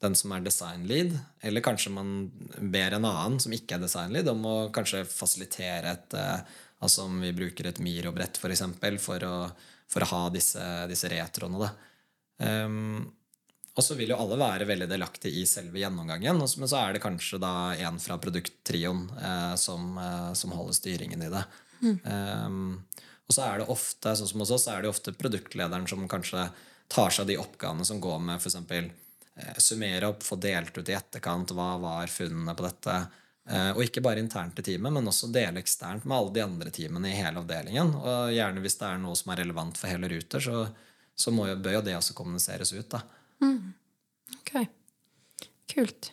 den 0.01 0.17
som 0.17 0.33
er 0.33 0.43
design-lead, 0.45 1.13
eller 1.45 1.63
kanskje 1.65 1.93
man 1.93 2.31
ber 2.57 2.97
en 2.97 3.05
annen 3.05 3.39
som 3.41 3.53
ikke 3.53 3.77
er 3.77 3.83
design-lead, 3.83 4.29
om 4.33 4.45
å 4.49 4.55
kanskje 4.73 5.05
fasilitere 5.09 5.95
et 5.95 6.19
eh, 6.19 6.59
Altså 6.81 7.03
om 7.05 7.19
vi 7.21 7.29
bruker 7.29 7.67
et 7.69 7.77
Miro-brett 7.77 8.39
for 8.41 8.49
eksempel, 8.49 8.95
for 8.97 9.21
å, 9.21 9.35
for 9.85 10.01
å 10.01 10.07
ha 10.15 10.21
disse, 10.33 10.63
disse 10.89 11.11
retroene. 11.11 11.59
Da. 11.61 11.67
Um, 12.65 13.03
og 13.77 13.85
så 13.85 13.93
vil 13.99 14.09
jo 14.09 14.17
alle 14.17 14.39
være 14.41 14.65
veldig 14.65 14.87
delaktige 14.89 15.43
i 15.43 15.45
selve 15.45 15.77
gjennomgangen, 15.77 16.41
men 16.41 16.71
så 16.71 16.79
er 16.79 16.95
det 16.95 17.03
kanskje 17.03 17.37
da 17.37 17.51
en 17.85 18.01
fra 18.01 18.17
produkttrioen 18.23 19.03
eh, 19.13 19.53
som, 19.61 19.93
eh, 20.01 20.31
som 20.41 20.57
holder 20.57 20.79
styringen 20.79 21.21
i 21.21 21.29
det. 21.31 21.43
Um, 22.01 22.81
Og 23.29 23.37
så 23.37 23.45
er 23.45 23.61
det 23.61 23.69
ofte, 23.71 24.11
sånn 24.17 24.27
som 24.27 24.41
hos 24.43 24.51
oss, 24.51 24.65
så 24.65 24.73
er 24.73 24.83
det 24.83 24.89
ofte 24.91 25.13
produktlederen 25.15 25.85
som 25.87 26.03
kanskje 26.11 26.49
tar 26.91 27.13
seg 27.13 27.23
av 27.23 27.29
de 27.29 27.37
oppgavene 27.39 27.85
som 27.87 28.01
går 28.03 28.19
med 28.25 28.41
f.eks. 28.41 28.57
Eh, 29.41 29.57
summere 29.57 30.07
opp, 30.07 30.23
få 30.23 30.35
delt 30.35 30.77
ut 30.77 30.89
i 30.89 30.95
etterkant 30.95 31.53
hva 31.55 31.73
var 31.81 32.07
funnene 32.11 32.55
på 32.55 32.65
dette. 32.65 32.97
Eh, 33.49 33.71
og 33.73 33.83
ikke 33.83 34.03
bare 34.05 34.21
internt 34.21 34.59
i 34.61 34.65
teamet, 34.65 34.93
men 34.93 35.09
også 35.09 35.31
dele 35.33 35.63
eksternt 35.63 36.05
med 36.05 36.17
alle 36.17 36.33
de 36.35 36.43
andre 36.45 36.73
teamene 36.73 37.11
i 37.11 37.17
hele 37.17 37.41
avdelingen. 37.41 37.93
Og 37.97 38.33
gjerne 38.35 38.63
hvis 38.63 38.77
det 38.81 38.89
er 38.89 39.01
noe 39.01 39.17
som 39.17 39.33
er 39.33 39.43
relevant 39.43 39.79
for 39.79 39.91
hele 39.91 40.11
Ruter, 40.11 40.43
så, 40.43 40.65
så 41.15 41.33
må 41.33 41.47
jo, 41.49 41.57
bør 41.61 41.79
jo 41.79 41.85
det 41.87 41.97
også 41.97 42.17
kommuniseres 42.17 42.73
ut. 42.77 42.89
da. 42.93 43.03
Ok. 44.39 44.53
Kult. 45.71 46.11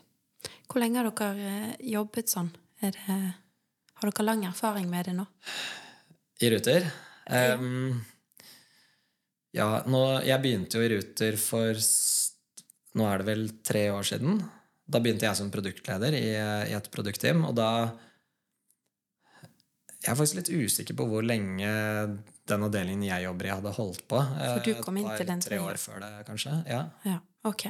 Hvor 0.68 0.82
lenge 0.82 1.02
har 1.02 1.10
dere 1.10 1.52
eh, 1.52 1.76
jobbet 1.92 2.30
sånn? 2.30 2.52
Det, 2.78 2.94
har 3.98 4.12
dere 4.12 4.24
lang 4.26 4.44
erfaring 4.46 4.86
med 4.90 5.08
det 5.10 5.16
nå? 5.18 5.26
I 6.38 6.50
Ruter? 6.52 6.84
Um, 7.28 7.98
ja, 9.56 9.66
nå, 9.90 10.02
jeg 10.22 10.40
begynte 10.44 10.78
jo 10.78 10.84
i 10.86 10.90
Ruter 10.92 11.38
for 11.40 11.80
Nå 12.99 13.07
er 13.07 13.22
det 13.22 13.28
vel 13.28 13.44
tre 13.66 13.84
år 13.94 14.07
siden. 14.09 14.40
Da 14.88 15.01
begynte 15.05 15.28
jeg 15.28 15.38
som 15.38 15.51
produktleder 15.53 16.14
i, 16.16 16.26
i 16.70 16.74
et 16.76 16.90
produktteam, 16.92 17.44
og 17.49 17.55
da 17.59 17.70
Jeg 19.99 20.12
er 20.12 20.18
faktisk 20.18 20.38
litt 20.38 20.51
usikker 20.55 20.96
på 20.96 21.07
hvor 21.11 21.24
lenge 21.26 21.68
den 22.49 22.64
avdelingen 22.64 23.03
jeg 23.05 23.24
jobber 23.26 23.49
i, 23.49 23.53
hadde 23.53 23.72
holdt 23.76 24.05
på. 24.09 24.20
For 24.22 24.62
du 24.64 24.70
Eh, 24.72 24.82
kom 24.84 24.96
inn 25.01 25.09
til 25.18 25.26
den 25.28 25.42
par-tre 25.42 25.59
år 25.61 25.80
før 25.82 26.01
det, 26.05 26.11
kanskje. 26.28 26.55
Ja. 26.70 26.84
Ja, 27.05 27.18
ok. 27.51 27.66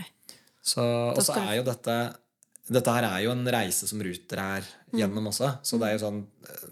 Så, 0.63 0.85
og 0.85 1.23
så 1.25 1.39
er 1.41 1.59
jo 1.61 1.67
dette 1.69 1.99
Dette 2.69 2.93
her 2.93 3.07
er 3.09 3.23
jo 3.25 3.31
en 3.33 3.47
reise 3.49 3.87
som 3.89 4.01
Ruter 4.05 4.41
er 4.43 4.67
gjennom 4.93 5.31
også. 5.31 5.55
Så 5.65 5.79
det 5.81 5.89
er 5.89 5.95
jo 5.97 6.03
sånn 6.03 6.19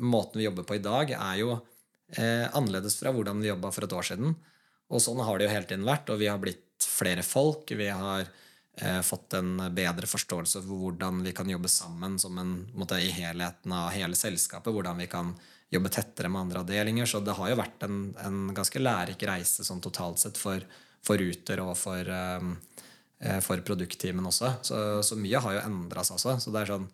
Måten 0.04 0.36
vi 0.36 0.44
jobber 0.44 0.66
på 0.68 0.76
i 0.76 0.82
dag, 0.84 1.08
er 1.16 1.38
jo 1.40 1.54
eh, 1.56 2.44
annerledes 2.52 2.98
fra 3.00 3.14
hvordan 3.16 3.40
vi 3.40 3.48
jobba 3.48 3.70
for 3.72 3.88
et 3.88 3.94
år 3.96 4.04
siden. 4.10 4.34
Og 4.92 5.00
sånn 5.00 5.22
har 5.24 5.38
det 5.40 5.48
jo 5.48 5.54
hele 5.54 5.70
tiden 5.70 5.88
vært, 5.88 6.12
og 6.12 6.20
vi 6.20 6.28
har 6.28 6.38
blitt 6.42 6.84
flere 6.84 7.24
folk. 7.24 7.72
Vi 7.72 7.88
har 7.88 8.28
eh, 8.28 8.44
fått 8.76 9.32
en 9.38 9.56
bedre 9.72 10.04
forståelse 10.04 10.60
for 10.60 10.80
hvordan 10.82 11.22
vi 11.24 11.30
kan 11.32 11.48
jobbe 11.48 11.68
sammen 11.72 12.18
som 12.20 12.36
en, 12.38 12.50
måte, 12.76 12.98
i 13.00 13.08
helheten 13.08 13.72
av 13.72 13.88
hele 13.94 14.18
selskapet. 14.18 14.68
Hvordan 14.74 15.00
vi 15.00 15.06
kan 15.08 15.30
jobbe 15.70 15.90
tettere 15.90 16.28
med 16.28 16.40
andre 16.40 16.62
avdelinger. 16.62 17.06
Så 17.06 17.20
det 17.20 17.34
har 17.36 17.50
jo 17.50 17.58
vært 17.58 17.86
en, 17.86 18.00
en 18.22 18.38
ganske 18.54 18.82
lærerik 18.82 19.22
reise 19.28 19.66
sånn 19.66 19.82
totalt 19.84 20.22
sett 20.22 20.38
for, 20.38 20.62
for 21.04 21.20
Ruter 21.20 21.62
og 21.64 21.74
for, 21.78 22.12
eh, 22.18 22.48
eh, 23.20 23.40
for 23.44 23.62
produktteamen 23.66 24.30
også. 24.30 24.52
Så, 24.66 24.82
så 25.06 25.18
mye 25.20 25.42
har 25.42 25.58
jo 25.58 25.64
endra 25.66 26.06
seg 26.06 26.20
også. 26.20 26.38
Så 26.42 26.54
det 26.54 26.62
er 26.62 26.74
sånn 26.74 26.88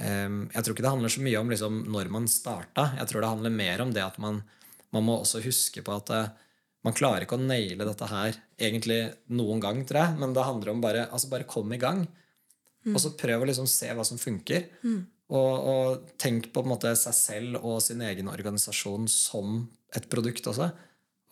eh, 0.00 0.40
Jeg 0.56 0.62
tror 0.62 0.74
ikke 0.74 0.86
det 0.86 0.94
handler 0.96 1.14
så 1.16 1.26
mye 1.26 1.42
om 1.42 1.54
liksom 1.54 1.82
når 1.94 2.14
man 2.16 2.30
starta. 2.30 2.90
Jeg 2.98 3.10
tror 3.10 3.24
det 3.24 3.34
handler 3.36 3.60
mer 3.62 3.84
om 3.86 3.94
det 3.94 4.06
at 4.06 4.18
man, 4.22 4.42
man 4.94 5.06
må 5.06 5.20
også 5.20 5.44
huske 5.44 5.84
på 5.84 6.00
at 6.00 6.14
eh, 6.14 6.32
man 6.84 6.96
klarer 6.96 7.24
ikke 7.24 7.38
å 7.38 7.46
naile 7.46 7.86
dette 7.86 8.10
her 8.10 8.42
egentlig 8.58 9.00
noen 9.34 9.62
gang, 9.62 9.82
tror 9.86 10.00
jeg. 10.02 10.18
Men 10.20 10.36
det 10.36 10.46
handler 10.46 10.74
om 10.74 10.84
bare 10.84 11.08
altså 11.10 11.30
bare 11.32 11.48
kom 11.48 11.72
i 11.74 11.80
gang. 11.80 12.04
Og 12.92 13.00
så 13.00 13.14
prøv 13.16 13.42
å 13.42 13.48
liksom 13.48 13.68
se 13.70 13.88
hva 13.96 14.04
som 14.06 14.20
funker. 14.20 14.66
Og, 15.34 15.68
og 15.70 16.10
tenk 16.20 16.50
på, 16.50 16.58
på 16.58 16.66
en 16.66 16.72
måte 16.74 16.90
seg 17.00 17.16
selv 17.16 17.62
og 17.62 17.78
sin 17.82 18.02
egen 18.04 18.28
organisasjon 18.28 19.08
som 19.08 19.62
et 19.96 20.08
produkt 20.12 20.46
også. 20.50 20.68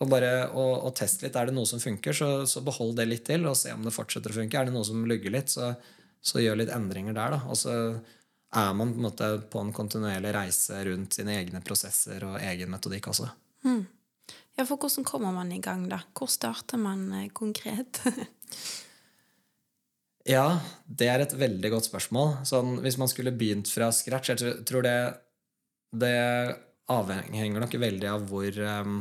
Og 0.02 0.10
bare 0.10 0.32
og, 0.48 0.72
og 0.88 0.94
test 0.98 1.22
litt. 1.22 1.36
Er 1.36 1.50
det 1.50 1.56
noe 1.56 1.68
som 1.68 1.82
funker, 1.82 2.16
så, 2.16 2.30
så 2.48 2.64
behold 2.64 2.96
det 2.98 3.06
litt 3.10 3.26
til, 3.28 3.44
og 3.46 3.58
se 3.58 3.74
om 3.74 3.84
det 3.84 3.94
fortsetter 3.94 4.32
å 4.32 4.40
funke. 4.40 4.58
Er 4.58 4.70
det 4.70 4.74
noe 4.74 4.88
som 4.88 5.04
lugger 5.06 5.34
litt, 5.34 5.52
så, 5.52 5.74
så 6.24 6.42
gjør 6.42 6.62
litt 6.62 6.72
endringer 6.74 7.14
der. 7.14 7.36
da. 7.36 7.42
Og 7.52 7.60
så 7.60 7.76
er 8.52 8.74
man 8.76 8.92
på 8.92 9.00
en 9.00 9.06
måte 9.06 9.28
på 9.52 9.62
en 9.62 9.72
kontinuerlig 9.76 10.32
reise 10.34 10.80
rundt 10.88 11.16
sine 11.16 11.36
egne 11.38 11.62
prosesser 11.64 12.24
og 12.28 12.40
egen 12.40 12.72
metodikk 12.72 13.12
også. 13.12 13.28
Ja, 14.58 14.66
for 14.68 14.76
hvordan 14.76 15.06
kommer 15.08 15.32
man 15.32 15.52
i 15.54 15.60
gang, 15.64 15.86
da? 15.88 16.02
Hvor 16.12 16.28
starter 16.30 16.80
man 16.80 17.08
eh, 17.16 17.28
konkret? 17.34 18.02
Ja, 20.22 20.60
det 20.86 21.08
er 21.10 21.24
et 21.24 21.32
veldig 21.34 21.70
godt 21.72 21.88
spørsmål. 21.88 22.36
Sånn, 22.46 22.76
hvis 22.84 22.94
man 23.00 23.10
skulle 23.10 23.32
begynt 23.34 23.66
fra 23.66 23.88
scratch 23.90 24.30
Jeg 24.30 24.60
tror- 24.68 24.84
det, 24.86 24.92
det 25.98 26.12
avhenger 26.86 27.58
nok 27.58 27.74
veldig 27.74 28.06
av 28.06 28.28
hvor 28.30 28.46
em, 28.46 29.00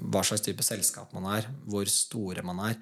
hva 0.00 0.22
slags 0.24 0.40
type 0.46 0.64
selskap 0.64 1.12
man 1.12 1.26
er, 1.36 1.50
hvor 1.68 1.84
store 1.92 2.40
man 2.46 2.62
er. 2.70 2.78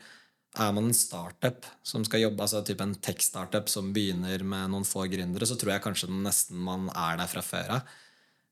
Er 0.59 0.71
man 0.73 0.87
en 0.87 0.95
startup 0.95 1.67
som 1.83 2.05
skal 2.07 2.23
jobbe, 2.29 2.41
altså 2.47 2.63
type 2.65 2.81
en 2.87 2.95
tech-startup 2.95 3.69
som 3.69 3.91
begynner 3.93 4.43
med 4.47 4.71
noen 4.71 4.87
få 4.87 5.09
gründere, 5.11 5.47
så 5.47 5.59
tror 5.59 5.75
jeg 5.75 5.83
kanskje 5.83 6.13
nesten 6.15 6.63
man 6.63 6.87
er 6.95 7.19
der 7.19 7.27
fra 7.31 7.43
før 7.43 7.75
av. 7.81 7.93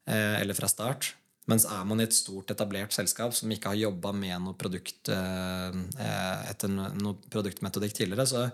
Eh, 0.07 0.41
eller 0.43 0.55
fra 0.55 0.66
start. 0.70 1.12
Mens 1.47 1.66
er 1.70 1.84
man 1.86 2.01
i 2.03 2.07
et 2.09 2.14
stort, 2.16 2.51
etablert 2.51 2.94
selskap 2.94 3.34
som 3.36 3.51
ikke 3.55 3.70
har 3.70 3.78
jobba 3.84 4.11
med 4.16 4.40
noe 4.42 4.57
produkt 4.59 5.11
eh, 5.14 5.76
eh, 6.03 6.40
etter 6.51 6.72
no- 6.72 6.90
noe 6.99 7.30
produktmetodikk 7.30 7.94
tidligere, 7.94 8.26
så, 8.26 8.47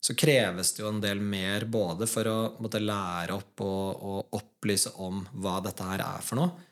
så 0.00 0.16
kreves 0.16 0.72
det 0.72 0.80
jo 0.84 0.88
en 0.94 1.02
del 1.02 1.20
mer 1.20 1.66
både 1.68 2.08
for 2.08 2.30
å 2.30 2.38
måtte 2.64 2.80
lære 2.80 3.36
opp 3.36 3.60
og, 3.66 4.06
og 4.08 4.38
opplyse 4.40 4.94
om 5.04 5.26
hva 5.42 5.58
dette 5.66 5.90
her 5.90 6.04
er 6.06 6.24
for 6.24 6.40
noe. 6.40 6.64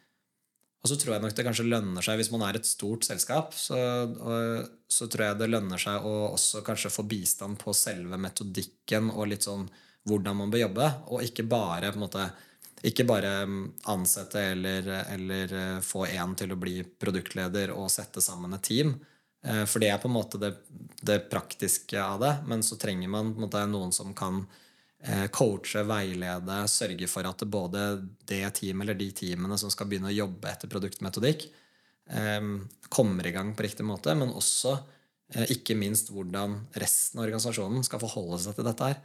Og 0.85 0.91
så 0.91 0.99
tror 1.01 1.15
jeg 1.15 1.25
nok 1.25 1.37
det 1.37 1.45
kanskje 1.47 1.65
lønner 1.65 2.05
seg, 2.05 2.19
hvis 2.21 2.29
man 2.33 2.43
er 2.45 2.59
et 2.59 2.67
stort 2.69 3.07
selskap, 3.09 3.55
så, 3.57 3.77
og, 4.05 4.67
så 4.93 5.09
tror 5.09 5.31
jeg 5.31 5.39
det 5.41 5.49
lønner 5.49 5.81
seg 5.81 6.05
å 6.05 6.13
også 6.35 6.61
kanskje 6.65 6.93
få 6.93 7.07
bistand 7.09 7.57
på 7.61 7.73
selve 7.77 8.19
metodikken 8.21 9.09
og 9.15 9.31
litt 9.31 9.47
sånn 9.49 9.65
hvordan 10.05 10.37
man 10.37 10.51
bør 10.53 10.67
jobbe, 10.67 10.91
og 11.09 11.25
ikke 11.25 11.47
bare 11.49 11.89
på 11.89 11.97
en 11.97 12.05
måte 12.05 12.27
ikke 12.85 13.07
bare 13.09 13.31
mm, 13.49 13.61
ansette 13.93 14.43
eller, 14.53 14.89
eller 15.15 15.55
eh, 15.57 15.81
få 15.85 16.05
én 16.07 16.35
til 16.37 16.53
å 16.53 16.61
bli 16.61 16.83
produktleder 16.85 17.73
og 17.73 17.89
sette 17.93 18.21
sammen 18.25 18.53
et 18.57 18.67
team. 18.67 18.93
Eh, 19.45 19.63
For 19.65 19.81
det 19.81 19.89
er 19.93 20.03
på 20.03 20.11
en 20.11 20.17
måte 20.19 20.41
det, 20.43 20.53
det 21.01 21.23
praktiske 21.33 22.01
av 22.01 22.21
det. 22.21 22.35
Men 22.51 22.65
så 22.67 22.77
trenger 22.81 23.13
man 23.13 23.33
måte 23.41 23.63
noen 23.71 23.95
som 23.97 24.13
kan 24.17 24.43
eh, 25.01 25.27
coache, 25.33 25.85
veilede, 25.89 26.59
sørge 26.69 27.09
for 27.09 27.31
at 27.31 27.47
både 27.49 27.87
det 28.29 28.43
teamet 28.61 28.85
eller 28.85 29.01
de 29.01 29.11
teamene 29.17 29.59
som 29.61 29.73
skal 29.73 29.89
begynne 29.89 30.13
å 30.13 30.19
jobbe 30.19 30.53
etter 30.53 30.73
produktmetodikk, 30.73 31.49
kommer 32.93 33.25
i 33.25 33.31
gang 33.33 33.55
på 33.57 33.65
riktig 33.65 33.85
måte, 33.89 34.13
men 34.13 34.29
også 34.37 34.75
ikke 35.49 35.73
minst 35.81 36.11
hvordan 36.13 36.59
resten 36.77 37.17
av 37.17 37.25
organisasjonen 37.25 37.81
skal 37.87 38.03
forholde 38.03 38.43
seg 38.43 38.59
til 38.59 38.67
dette 38.69 38.91
her. 38.91 38.99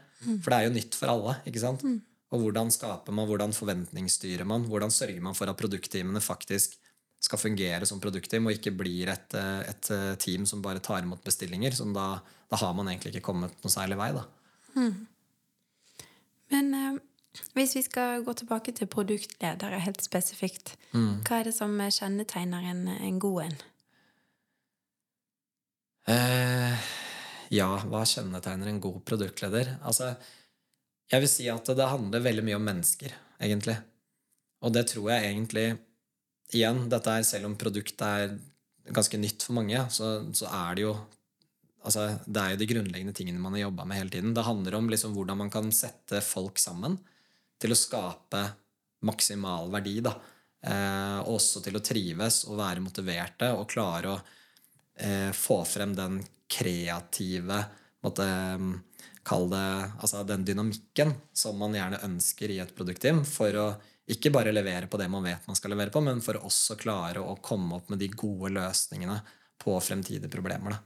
For 0.43 0.51
det 0.51 0.57
er 0.57 0.65
jo 0.67 0.73
nytt 0.75 0.97
for 0.99 1.13
alle. 1.13 1.37
ikke 1.47 1.61
sant? 1.63 1.85
Og 2.29 2.43
hvordan 2.43 2.69
skaper 2.73 3.15
man, 3.15 3.27
hvordan 3.29 3.55
forventningsstyrer 3.55 4.45
man, 4.45 4.67
hvordan 4.69 4.93
sørger 4.93 5.21
man 5.25 5.37
for 5.37 5.49
at 5.49 5.57
produktteamene 5.57 6.21
faktisk 6.21 6.77
skal 7.19 7.41
fungere 7.41 7.87
som 7.89 7.99
produktteam, 7.99 8.47
og 8.47 8.55
ikke 8.55 8.75
blir 8.79 9.11
et, 9.11 9.33
eh, 9.35 9.61
et 9.67 9.91
eh, 9.91 10.15
team 10.21 10.45
som 10.47 10.61
bare 10.63 10.79
tar 10.79 11.03
imot 11.03 11.23
bestillinger. 11.25 11.75
Som 11.75 11.93
da, 11.93 12.21
da 12.49 12.59
har 12.61 12.73
man 12.77 12.87
egentlig 12.87 13.15
ikke 13.15 13.25
kommet 13.31 13.57
noe 13.63 13.73
særlig 13.73 13.97
vei. 13.99 14.11
da. 14.15 14.25
Men 16.53 16.73
eh, 16.77 17.01
hvis 17.57 17.75
vi 17.75 17.83
skal 17.85 18.23
gå 18.23 18.33
tilbake 18.39 18.71
til 18.77 18.87
produktledere 18.87 19.81
helt 19.83 20.01
spesifikt, 20.05 20.77
hva 20.93 21.41
er 21.41 21.49
det 21.49 21.55
som 21.57 21.75
kjennetegner 21.77 22.71
en, 22.71 22.87
en 22.87 23.19
god 23.21 23.43
en? 23.49 23.59
Eh, 26.09 26.89
ja, 27.53 27.69
hva 27.89 28.01
kjennetegner 28.07 28.71
en 28.71 28.81
god 28.81 29.01
produktleder? 29.05 29.75
Altså, 29.85 30.13
jeg 31.09 31.23
vil 31.23 31.31
si 31.31 31.47
at 31.51 31.71
det 31.75 31.89
handler 31.89 32.25
veldig 32.25 32.45
mye 32.45 32.57
om 32.59 32.67
mennesker, 32.69 33.13
egentlig. 33.41 33.77
Og 34.65 34.73
det 34.75 34.89
tror 34.91 35.13
jeg 35.13 35.31
egentlig 35.31 35.69
Igjen, 36.49 36.87
dette 36.89 37.13
er 37.13 37.25
selv 37.27 37.45
om 37.45 37.53
produktet 37.61 38.01
er 38.01 38.31
ganske 38.89 39.19
nytt 39.21 39.43
for 39.45 39.53
mange, 39.59 39.83
så, 39.93 40.07
så 40.33 40.47
er 40.49 40.79
det 40.79 40.81
jo 40.87 40.95
altså, 41.85 42.07
Det 42.25 42.41
er 42.41 42.55
jo 42.55 42.59
de 42.61 42.67
grunnleggende 42.71 43.13
tingene 43.13 43.41
man 43.43 43.53
har 43.53 43.67
jobba 43.67 43.85
med 43.85 43.99
hele 43.99 44.13
tiden. 44.15 44.33
Det 44.33 44.47
handler 44.47 44.79
om 44.79 44.89
liksom 44.89 45.13
hvordan 45.13 45.37
man 45.43 45.53
kan 45.53 45.69
sette 45.75 46.23
folk 46.25 46.57
sammen 46.57 46.97
til 47.61 47.75
å 47.75 47.77
skape 47.77 48.41
maksimal 49.05 49.69
verdi. 49.71 49.99
da. 50.01 50.15
Eh, 50.59 51.19
også 51.31 51.61
til 51.63 51.77
å 51.77 51.83
trives 51.85 52.41
og 52.49 52.57
være 52.59 52.83
motiverte 52.83 53.53
og 53.55 53.69
klare 53.71 54.11
å 54.11 54.17
eh, 54.99 55.29
få 55.31 55.61
frem 55.69 55.93
den 55.95 56.17
kreative 56.49 57.61
måte, 58.03 58.25
Kall 59.27 59.49
det 59.51 59.65
altså 59.99 60.23
den 60.27 60.45
dynamikken 60.47 61.13
som 61.35 61.57
man 61.59 61.75
gjerne 61.75 62.01
ønsker 62.07 62.51
i 62.53 62.59
et 62.63 62.75
produktteam. 62.75 63.23
For 63.27 63.55
å 63.59 63.67
ikke 64.09 64.31
bare 64.33 64.53
levere 64.55 64.89
på 64.89 64.97
det 64.97 65.09
man 65.11 65.25
vet 65.27 65.45
man 65.47 65.57
skal 65.57 65.75
levere 65.75 65.93
på, 65.93 66.01
men 66.01 66.23
for 66.25 66.39
å 66.39 66.47
også 66.49 66.77
klare 66.79 67.21
å 67.21 67.37
komme 67.45 67.77
opp 67.77 67.91
med 67.93 68.01
de 68.01 68.09
gode 68.09 68.53
løsningene 68.55 69.19
på 69.59 69.75
fremtidige 69.83 70.31
problemer. 70.31 70.77
Da. 70.77 70.79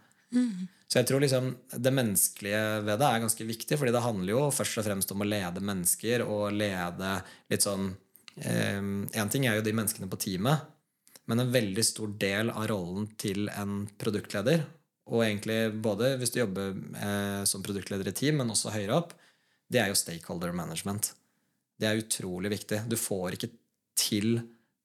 Så 0.89 0.99
jeg 0.99 1.07
tror 1.09 1.21
liksom 1.23 1.49
det 1.85 1.93
menneskelige 1.93 2.61
ved 2.85 2.99
det 3.01 3.07
er 3.09 3.21
ganske 3.23 3.45
viktig, 3.47 3.77
fordi 3.79 3.93
det 3.93 4.03
handler 4.03 4.33
jo 4.33 4.41
først 4.53 4.81
og 4.81 4.87
fremst 4.87 5.13
om 5.13 5.23
å 5.23 5.27
lede 5.29 5.63
mennesker 5.65 6.25
og 6.25 6.53
lede 6.57 7.19
litt 7.53 7.65
sånn 7.65 7.91
Én 8.33 9.09
eh, 9.13 9.27
ting 9.29 9.43
er 9.45 9.59
jo 9.59 9.61
de 9.61 9.75
menneskene 9.77 10.07
på 10.09 10.17
teamet, 10.17 10.63
men 11.29 11.43
en 11.43 11.51
veldig 11.53 11.83
stor 11.85 12.15
del 12.17 12.47
av 12.49 12.65
rollen 12.71 13.05
til 13.21 13.45
en 13.53 13.83
produktleder, 14.01 14.63
og 15.11 15.25
egentlig 15.25 15.57
både 15.83 16.13
hvis 16.19 16.31
du 16.31 16.39
jobber 16.39 16.71
eh, 16.95 17.43
som 17.49 17.63
produktleder 17.65 18.07
i 18.07 18.15
team, 18.15 18.39
men 18.39 18.53
også 18.53 18.71
høyere 18.73 19.01
opp, 19.01 19.13
det 19.67 19.81
er 19.81 19.91
jo 19.91 19.99
stakeholder 19.99 20.53
management. 20.55 21.11
Det 21.79 21.89
er 21.89 21.99
utrolig 21.99 22.53
viktig. 22.53 22.83
Du 22.87 22.95
får 22.99 23.35
ikke 23.37 23.51
til 23.99 24.37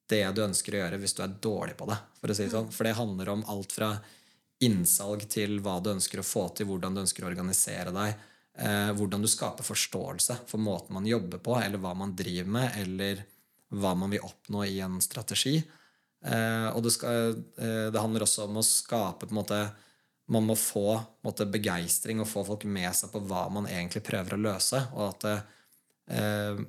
det 0.09 0.25
du 0.35 0.43
ønsker 0.43 0.75
å 0.75 0.81
gjøre 0.83 1.01
hvis 1.03 1.15
du 1.15 1.23
er 1.25 1.37
dårlig 1.45 1.77
på 1.79 1.87
det. 1.91 1.99
For 2.19 2.33
å 2.33 2.37
si 2.37 2.47
det 2.47 2.55
sånn. 2.55 2.71
For 2.75 2.89
det 2.89 2.97
handler 2.99 3.35
om 3.35 3.45
alt 3.53 3.75
fra 3.77 3.93
innsalg 4.65 5.29
til 5.31 5.61
hva 5.63 5.77
du 5.83 5.93
ønsker 5.93 6.23
å 6.23 6.27
få 6.27 6.49
til, 6.57 6.67
hvordan 6.71 6.97
du 6.97 7.05
ønsker 7.05 7.25
å 7.25 7.31
organisere 7.31 7.95
deg, 7.95 8.29
eh, 8.59 8.91
hvordan 8.99 9.23
du 9.23 9.31
skaper 9.31 9.67
forståelse 9.67 10.41
for 10.51 10.63
måten 10.63 10.97
man 10.97 11.07
jobber 11.07 11.43
på, 11.43 11.59
eller 11.61 11.79
hva 11.83 11.95
man 11.95 12.17
driver 12.19 12.51
med, 12.59 12.81
eller 12.81 13.23
hva 13.69 13.93
man 13.95 14.11
vil 14.11 14.25
oppnå 14.25 14.65
i 14.67 14.81
en 14.83 14.99
strategi. 15.05 15.61
Eh, 16.25 16.69
og 16.73 16.83
det, 16.83 16.95
skal, 16.97 17.37
eh, 17.61 17.91
det 17.93 18.03
handler 18.03 18.25
også 18.27 18.49
om 18.49 18.59
å 18.59 18.67
skape 18.67 19.29
på 19.29 19.35
en 19.35 19.43
måte 19.43 19.61
Man 20.33 20.45
må 20.49 20.57
få 20.59 20.99
måtte, 21.25 21.47
begeistring 21.49 22.21
og 22.21 22.29
få 22.29 22.45
folk 22.45 22.67
med 22.69 22.91
seg 22.97 23.13
på 23.13 23.23
hva 23.29 23.47
man 23.53 23.69
egentlig 23.71 24.03
prøver 24.05 24.37
å 24.37 24.43
løse. 24.43 24.81
Og 24.95 25.05
at 25.07 25.29
eh, 25.33 26.61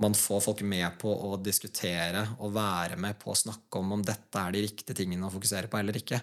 man 0.00 0.16
får 0.16 0.44
folk 0.46 0.62
med 0.64 0.98
på 1.00 1.10
å 1.12 1.36
diskutere 1.42 2.22
og 2.38 2.54
være 2.54 2.96
med 3.00 3.18
på 3.20 3.32
å 3.32 3.38
snakke 3.38 3.82
om 3.82 3.96
om 3.98 4.04
dette 4.06 4.40
er 4.40 4.54
de 4.54 4.62
riktige 4.64 4.96
tingene 5.02 5.26
å 5.26 5.34
fokusere 5.34 5.68
på 5.68 5.80
eller 5.80 5.98
ikke. 6.00 6.22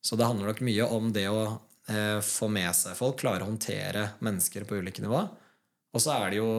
Så 0.00 0.16
det 0.16 0.28
handler 0.28 0.52
nok 0.52 0.62
mye 0.64 0.86
om 0.94 1.10
det 1.12 1.26
å 1.28 1.42
eh, 1.90 2.18
få 2.24 2.48
med 2.52 2.70
seg 2.76 2.96
folk, 2.96 3.18
klare 3.20 3.44
å 3.44 3.50
håndtere 3.50 4.12
mennesker 4.24 4.64
på 4.64 4.78
ulike 4.80 5.04
nivå. 5.04 5.20
Og 5.92 6.02
så 6.02 6.14
er 6.14 6.30
det 6.30 6.40
jo 6.40 6.50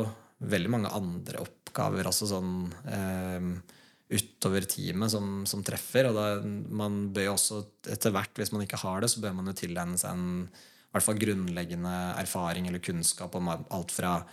veldig 0.50 0.72
mange 0.76 0.92
andre 0.96 1.42
oppgaver 1.42 2.12
også 2.12 2.30
sånn 2.30 2.54
eh, 2.86 3.48
utover 4.10 4.66
teamet 4.66 5.14
som, 5.14 5.44
som 5.50 5.64
treffer. 5.66 6.10
Og 6.10 6.18
da, 6.18 6.28
man 6.42 7.08
bør 7.14 7.30
jo 7.30 7.36
også 7.36 7.62
etter 7.94 8.14
hvert, 8.16 8.34
hvis 8.40 8.54
man 8.56 8.66
ikke 8.66 8.82
har 8.82 9.04
det, 9.04 9.12
så 9.14 9.22
bør 9.24 9.36
man 9.38 9.52
jo 9.52 9.58
tilegne 9.60 10.00
seg 10.02 10.18
en 10.18 10.30
i 10.90 10.96
hvert 10.96 11.06
fall 11.06 11.20
grunnleggende 11.22 11.96
erfaring 12.18 12.66
eller 12.66 12.82
kunnskap 12.82 13.36
om 13.38 13.52
alt 13.54 13.92
fra 13.94 14.24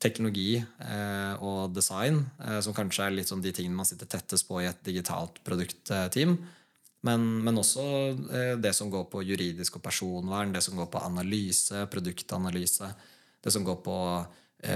teknologi 0.00 0.56
eh, 0.58 1.34
og 1.44 1.74
design, 1.76 2.24
eh, 2.42 2.58
som 2.64 2.74
kanskje 2.74 3.04
er 3.06 3.14
litt 3.14 3.30
sånn 3.30 3.44
de 3.44 3.52
tingene 3.54 3.78
man 3.78 3.86
sitter 3.86 4.08
tettest 4.10 4.48
på 4.48 4.58
i 4.62 4.66
et 4.66 4.80
digitalt 4.86 5.38
produktteam. 5.46 6.34
Men, 7.06 7.28
men 7.44 7.60
også 7.60 7.84
eh, 8.32 8.54
det 8.60 8.72
som 8.76 8.90
går 8.92 9.06
på 9.12 9.22
juridisk 9.28 9.78
og 9.78 9.84
personvern, 9.84 10.56
det 10.56 10.64
som 10.66 10.74
går 10.80 10.90
på 10.90 11.04
analyse, 11.04 11.84
produktanalyse, 11.92 12.90
det 13.40 13.54
som 13.54 13.64
går 13.64 13.78
på 13.84 13.96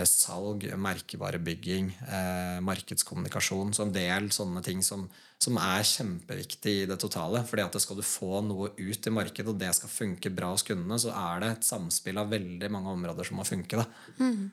salg, 0.08 0.64
merkevarebygging, 0.80 1.90
eh, 2.08 2.60
markedskommunikasjon. 2.64 3.74
Så 3.74 3.84
en 3.84 3.92
del 3.92 4.30
sånne 4.32 4.62
ting 4.64 4.82
som, 4.82 5.04
som 5.38 5.58
er 5.60 5.84
kjempeviktig 5.84 6.74
i 6.82 6.86
det 6.88 6.98
totale. 7.00 7.44
fordi 7.44 7.62
at 7.62 7.80
skal 7.82 7.96
du 7.96 8.02
få 8.02 8.40
noe 8.40 8.70
ut 8.78 9.06
i 9.06 9.10
markedet, 9.10 9.48
og 9.48 9.58
det 9.58 9.74
skal 9.76 9.92
funke 9.92 10.32
bra 10.34 10.50
hos 10.54 10.62
kundene, 10.62 10.98
så 10.98 11.12
er 11.12 11.40
det 11.40 11.50
et 11.52 11.64
samspill 11.68 12.18
av 12.18 12.30
veldig 12.30 12.70
mange 12.70 12.90
områder 12.90 13.24
som 13.24 13.36
må 13.36 13.44
funke. 13.44 13.84
Mm. 14.18 14.52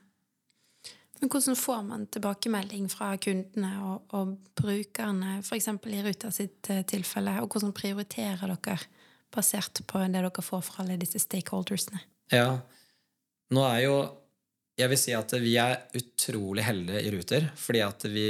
Men 1.20 1.30
hvordan 1.30 1.56
får 1.56 1.82
man 1.86 2.06
tilbakemelding 2.10 2.88
fra 2.90 3.16
kundene 3.16 3.76
og, 3.86 4.08
og 4.12 4.36
brukerne, 4.58 5.38
f.eks. 5.40 5.68
i 5.68 6.02
Ruta 6.02 6.32
sitt 6.34 6.68
eh, 6.68 6.82
tilfelle, 6.82 7.38
og 7.40 7.48
hvordan 7.48 7.72
prioriterer 7.72 8.56
dere 8.56 8.80
basert 9.32 9.80
på 9.86 10.02
det 10.02 10.12
dere 10.12 10.42
får 10.44 10.64
fra 10.66 10.82
alle 10.82 10.98
disse 11.00 11.22
stakeholdersene? 11.22 12.02
Ja, 12.32 12.58
nå 13.52 13.64
er 13.68 13.80
jo 13.86 13.94
Jeg 14.78 14.88
vil 14.88 15.00
si 15.00 15.12
at 15.16 15.34
vi 15.42 15.52
er 15.60 15.76
utrolig 15.98 16.64
heldige 16.64 17.02
i 17.04 17.12
Ruter, 17.12 17.46
fordi 17.60 17.82
at 17.84 18.06
vi, 18.08 18.26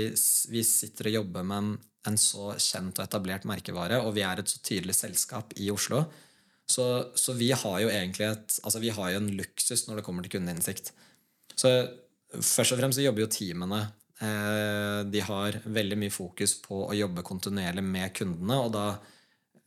vi 0.50 0.64
sitter 0.66 1.10
og 1.10 1.16
jobber 1.20 1.46
med 1.46 1.62
en, 1.62 1.72
en 2.10 2.18
så 2.18 2.52
kjent 2.58 2.98
og 2.98 3.06
etablert 3.06 3.46
merkevare, 3.48 4.00
og 4.02 4.14
vi 4.16 4.24
er 4.26 4.42
et 4.42 4.50
så 4.50 4.58
tydelig 4.64 4.96
selskap 4.98 5.54
i 5.62 5.70
Oslo. 5.70 6.02
Så, 6.66 6.86
så 7.18 7.34
vi 7.38 7.52
har 7.54 7.78
jo 7.82 7.90
egentlig 7.92 8.26
et, 8.26 8.58
altså 8.62 8.82
vi 8.82 8.90
har 8.94 9.12
jo 9.12 9.22
en 9.22 9.32
luksus 9.38 9.86
når 9.86 10.00
det 10.00 10.06
kommer 10.06 10.26
til 10.26 10.38
kundeinnsikt. 10.38 10.92
Så 11.54 11.72
Først 12.32 12.72
og 12.72 12.78
fremst 12.80 12.96
så 12.96 13.04
jobber 13.04 13.26
jo 13.26 13.32
teamene. 13.32 13.80
Eh, 14.22 15.00
de 15.12 15.20
har 15.26 15.58
veldig 15.68 15.98
mye 16.00 16.12
fokus 16.14 16.54
på 16.64 16.78
å 16.86 16.96
jobbe 16.96 17.24
kontinuerlig 17.26 17.84
med 17.84 18.14
kundene. 18.16 18.56
og 18.56 18.72
da 18.72 18.86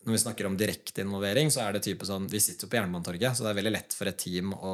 når 0.05 0.13
vi 0.13 0.19
snakker 0.21 0.45
om 0.45 0.55
direkte 0.57 1.01
involvering, 1.01 1.49
så 1.49 1.63
er 1.63 1.73
det 1.73 1.81
type 1.87 2.05
sånn 2.05 2.27
Vi 2.29 2.37
sitter 2.43 2.67
jo 2.67 2.69
på 2.69 2.77
Jernbanetorget, 2.77 3.33
så 3.33 3.45
det 3.45 3.51
er 3.51 3.57
veldig 3.57 3.71
lett 3.73 3.95
for 3.97 4.09
et 4.09 4.19
team 4.21 4.51
å 4.53 4.73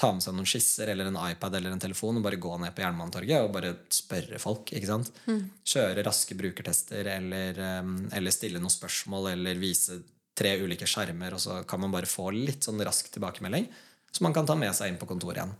ta 0.00 0.08
med 0.14 0.24
seg 0.24 0.36
noen 0.36 0.48
skisser 0.48 0.88
eller 0.88 1.10
en 1.10 1.18
iPad 1.20 1.58
eller 1.58 1.74
en 1.74 1.82
telefon 1.82 2.16
og 2.16 2.24
bare 2.24 2.38
gå 2.40 2.54
ned 2.62 2.72
på 2.72 2.80
Jernbanetorget 2.80 3.44
og 3.44 3.52
bare 3.52 3.74
spørre 3.92 4.40
folk. 4.40 4.72
ikke 4.72 4.88
sant? 4.88 5.12
Mm. 5.28 5.42
Kjøre 5.74 6.06
raske 6.06 6.36
brukertester 6.38 7.12
eller, 7.12 7.60
eh, 7.60 7.90
eller, 8.16 8.32
stille 8.32 8.62
noen 8.62 8.72
spørsmål 8.72 9.34
eller 9.34 9.60
vise 9.60 10.00
tre 10.40 10.54
ulike 10.64 10.88
skjermer, 10.88 11.36
og 11.36 11.44
så 11.44 11.60
kan 11.68 11.82
man 11.84 11.92
bare 11.92 12.08
få 12.08 12.30
litt 12.32 12.64
sånn 12.64 12.80
rask 12.80 13.12
tilbakemelding 13.12 13.68
som 14.10 14.24
man 14.24 14.34
kan 14.34 14.48
ta 14.48 14.56
med 14.56 14.72
seg 14.74 14.88
inn 14.88 15.00
på 15.00 15.10
kontoret 15.10 15.42
igjen. 15.42 15.52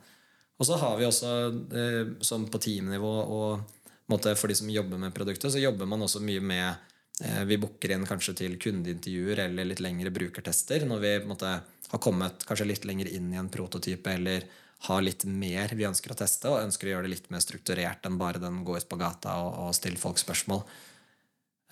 Og 0.61 0.69
så 0.69 0.81
har 0.81 0.97
vi 0.97 1.05
også, 1.09 1.35
eh, 1.77 2.15
som 2.25 2.49
på 2.49 2.61
teamnivå 2.61 3.13
og 3.37 3.77
for 4.11 4.49
de 4.49 4.55
som 4.55 4.71
jobber 4.71 4.99
med 4.99 5.15
produktet, 5.15 5.53
så 5.53 5.61
jobber 5.61 5.87
man 5.87 6.03
også 6.03 6.19
mye 6.21 6.41
med 6.41 6.75
Vi 7.21 7.59
booker 7.61 7.93
inn 7.93 8.07
kanskje 8.09 8.33
til 8.39 8.55
kundeintervjuer 8.57 9.43
eller 9.45 9.67
litt 9.69 9.83
lengre 9.85 10.09
brukertester 10.15 10.87
når 10.89 11.03
vi 11.03 11.11
måte, 11.29 11.51
har 11.91 12.01
kommet 12.01 12.47
kanskje 12.49 12.69
litt 12.71 12.87
lenger 12.89 13.11
inn 13.13 13.29
i 13.35 13.37
en 13.37 13.51
prototype 13.53 14.15
eller 14.17 14.47
har 14.89 15.03
litt 15.05 15.27
mer 15.29 15.73
vi 15.77 15.85
ønsker 15.85 16.15
å 16.15 16.17
teste, 16.17 16.49
og 16.49 16.63
ønsker 16.65 16.89
å 16.89 16.95
gjøre 16.95 17.09
det 17.09 17.15
litt 17.15 17.27
mer 17.33 17.43
strukturert 17.45 18.07
enn 18.09 18.17
bare 18.21 18.41
den 18.41 18.63
gå 18.65 18.79
ut 18.79 18.89
på 18.89 18.99
gata 19.01 19.37
og, 19.43 19.51
og 19.67 19.75
stille 19.77 20.01
folk 20.01 20.21
spørsmål. 20.21 20.63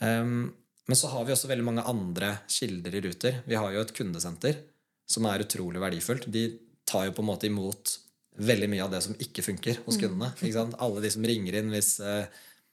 Um, 0.05 0.51
men 0.88 0.96
så 0.96 1.09
har 1.12 1.24
vi 1.24 1.32
også 1.32 1.49
veldig 1.49 1.64
mange 1.64 1.86
andre 1.88 2.34
kilder 2.53 2.99
i 2.99 3.03
Ruter. 3.05 3.40
Vi 3.49 3.57
har 3.57 3.72
jo 3.72 3.80
et 3.80 3.94
kundesenter 3.96 4.61
som 5.09 5.24
er 5.28 5.44
utrolig 5.44 5.80
verdifullt. 5.80 6.28
De 6.32 6.44
tar 6.88 7.09
jo 7.09 7.16
på 7.16 7.24
en 7.24 7.30
måte 7.30 7.49
imot 7.49 7.94
veldig 8.38 8.68
mye 8.70 8.84
av 8.84 8.92
det 8.92 9.01
som 9.05 9.16
ikke 9.20 9.44
funker 9.44 9.80
hos 9.86 9.96
mm. 9.96 10.03
kundene. 10.05 10.76
Alle 10.76 11.03
de 11.05 11.12
som 11.12 11.24
ringer 11.28 11.59
inn 11.61 11.72
hvis 11.72 11.94
uh, 12.05 12.28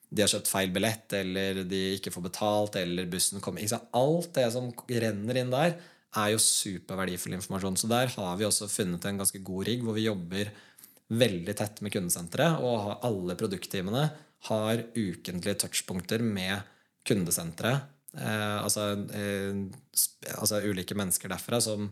de 0.10 0.24
har 0.24 0.32
kjøpt 0.32 0.52
feil 0.52 0.72
billett, 0.76 1.14
eller 1.18 1.64
de 1.68 1.82
ikke 1.96 2.14
får 2.14 2.26
betalt, 2.28 2.78
eller 2.80 3.10
bussen 3.10 3.44
kommer 3.44 3.66
Alt 3.98 4.34
det 4.38 4.48
som 4.54 4.70
renner 4.90 5.42
inn 5.42 5.54
der, 5.54 5.76
er 6.16 6.30
jo 6.32 6.40
superverdifull 6.40 7.36
informasjon. 7.36 7.78
Så 7.80 7.90
der 7.92 8.12
har 8.14 8.38
vi 8.40 8.48
også 8.48 8.70
funnet 8.72 9.06
en 9.06 9.20
ganske 9.20 9.42
god 9.44 9.68
rigg 9.68 9.84
hvor 9.84 9.98
vi 9.98 10.08
jobber 10.08 10.54
veldig 11.16 11.56
tett 11.58 11.82
med 11.86 11.94
kundesenteret, 11.94 12.62
og 12.64 13.04
alle 13.06 13.36
produktteamene 13.38 14.06
har 14.50 14.86
ukentlige 14.96 15.60
touchpunkter 15.66 16.24
med 16.26 16.64
kundesenteret. 17.06 17.92
Eh, 18.16 18.58
altså, 18.64 18.94
eh, 19.14 19.60
altså 20.38 20.62
ulike 20.64 20.96
mennesker 20.98 21.30
derfra 21.32 21.60
som 21.62 21.90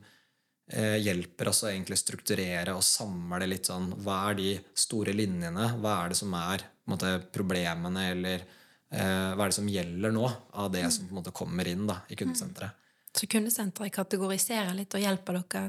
hjelper 0.72 1.49
oss 1.51 1.66
å 1.66 1.68
egentlig 1.68 1.97
strukturere 1.99 2.72
og 2.74 2.86
samle 2.88 3.45
litt 3.51 3.68
sånn 3.68 3.89
Hva 3.99 4.30
er 4.30 4.38
de 4.38 4.51
store 4.80 5.11
linjene? 5.11 5.66
Hva 5.84 5.97
er 6.05 6.14
det 6.14 6.18
som 6.18 6.32
er 6.39 6.64
måte, 6.89 7.11
problemene, 7.34 8.07
eller 8.14 8.43
eh, 8.43 9.34
hva 9.36 9.45
er 9.45 9.51
det 9.51 9.57
som 9.57 9.70
gjelder 9.70 10.14
nå 10.16 10.26
av 10.59 10.72
det 10.74 10.86
som 10.91 11.07
på 11.07 11.14
en 11.14 11.22
måte 11.22 11.36
kommer 11.36 11.68
inn 11.70 11.86
da, 11.89 12.01
i 12.09 12.18
kundesenteret? 12.20 12.74
Mm. 12.74 12.80
Så 13.14 13.30
kundesenteret 13.30 13.93
kategoriserer 13.93 14.74
litt 14.78 14.95
og 14.97 15.03
hjelper 15.03 15.39
dere 15.39 15.68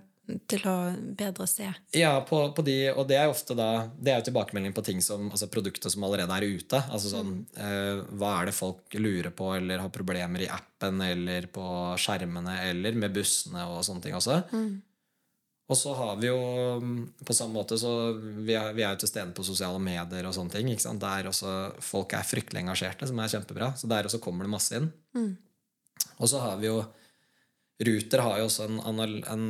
til 0.48 0.62
å 0.68 0.76
bedre 1.18 1.46
se? 1.48 1.66
Ja, 1.96 2.14
på, 2.24 2.38
på, 2.56 2.64
de, 2.64 2.76
og 2.94 3.04
det 3.10 3.18
er 3.20 3.28
ofte 3.28 3.56
da 3.58 3.86
Det 3.92 4.12
er 4.12 4.22
jo 4.22 4.28
tilbakemelding 4.30 4.72
på 4.76 4.84
ting 4.86 5.02
som, 5.04 5.26
altså 5.28 5.50
produkter 5.52 5.92
som 5.92 6.06
allerede 6.06 6.38
er 6.38 6.46
ute. 6.56 6.80
Altså 6.88 7.12
sånn, 7.12 7.34
mm. 7.42 7.60
eh, 7.66 8.00
Hva 8.16 8.32
er 8.38 8.48
det 8.48 8.56
folk 8.56 8.96
lurer 8.96 9.34
på 9.36 9.50
eller 9.58 9.84
har 9.84 9.92
problemer 9.92 10.46
i 10.46 10.50
appen 10.50 11.02
eller 11.04 11.50
på 11.52 11.66
skjermene 12.00 12.56
eller 12.70 12.96
med 13.04 13.14
bussene 13.16 13.66
og 13.68 13.84
sånne 13.86 14.06
ting 14.06 14.16
også. 14.16 14.40
Mm. 14.54 14.74
Og 15.64 15.78
så 15.80 15.94
har 15.96 16.16
vi 16.20 16.28
jo 16.28 16.40
på 17.24 17.36
samme 17.36 17.56
måte 17.56 17.78
så 17.80 17.92
Vi 18.16 18.52
er, 18.52 18.74
vi 18.76 18.84
er 18.84 18.92
jo 18.92 19.00
til 19.00 19.08
stede 19.08 19.32
på 19.36 19.46
sosiale 19.46 19.80
medier 19.80 20.26
og 20.28 20.36
sånne 20.36 20.56
ting. 20.56 20.72
ikke 20.72 20.88
sant? 20.88 21.04
Der 21.04 21.30
også 21.30 21.54
folk 21.84 22.16
er 22.16 22.26
fryktelig 22.26 22.64
engasjerte, 22.64 23.08
som 23.08 23.20
er 23.20 23.32
kjempebra. 23.32 23.72
Så 23.76 23.88
der 23.90 24.08
også 24.08 24.20
kommer 24.24 24.44
det 24.44 24.56
masse 24.56 24.76
inn. 24.76 24.90
Mm. 25.16 25.32
Og 26.18 26.28
så 26.30 26.42
har 26.44 26.60
vi 26.60 26.68
jo 26.72 26.82
Ruter 27.84 28.20
har 28.22 28.38
jo 28.38 28.44
også 28.46 28.68
en, 28.68 29.00
en 29.26 29.46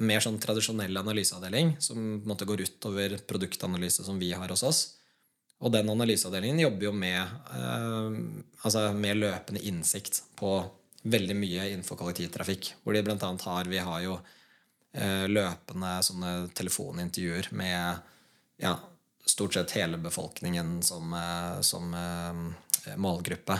mer 0.00 0.24
sånn 0.24 0.40
tradisjonell 0.42 0.96
analyseavdeling 0.96 1.76
som 1.82 1.96
på 1.98 2.24
en 2.24 2.32
måte 2.32 2.48
går 2.48 2.64
utover 2.66 3.18
produktanalyse 3.28 4.04
som 4.06 4.18
vi 4.20 4.32
har 4.32 4.52
hos 4.52 4.64
oss. 4.66 4.82
Og 5.60 5.72
den 5.74 5.92
analyseavdelingen 5.92 6.62
jobber 6.62 6.88
jo 6.88 6.92
med, 6.96 7.20
eh, 7.54 8.20
altså 8.64 8.90
med 8.96 9.20
løpende 9.20 9.62
innsikt 9.68 10.22
på 10.40 10.58
veldig 11.02 11.36
mye 11.36 11.70
innenfor 11.70 12.00
kollektivtrafikk. 12.00 12.74
Hvor 12.82 12.96
de 12.96 13.02
blant 13.04 13.22
annet 13.24 13.48
har 13.48 13.68
Vi 13.68 13.78
har 13.78 14.00
jo 14.04 14.20
Eh, 14.92 15.28
løpende 15.30 16.00
sånne 16.02 16.30
telefonintervjuer 16.58 17.52
med 17.54 18.00
ja, 18.58 18.72
stort 19.22 19.54
sett 19.54 19.76
hele 19.78 20.00
befolkningen 20.02 20.80
som, 20.82 21.12
eh, 21.14 21.60
som 21.60 21.94
eh, 21.94 22.96
målgruppe. 22.96 23.58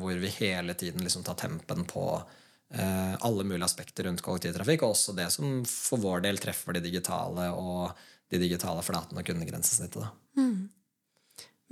Hvor 0.00 0.18
vi 0.18 0.32
hele 0.40 0.74
tiden 0.74 1.04
liksom 1.04 1.22
tar 1.22 1.34
tempen 1.34 1.84
på 1.84 2.22
alle 2.66 3.44
mulige 3.46 3.64
aspekter 3.64 4.08
rundt 4.08 4.24
kollektivtrafikk, 4.26 4.82
og 4.82 4.96
også 4.96 5.14
det 5.14 5.28
som 5.30 5.60
for 5.70 6.02
vår 6.02 6.24
del 6.24 6.40
treffer 6.42 6.74
de 6.74 6.82
digitale 6.82 7.46
og 7.54 7.92
de 8.32 8.40
digitale 8.42 8.82
flatene 8.82 9.22
og 9.22 9.28
kundegrensesnittet. 9.28 10.08
Mm. 10.34 10.64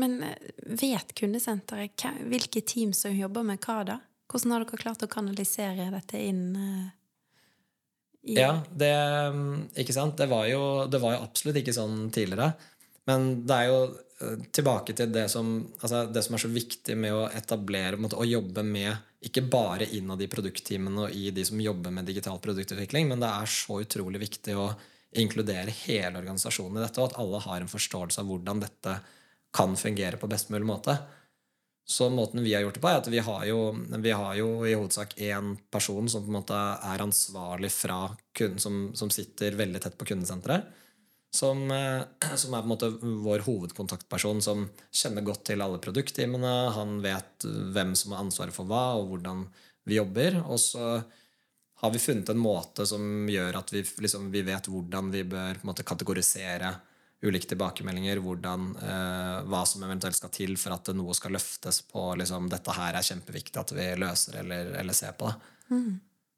Men 0.01 0.19
vet 0.67 1.15
kundesenteret 1.19 2.07
hvilke 2.31 2.63
team 2.67 2.95
som 2.95 3.15
jobber 3.15 3.47
med 3.47 3.63
hva 3.67 3.81
da? 3.87 3.99
Hvordan 4.31 4.55
har 4.55 4.65
dere 4.65 4.81
klart 4.81 5.05
å 5.05 5.11
kanalisere 5.11 5.91
dette 5.93 6.21
inn? 6.21 6.55
Ja, 8.25 8.63
det, 8.73 8.95
ikke 9.79 9.95
sant? 9.95 10.17
Det 10.19 10.31
var, 10.31 10.47
jo, 10.49 10.87
det 10.91 11.01
var 11.03 11.17
jo 11.17 11.25
absolutt 11.27 11.61
ikke 11.61 11.77
sånn 11.77 12.09
tidligere. 12.15 12.55
Men 13.11 13.47
det 13.47 13.57
er 13.57 13.69
jo 13.69 13.81
eh, 13.87 14.45
tilbake 14.55 14.97
til 14.97 15.13
det 15.13 15.27
som, 15.33 15.57
altså 15.81 16.05
det 16.09 16.23
som 16.25 16.37
er 16.37 16.45
så 16.45 16.53
viktig 16.53 16.97
med 16.99 17.17
å 17.17 17.27
etablere 17.29 18.01
måte, 18.01 18.19
å 18.21 18.29
jobbe 18.29 18.65
med 18.67 18.95
ikke 19.25 19.45
bare 19.49 19.89
innad 19.97 20.21
i 20.21 20.29
produktteamene 20.29 21.07
og 21.07 21.17
i 21.17 21.31
de 21.33 21.45
som 21.49 21.61
jobber 21.61 21.93
med 21.95 22.09
digital 22.09 22.41
produktutvikling, 22.45 23.09
men 23.09 23.23
det 23.23 23.31
er 23.31 23.51
så 23.51 23.81
utrolig 23.85 24.21
viktig 24.27 24.57
å 24.61 24.69
inkludere 25.21 25.73
hele 25.85 26.19
organisasjonen 26.19 26.81
i 26.81 26.85
dette, 26.85 27.01
og 27.01 27.13
at 27.13 27.21
alle 27.23 27.41
har 27.45 27.63
en 27.63 27.71
forståelse 27.71 28.21
av 28.21 28.29
hvordan 28.29 28.65
dette 28.65 28.97
kan 29.55 29.77
fungere 29.79 30.19
på 30.19 30.29
best 30.31 30.51
mulig 30.51 30.67
måte. 30.67 30.97
Så 31.87 32.09
måten 32.11 32.43
vi 32.43 32.55
har 32.55 32.65
gjort 32.65 32.79
det 32.79 32.83
på, 32.83 32.89
er 32.91 32.99
at 32.99 33.11
vi 33.13 33.21
har 33.23 33.43
jo, 33.47 33.59
vi 34.01 34.13
har 34.17 34.37
jo 34.39 34.49
i 34.65 34.73
hovedsak 34.73 35.19
én 35.21 35.53
person 35.71 36.09
som 36.09 36.25
på 36.25 36.33
en 36.33 36.39
måte 36.39 36.57
er 36.57 37.05
ansvarlig 37.05 37.71
fra 37.73 37.99
kunden, 38.37 38.63
som, 38.63 38.79
som 38.97 39.13
sitter 39.13 39.57
veldig 39.59 39.83
tett 39.85 39.99
på 40.01 40.09
kundesenteret. 40.09 40.65
Som, 41.35 41.67
eh, 41.75 42.05
som, 42.39 42.55
er 42.55 42.63
på 42.63 42.69
en 42.69 42.73
måte 42.73 42.91
vår 43.25 43.43
hovedkontaktperson, 43.49 44.43
som 44.45 44.69
kjenner 44.95 45.27
godt 45.27 45.49
til 45.51 45.65
alle 45.65 45.81
produktteamene. 45.83 46.55
Han 46.77 47.01
vet 47.03 47.47
hvem 47.75 47.97
som 47.99 48.15
har 48.15 48.23
ansvaret 48.23 48.55
for 48.55 48.71
hva, 48.71 48.95
og 49.01 49.11
hvordan 49.11 49.45
vi 49.91 49.99
jobber. 49.99 50.39
Og 50.47 50.61
så 50.63 51.03
har 51.83 51.93
vi 51.93 51.99
funnet 51.99 52.31
en 52.31 52.41
måte 52.41 52.87
som 52.87 53.27
gjør 53.29 53.59
at 53.59 53.75
vi, 53.75 53.83
liksom, 54.07 54.31
vi 54.33 54.45
vet 54.47 54.71
hvordan 54.71 55.11
vi 55.13 55.25
bør 55.29 55.59
måte, 55.67 55.87
kategorisere 55.87 56.71
ulike 57.25 57.49
tilbakemeldinger, 57.51 58.21
hvordan, 58.21 58.71
eh, 58.79 59.37
hva 59.49 59.63
som 59.67 59.85
eventuelt 59.87 60.17
skal 60.17 60.33
til 60.33 60.57
for 60.61 60.77
at 60.77 60.91
noe 60.97 61.15
skal 61.17 61.35
løftes 61.35 61.83
på 61.89 62.11
liksom, 62.21 62.51
dette 62.53 62.75
her 62.77 62.95
er 62.95 63.07
kjempeviktig 63.07 63.61
at 63.61 63.73
vi 63.77 63.87
løser 64.01 64.41
eller, 64.43 64.75
eller 64.81 64.97
ser 64.97 65.17
på. 65.19 65.31
det. 65.31 65.55
Mm. 65.75 65.95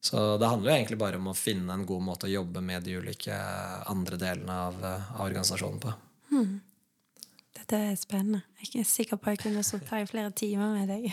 Så 0.07 0.20
det 0.38 0.46
handler 0.46 0.70
jo 0.70 0.76
egentlig 0.76 0.98
bare 1.00 1.18
om 1.18 1.32
å 1.32 1.34
finne 1.34 1.74
en 1.74 1.86
god 1.88 2.04
måte 2.07 2.28
å 2.28 2.30
jobbe 2.30 2.62
med 2.62 2.84
de 2.86 2.94
ulike 3.00 3.36
andre 3.90 4.18
delene 4.20 4.59
av, 4.68 4.76
av 4.86 5.24
organisasjonen 5.24 5.80
på. 5.82 5.94
Hmm. 6.30 6.52
Dette 7.57 7.80
er 7.88 7.96
spennende. 7.98 8.44
Jeg 8.54 8.62
er 8.62 8.68
ikke 8.68 8.90
sikker 8.92 9.18
på 9.18 9.30
at 9.30 9.34
jeg 9.34 9.48
kunne 9.48 9.64
sittet 9.66 9.90
her 9.90 10.04
i 10.04 10.11
flere 10.11 10.30
timer 10.36 10.76
med 10.76 10.92
deg. 10.92 11.09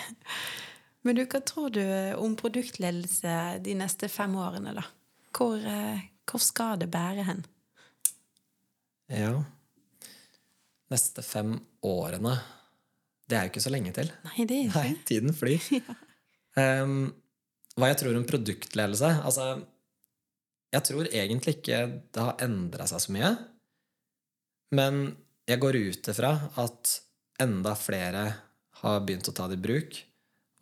Men 1.04 1.18
du, 1.18 1.24
hva 1.26 1.42
tror 1.42 1.74
du 1.74 1.82
om 2.22 2.36
produktledelse 2.40 3.38
de 3.66 3.74
neste 3.80 4.12
fem 4.12 4.36
årene, 4.40 4.76
da? 4.78 4.86
Hvor, 5.34 5.58
eh, 5.58 6.06
hvor 6.30 6.44
skal 6.44 6.78
det 6.84 6.92
bære 6.94 7.26
hen? 7.26 7.42
Ja 9.10 9.34
Neste 10.94 11.22
fem 11.26 11.58
årene 11.84 12.38
Det 13.28 13.36
er 13.36 13.48
jo 13.48 13.52
ikke 13.52 13.64
så 13.66 13.72
lenge 13.74 13.92
til. 13.98 14.14
Nei, 14.30 14.46
det 14.46 14.56
er 14.56 14.70
ikke. 14.70 14.84
Nei, 14.86 14.94
tiden 15.10 15.36
flyr. 15.36 15.68
ja. 15.80 15.98
um, 16.86 17.10
hva 17.80 17.90
jeg 17.90 18.00
tror 18.04 18.18
om 18.20 18.28
produktledelse 18.28 19.10
Altså, 19.26 19.48
jeg 20.74 20.86
tror 20.90 21.10
egentlig 21.10 21.58
ikke 21.58 21.80
det 22.14 22.24
har 22.28 22.42
endra 22.46 22.88
seg 22.90 23.02
så 23.04 23.14
mye. 23.14 23.32
Men 24.74 25.04
jeg 25.50 25.62
går 25.62 25.78
ut 25.90 26.10
ifra 26.14 26.32
at 26.62 26.94
enda 27.44 27.76
flere 27.78 28.24
har 28.84 29.04
begynt 29.06 29.30
å 29.30 29.36
ta 29.36 29.46
det 29.50 29.60
i 29.60 29.64
bruk, 29.64 30.00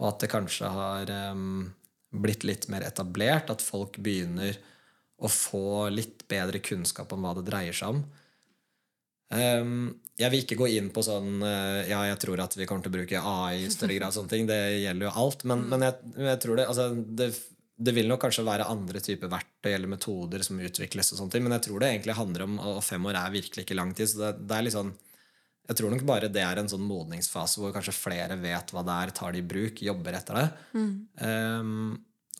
og 0.01 0.07
at 0.09 0.23
det 0.23 0.31
kanskje 0.33 0.71
har 0.71 1.11
um, 1.31 1.69
blitt 2.11 2.43
litt 2.47 2.67
mer 2.73 2.83
etablert, 2.85 3.51
at 3.53 3.63
folk 3.63 3.99
begynner 4.03 4.57
å 5.21 5.29
få 5.31 5.87
litt 5.93 6.25
bedre 6.31 6.59
kunnskap 6.63 7.13
om 7.13 7.23
hva 7.23 7.35
det 7.37 7.45
dreier 7.47 7.77
seg 7.77 7.95
om. 7.95 8.03
Um, 9.31 9.93
jeg 10.21 10.31
vil 10.33 10.43
ikke 10.43 10.59
gå 10.59 10.67
inn 10.77 10.89
på 10.93 11.03
sånn 11.05 11.41
uh, 11.43 11.81
Ja, 11.89 12.03
jeg 12.09 12.19
tror 12.21 12.43
at 12.43 12.57
vi 12.57 12.67
kommer 12.69 12.85
til 12.85 12.93
å 12.93 12.97
bruke 12.99 13.21
AI 13.31 13.63
i 13.65 13.71
større 13.73 13.97
grad. 13.97 14.15
sånne 14.15 14.31
ting, 14.31 14.49
Det 14.49 14.59
gjelder 14.83 15.09
jo 15.09 15.15
alt. 15.23 15.45
Men, 15.49 15.65
men 15.71 15.87
jeg, 15.87 16.11
jeg, 16.27 16.41
tror 16.43 16.59
det, 16.59 16.67
altså, 16.71 16.89
det, 16.95 17.29
det 17.81 17.95
vil 17.97 18.11
nok 18.11 18.21
kanskje 18.25 18.47
være 18.47 18.69
andre 18.71 19.01
typer 19.03 19.31
verktøy 19.31 19.71
eller 19.73 19.91
metoder 19.91 20.45
som 20.45 20.59
utvikles. 20.61 21.13
og 21.13 21.21
sånne 21.21 21.35
ting, 21.35 21.45
Men 21.47 21.57
jeg 21.57 21.67
tror 21.69 21.81
det 21.81 21.93
egentlig 21.93 22.19
handler 22.19 22.45
om 22.47 22.59
Og 22.59 22.83
fem 22.85 23.07
år 23.09 23.19
er 23.21 23.39
virkelig 23.39 23.65
ikke 23.65 23.79
lang 23.79 23.95
tid. 23.97 24.11
så 24.11 24.27
det, 24.27 24.35
det 24.45 24.57
er 24.57 24.67
litt 24.67 24.77
sånn 24.77 24.93
jeg 25.71 25.77
tror 25.77 25.93
nok 25.93 26.01
bare 26.03 26.27
det 26.27 26.41
er 26.43 26.59
en 26.59 26.67
sånn 26.67 26.83
modningsfase 26.83 27.61
hvor 27.61 27.71
kanskje 27.71 27.93
flere 27.95 28.35
vet 28.41 28.73
hva 28.73 28.81
det 28.83 28.95
er, 29.05 29.11
tar 29.15 29.31
det 29.31 29.39
i 29.39 29.45
bruk, 29.53 29.77
jobber 29.85 30.17
etter 30.17 30.39
det. 30.39 30.47
Mm. 30.75 30.89
Um, 31.21 31.91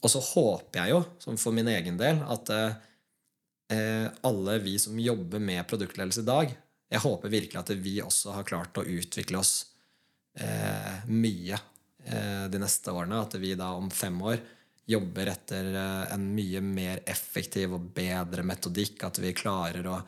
og 0.02 0.12
så 0.12 0.20
håper 0.26 0.82
jeg 0.82 0.92
jo, 0.96 0.98
som 1.22 1.38
for 1.40 1.56
min 1.56 1.70
egen 1.72 2.00
del, 2.02 2.20
at 2.34 2.52
uh, 2.52 4.08
alle 4.28 4.58
vi 4.66 4.74
som 4.82 5.00
jobber 5.00 5.40
med 5.40 5.64
produktledelse 5.70 6.26
i 6.26 6.28
dag, 6.28 6.52
jeg 6.92 7.04
håper 7.06 7.32
virkelig 7.32 7.60
at 7.62 7.70
vi 7.80 8.00
også 8.04 8.36
har 8.36 8.48
klart 8.48 8.80
å 8.82 8.84
utvikle 8.84 9.40
oss 9.40 9.54
eh, 10.36 11.06
mye 11.08 11.56
eh, 11.56 12.48
de 12.52 12.60
neste 12.60 12.92
årene. 12.92 13.22
At 13.24 13.38
vi 13.40 13.54
da 13.56 13.72
om 13.78 13.88
fem 13.92 14.18
år 14.28 14.42
jobber 14.92 15.32
etter 15.32 15.72
eh, 15.72 16.12
en 16.12 16.26
mye 16.36 16.64
mer 16.66 17.00
effektiv 17.08 17.78
og 17.78 17.94
bedre 17.96 18.44
metodikk. 18.44 19.06
At 19.08 19.22
vi 19.24 19.32
klarer 19.38 19.88
å 19.88 20.02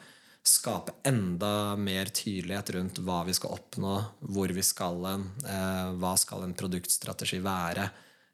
skape 0.43 0.97
enda 1.07 1.77
mer 1.79 2.11
tydelighet 2.11 2.73
rundt 2.75 2.99
hva 3.07 3.21
vi 3.23 3.35
skal 3.35 3.55
oppnå, 3.55 3.95
hvor 4.35 4.51
vi 4.51 4.63
skal 4.67 5.05
hen, 5.07 5.27
eh, 5.47 5.95
hva 6.03 6.17
skal 6.19 6.43
en 6.43 6.55
produktstrategi 6.57 7.39
være, 7.43 7.89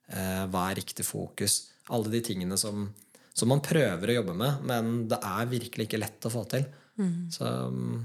eh, 0.10 0.46
hva 0.50 0.70
er 0.72 0.82
riktig 0.82 1.06
fokus. 1.06 1.68
Alle 1.94 2.10
de 2.18 2.26
tingene 2.26 2.58
som, 2.58 2.88
som 3.34 3.54
man 3.54 3.62
prøver 3.62 4.10
å 4.10 4.22
jobbe 4.24 4.38
med, 4.42 4.64
men 4.66 4.96
det 5.10 5.22
er 5.22 5.52
virkelig 5.54 5.86
ikke 5.86 6.02
lett 6.02 6.26
å 6.26 6.34
få 6.34 6.48
til. 6.50 6.66
Mm. 6.98 7.30
Så 7.30 7.46
mm, 7.46 8.00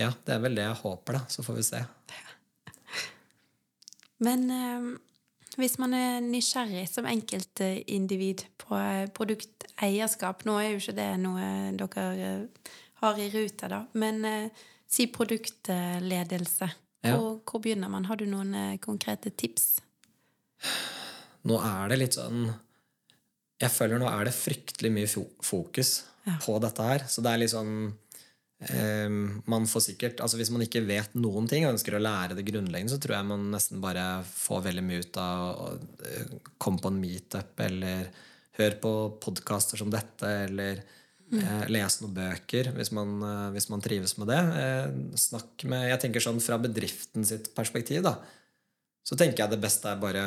ja, 0.00 0.10
det 0.24 0.34
er 0.34 0.42
vel 0.42 0.56
det 0.56 0.64
jeg 0.64 0.80
håper, 0.82 1.18
da. 1.18 1.22
Så 1.28 1.44
får 1.44 1.58
vi 1.58 1.64
se. 1.66 1.80
Men 4.26 4.46
eh, 4.50 4.86
hvis 5.60 5.76
man 5.82 5.94
er 5.96 6.22
nysgjerrig 6.24 6.86
som 6.88 7.08
enkeltindivid 7.08 8.46
på 8.62 8.76
eh, 8.78 9.08
produkteierskap 9.12 10.46
Nå 10.48 10.54
er 10.60 10.70
jo 10.72 10.80
ikke 10.80 10.96
det 10.96 11.08
noe 11.20 11.48
dere 11.76 12.06
eh, 12.16 12.70
har 13.02 13.18
i 13.18 13.28
rute, 13.32 13.68
da. 13.68 13.82
Men 13.98 14.24
eh, 14.24 14.64
si 14.88 15.08
produktledelse. 15.12 16.70
Ja. 17.02 17.16
Hvor, 17.16 17.40
hvor, 17.42 17.60
begynner 17.60 17.90
man? 17.90 18.06
Har 18.06 18.20
du 18.20 18.28
noen 18.30 18.54
eh, 18.54 18.76
konkrete 18.82 19.32
tips? 19.34 19.82
Nå 21.50 21.58
er 21.58 21.90
det 21.90 21.96
litt 21.98 22.14
sånn 22.14 22.44
Jeg 23.58 23.72
føler 23.74 23.98
nå 23.98 24.06
er 24.06 24.28
det 24.28 24.34
fryktelig 24.36 24.92
mye 24.94 25.08
fokus 25.42 25.90
ja. 26.28 26.36
på 26.44 26.54
dette 26.62 26.86
her. 26.86 27.06
Så 27.10 27.24
det 27.24 27.32
er 27.32 27.42
litt 27.42 27.52
sånn 27.52 27.90
man 29.44 29.66
får 29.66 29.82
sikkert, 29.88 30.20
altså 30.22 30.38
Hvis 30.38 30.52
man 30.54 30.62
ikke 30.62 30.84
vet 30.86 31.14
noen 31.18 31.48
ting 31.50 31.64
og 31.66 31.74
ønsker 31.74 31.96
å 31.96 32.02
lære 32.02 32.36
det 32.38 32.44
grunnleggende, 32.46 32.94
så 32.94 33.00
tror 33.02 33.16
jeg 33.16 33.28
man 33.32 33.48
nesten 33.50 33.82
bare 33.82 34.22
får 34.28 34.66
veldig 34.68 34.84
mye 34.86 35.02
ut 35.02 35.18
av 35.20 35.46
å 35.50 35.70
uh, 35.78 36.36
komme 36.62 36.82
på 36.82 36.92
en 36.92 37.00
meetup 37.02 37.62
eller 37.66 38.06
høre 38.60 38.78
på 38.82 38.92
podkaster 39.24 39.80
som 39.80 39.90
dette 39.90 40.30
eller 40.44 40.78
mm. 40.78 41.40
uh, 41.40 41.64
lese 41.72 42.04
noen 42.04 42.14
bøker 42.20 42.70
hvis 42.76 42.92
man, 42.94 43.16
uh, 43.24 43.48
hvis 43.56 43.66
man, 43.72 43.82
trives 43.82 44.14
med 44.20 44.30
det. 44.30 44.40
snakk 45.18 45.66
med, 45.66 45.88
jeg 45.90 46.04
tenker 46.06 46.26
sånn 46.28 46.40
Fra 46.44 46.60
bedriften 46.62 47.26
sitt 47.26 47.50
perspektiv 47.56 48.06
da, 48.06 48.16
så 49.02 49.18
tenker 49.18 49.42
jeg 49.44 49.56
det 49.56 49.62
beste 49.64 49.90
er 49.90 50.02
bare 50.02 50.26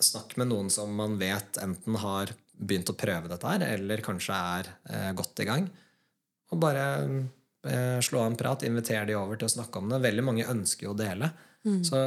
snakk 0.00 0.36
med 0.40 0.52
noen 0.52 0.68
som 0.72 0.92
man 0.96 1.16
vet 1.20 1.60
enten 1.60 1.96
har 2.00 2.32
begynt 2.60 2.92
å 2.92 2.98
prøve 2.98 3.28
dette 3.30 3.48
her, 3.48 3.68
eller 3.78 4.04
kanskje 4.04 4.36
er 4.36 4.74
godt 5.16 5.40
i 5.40 5.46
gang. 5.48 5.68
Og 6.52 6.58
bare 6.60 6.84
Eh, 7.00 7.39
slå 7.60 8.22
av 8.22 8.30
en 8.30 8.36
prat, 8.40 8.62
invitere 8.64 9.04
de 9.10 9.16
over 9.18 9.36
til 9.36 9.44
å 9.44 9.52
snakke 9.52 9.80
om 9.82 9.90
det. 9.92 9.98
Veldig 10.00 10.22
mange 10.24 10.46
ønsker 10.48 10.86
jo 10.86 10.94
å 10.94 10.96
dele. 10.96 11.28
Mm. 11.60 11.82
Så, 11.84 11.98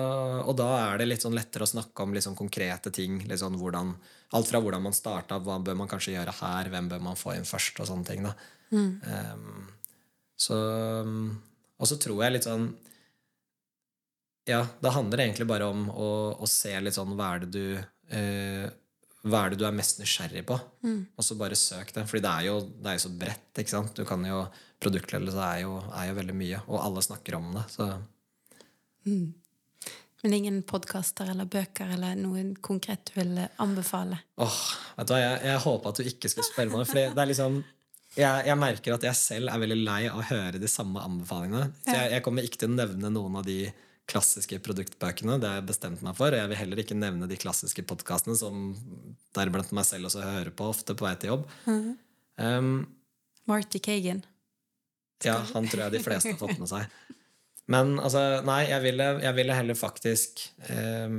og 0.41 0.55
da 0.57 0.67
er 0.79 0.97
det 0.97 1.07
litt 1.11 1.25
sånn 1.25 1.35
lettere 1.37 1.67
å 1.67 1.69
snakke 1.69 2.05
om 2.05 2.13
liksom 2.15 2.37
konkrete 2.37 2.89
ting. 2.93 3.19
Sånn 3.37 3.59
hvordan, 3.61 3.93
alt 4.37 4.49
fra 4.49 4.61
hvordan 4.63 4.85
man 4.87 4.97
starta, 4.97 5.37
hva 5.37 5.59
bør 5.61 5.77
man 5.83 5.91
kanskje 5.91 6.15
gjøre 6.15 6.33
her, 6.39 6.71
hvem 6.73 6.89
bør 6.89 7.03
man 7.05 7.19
få 7.19 7.35
inn 7.37 7.45
først, 7.47 7.83
og 7.83 7.89
sånne 7.89 8.09
ting. 8.09 8.25
Mm. 8.73 8.89
Um, 9.05 9.67
så, 10.41 10.57
og 11.77 11.89
så 11.89 11.99
tror 12.01 12.23
jeg 12.25 12.33
litt 12.33 12.47
sånn 12.47 12.71
Ja, 14.49 14.63
det 14.81 14.91
handler 14.95 15.21
egentlig 15.21 15.45
bare 15.47 15.67
om 15.69 15.85
å, 15.93 16.07
å 16.41 16.49
se 16.49 16.73
litt 16.81 16.97
sånn 16.97 17.13
hva 17.13 17.35
er 17.35 17.43
det 17.45 17.51
du 17.53 17.67
uh, 17.77 18.65
hva 19.23 19.45
er 19.45 19.53
det 19.53 19.61
du 19.61 19.63
er 19.63 19.75
mest 19.75 20.01
nysgjerrig 20.01 20.41
på? 20.49 20.57
Mm. 20.83 20.97
Og 21.15 21.23
så 21.23 21.37
bare 21.39 21.55
søk 21.55 21.93
det. 21.95 22.03
for 22.09 22.19
det 22.19 22.27
er 22.27 22.49
jo, 22.49 22.57
det 22.83 22.91
er 22.91 22.99
så 22.99 23.11
bredt. 23.21 23.53
ikke 23.55 23.71
sant? 23.71 23.93
Du 23.95 24.03
kan 24.07 24.25
jo, 24.27 24.41
Produktledelse 24.83 25.45
er 25.45 25.63
jo, 25.63 25.77
er 25.95 26.09
jo 26.09 26.17
veldig 26.19 26.35
mye, 26.37 26.59
og 26.67 26.83
alle 26.83 27.05
snakker 27.05 27.39
om 27.39 27.53
det. 27.57 27.69
så... 27.73 27.93
Mm. 29.07 29.33
Men 30.23 30.33
ingen 30.37 30.61
podkaster 30.63 31.27
eller 31.33 31.49
bøker 31.51 31.89
eller 31.91 32.15
noe 32.15 32.45
konkret 32.63 33.09
du 33.09 33.17
vil 33.17 33.41
anbefale? 33.59 34.21
Åh, 34.39 34.59
vet 34.95 35.09
du 35.09 35.11
hva, 35.11 35.19
Jeg, 35.19 35.39
jeg 35.49 35.61
håper 35.65 35.91
at 35.91 35.99
du 35.99 36.11
ikke 36.13 36.31
skal 36.31 36.47
spørre 36.47 36.71
meg 36.71 36.87
for 36.87 36.95
det 36.95 37.23
er 37.25 37.27
liksom 37.27 37.57
jeg, 38.13 38.45
jeg, 38.47 38.55
merker 38.61 38.95
at 38.95 39.03
jeg 39.09 39.19
selv 39.19 39.51
er 39.51 39.59
veldig 39.63 39.79
lei 39.81 39.99
av 40.07 40.21
å 40.21 40.27
høre 40.29 40.61
de 40.61 40.69
samme 40.69 41.01
anbefalingene. 41.01 41.73
Så 41.81 41.95
jeg, 41.97 42.11
jeg 42.13 42.23
kommer 42.23 42.47
ikke 42.47 42.61
til 42.61 42.71
å 42.71 42.77
nevne 42.77 43.11
noen 43.11 43.39
av 43.41 43.47
de 43.47 43.57
klassiske 44.09 44.59
produktbøkene. 44.63 45.39
Det 45.41 45.49
har 45.49 45.59
jeg 45.59 45.69
bestemt 45.71 46.03
meg 46.05 46.15
for. 46.17 46.29
Og 46.29 46.39
jeg 46.39 46.51
vil 46.51 46.59
heller 46.59 46.83
ikke 46.83 46.97
nevne 46.99 47.29
de 47.29 47.39
klassiske 47.41 47.85
podkastene 47.89 48.35
som 48.37 48.67
deriblant 49.35 49.73
meg 49.75 49.87
selv 49.89 50.11
også 50.11 50.23
hører 50.23 50.53
på 50.55 50.69
ofte 50.69 50.95
på 50.95 51.07
vei 51.07 51.15
til 51.19 51.33
jobb. 51.33 51.47
Mm. 51.65 51.89
Um, 52.37 52.75
Marty 53.49 53.81
Kagan. 53.83 54.23
Ja, 55.27 55.39
han 55.53 55.69
tror 55.69 55.85
jeg 55.85 55.95
de 55.97 56.03
fleste 56.03 56.33
har 56.33 56.41
fått 56.41 56.59
med 56.61 56.71
seg. 56.71 56.89
Men 57.71 57.95
altså, 57.99 58.21
nei, 58.43 58.65
jeg 58.67 58.83
ville, 58.83 59.07
jeg 59.23 59.37
ville 59.37 59.55
heller 59.55 59.77
faktisk 59.79 60.43
eh, 60.67 61.17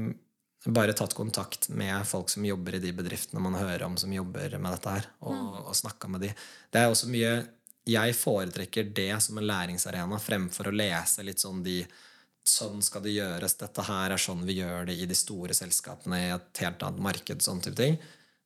bare 0.66 0.92
tatt 0.96 1.16
kontakt 1.16 1.68
med 1.68 2.06
folk 2.08 2.28
som 2.32 2.44
jobber 2.44 2.76
i 2.76 2.82
de 2.84 2.92
bedriftene 2.96 3.42
man 3.42 3.56
hører 3.56 3.86
om 3.86 3.96
som 4.00 4.12
jobber 4.12 4.56
med 4.58 4.76
dette 4.76 4.96
her, 4.96 5.08
og, 5.24 5.34
mm. 5.34 5.60
og 5.64 5.76
snakka 5.76 6.10
med 6.12 6.24
de. 6.26 6.32
Det 6.72 6.80
er 6.82 6.92
også 6.92 7.10
mye 7.12 7.36
jeg 7.84 8.16
foretrekker 8.16 8.88
det 8.96 9.12
som 9.20 9.38
en 9.38 9.46
læringsarena 9.48 10.18
fremfor 10.22 10.70
å 10.70 10.74
lese 10.76 11.24
litt 11.26 11.42
sånn 11.42 11.62
de 11.64 11.82
Sånn 12.44 12.82
skal 12.84 13.00
det 13.00 13.14
gjøres, 13.14 13.54
dette 13.56 13.80
her 13.86 14.12
er 14.12 14.20
sånn 14.20 14.42
vi 14.44 14.58
gjør 14.58 14.82
det 14.90 14.98
i 15.00 15.06
de 15.08 15.16
store 15.16 15.54
selskapene 15.56 16.18
i 16.20 16.26
et 16.34 16.60
helt 16.60 16.82
annet 16.84 17.00
marked. 17.00 17.40
sånn 17.40 17.62
type 17.64 17.78
ting. 17.78 17.96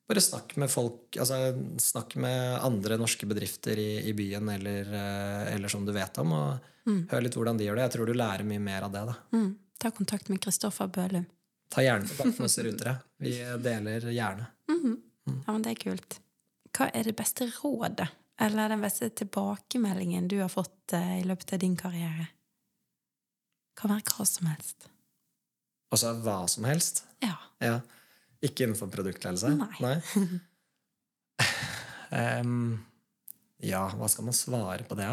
Bare 0.09 0.21
snakk 0.25 0.55
med 0.57 0.71
folk, 0.73 1.17
altså 1.21 1.37
snakk 1.77 2.15
med 2.17 2.55
andre 2.65 2.97
norske 2.97 3.27
bedrifter 3.29 3.77
i, 3.77 3.89
i 4.09 4.13
byen 4.17 4.49
eller, 4.49 4.87
eh, 4.89 5.51
eller, 5.53 5.69
som 5.69 5.83
du 5.85 5.91
vet 5.93 6.17
om, 6.23 6.31
og 6.33 6.95
hør 7.11 7.21
litt 7.21 7.35
hvordan 7.37 7.59
de 7.59 7.67
gjør 7.67 7.77
det. 7.77 7.83
Jeg 7.85 7.93
tror 7.93 8.09
du 8.09 8.15
lærer 8.17 8.47
mye 8.49 8.63
mer 8.63 8.87
av 8.87 8.95
det. 8.95 9.03
da. 9.11 9.13
Mm. 9.37 9.51
Ta 9.79 9.91
kontakt 9.93 10.31
med 10.33 10.41
Kristoffer 10.41 10.89
Bølum. 10.89 11.27
Ta 11.69 11.83
gjerne 11.85 12.09
kontakt 12.09 12.39
med 12.39 12.47
oss 12.49 12.57
rutere. 12.65 12.95
Vi 13.21 13.35
deler 13.61 14.09
gjerne. 14.09 14.47
Ja, 15.29 15.53
men 15.53 15.61
det 15.61 15.75
er 15.75 15.83
kult. 15.83 16.17
Hva 16.73 16.89
er 16.93 17.05
det 17.05 17.15
beste 17.17 17.45
rådet, 17.59 18.09
eller 18.41 18.73
den 18.73 18.81
beste 18.81 19.09
tilbakemeldingen 19.21 20.27
du 20.31 20.39
har 20.41 20.49
fått 20.49 20.93
eh, 20.97 21.19
i 21.19 21.25
løpet 21.27 21.53
av 21.53 21.61
din 21.61 21.77
karriere? 21.77 22.31
Kan 23.77 23.93
være 23.93 24.09
hva 24.09 24.25
som 24.27 24.49
helst. 24.49 24.89
Altså 25.93 26.13
hva 26.25 26.41
som 26.51 26.67
helst. 26.69 27.03
Ja. 27.25 27.35
Ja. 27.63 27.79
Ikke 28.45 28.65
innenfor 28.65 28.91
produktledelse? 28.93 29.51
Nei. 29.83 29.95
Em, 32.15 32.53
ja, 33.71 33.83
hva 33.99 34.07
skal 34.11 34.29
man 34.29 34.37
svare 34.37 34.87
på 34.87 34.97
det? 34.99 35.09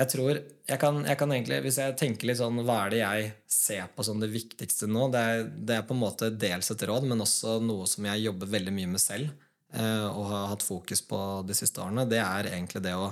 Jeg 0.00 0.08
tror 0.14 0.30
jeg 0.38 0.78
kan, 0.80 1.02
jeg 1.04 1.18
kan 1.20 1.32
egentlig, 1.34 1.58
Hvis 1.66 1.78
jeg 1.80 1.96
tenker 2.00 2.30
litt 2.30 2.38
sånn 2.40 2.62
Hva 2.64 2.76
er 2.86 2.92
det 2.94 3.00
jeg 3.02 3.30
ser 3.52 3.90
på 3.94 4.04
som 4.06 4.20
det 4.22 4.30
viktigste 4.32 4.88
nå? 4.88 5.08
Det 5.12 5.20
er, 5.32 5.42
det 5.50 5.76
er 5.76 5.86
på 5.86 5.96
en 5.96 6.02
måte 6.02 6.30
dels 6.32 6.72
et 6.72 6.84
råd, 6.88 7.08
men 7.10 7.24
også 7.24 7.58
noe 7.64 7.88
som 7.90 8.06
jeg 8.08 8.24
jobber 8.28 8.52
veldig 8.54 8.74
mye 8.76 8.92
med 8.94 9.02
selv 9.02 9.28
eh, 9.28 10.06
og 10.08 10.30
har 10.30 10.48
hatt 10.54 10.64
fokus 10.64 11.04
på 11.06 11.20
de 11.46 11.56
siste 11.58 11.82
årene. 11.84 12.08
Det 12.08 12.22
er 12.22 12.52
egentlig 12.54 12.84
det 12.86 12.94
å 12.96 13.10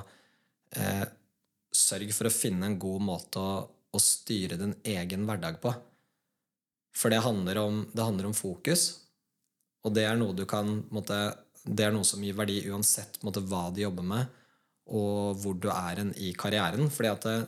eh, 0.79 1.05
sørge 1.75 2.15
for 2.17 2.31
å 2.31 2.35
finne 2.35 2.71
en 2.71 2.79
god 2.81 3.05
måte 3.05 3.43
å, 3.43 3.61
å 3.69 4.03
styre 4.03 4.59
din 4.61 4.75
egen 4.97 5.29
hverdag 5.29 5.61
på. 5.63 5.75
For 6.99 7.15
det 7.15 7.23
handler 7.23 7.61
om, 7.63 7.85
det 7.93 8.03
handler 8.03 8.31
om 8.31 8.35
fokus, 8.35 8.89
og 9.87 9.95
det 9.95 10.09
er 10.09 10.19
noe 10.19 10.35
du 10.35 10.45
kan 10.49 10.81
måtte, 10.95 11.19
Det 11.69 11.85
er 11.85 11.93
noe 11.93 12.07
som 12.07 12.23
gir 12.25 12.37
verdi 12.39 12.63
uansett 12.71 13.19
måtte, 13.27 13.43
hva 13.45 13.69
du 13.75 13.83
jobber 13.83 14.07
med, 14.07 14.37
og 14.89 15.37
hvor 15.43 15.57
du 15.61 15.69
er 15.69 16.01
en 16.01 16.13
i 16.17 16.33
karrieren. 16.33 16.89
Fordi 16.89 17.11
at 17.11 17.27
det, 17.27 17.39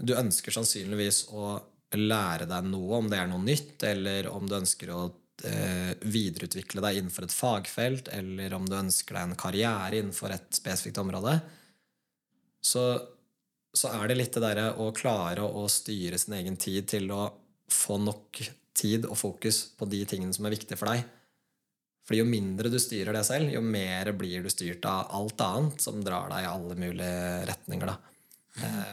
du 0.00 0.14
ønsker 0.16 0.54
sannsynligvis 0.54 1.26
å 1.36 1.58
lære 1.98 2.46
deg 2.48 2.68
noe, 2.70 3.00
om 3.00 3.10
det 3.10 3.18
er 3.20 3.28
noe 3.28 3.42
nytt, 3.44 3.82
eller 3.84 4.30
om 4.30 4.46
du 4.48 4.56
ønsker 4.56 4.92
å 4.94 5.02
eh, 5.44 5.92
videreutvikle 6.00 6.84
deg 6.86 7.00
innenfor 7.00 7.26
et 7.26 7.34
fagfelt, 7.34 8.08
eller 8.14 8.54
om 8.56 8.68
du 8.68 8.78
ønsker 8.78 9.18
deg 9.18 9.28
en 9.28 9.40
karriere 9.44 10.00
innenfor 10.00 10.32
et 10.32 10.48
spesifikt 10.56 11.02
område. 11.02 11.36
Så, 12.64 12.86
så 13.76 13.92
er 13.98 14.08
det 14.08 14.20
litt 14.20 14.32
det 14.38 14.44
derre 14.46 14.70
å 14.80 14.90
klare 14.96 15.44
å 15.44 15.66
styre 15.68 16.18
sin 16.20 16.38
egen 16.40 16.56
tid 16.60 16.88
til 16.94 17.10
å 17.12 17.26
få 17.72 17.98
nok 18.02 18.42
tid 18.76 19.06
og 19.08 19.18
fokus 19.18 19.64
på 19.76 19.88
de 19.90 20.04
tingene 20.08 20.34
som 20.36 20.46
er 20.46 20.54
viktige 20.54 20.78
for 20.80 20.92
deg. 20.92 21.04
Fordi 22.06 22.22
jo 22.22 22.26
mindre 22.26 22.70
du 22.72 22.78
styrer 22.82 23.14
det 23.14 23.22
selv, 23.28 23.52
jo 23.54 23.60
mer 23.62 24.08
blir 24.18 24.42
du 24.42 24.50
styrt 24.50 24.86
av 24.88 25.12
alt 25.14 25.42
annet 25.46 25.84
som 25.84 26.00
drar 26.02 26.30
deg 26.32 26.46
i 26.46 26.48
alle 26.50 26.78
mulige 26.78 27.44
retninger. 27.50 27.92
Da. 27.92 27.98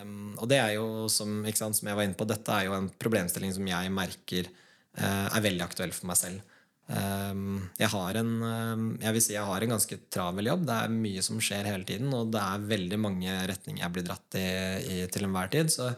Um, 0.03 0.35
og 0.37 0.45
det 0.51 0.59
er 0.61 0.75
jo, 0.75 1.07
som, 1.09 1.39
sant, 1.57 1.79
som 1.79 1.89
jeg 1.89 1.97
var 1.97 2.05
inne 2.05 2.17
på, 2.19 2.27
dette 2.29 2.53
er 2.53 2.67
jo 2.67 2.75
en 2.77 2.91
problemstilling 3.01 3.55
som 3.55 3.65
jeg 3.65 3.93
merker 3.95 4.51
uh, 4.51 5.27
er 5.31 5.43
veldig 5.47 5.65
aktuell 5.65 5.95
for 5.95 6.11
meg 6.11 6.19
selv. 6.19 6.53
Um, 6.87 7.65
jeg 7.75 7.89
har 7.91 8.15
en 8.21 8.29
um, 8.39 8.83
jeg 9.01 9.15
vil 9.17 9.23
si 9.25 9.33
jeg 9.33 9.43
har 9.43 9.63
en 9.63 9.73
ganske 9.73 9.97
travel 10.13 10.51
jobb. 10.51 10.67
Det 10.69 10.77
er 10.77 10.93
mye 10.93 11.23
som 11.25 11.41
skjer 11.41 11.71
hele 11.71 11.89
tiden, 11.89 12.13
og 12.15 12.29
det 12.35 12.43
er 12.43 12.69
veldig 12.69 13.01
mange 13.01 13.39
retninger 13.49 13.81
jeg 13.81 13.95
blir 13.97 14.07
dratt 14.07 14.37
i, 14.39 14.47
i 14.93 14.99
til 15.11 15.27
enhver 15.27 15.51
tid. 15.57 15.73
Så, 15.73 15.89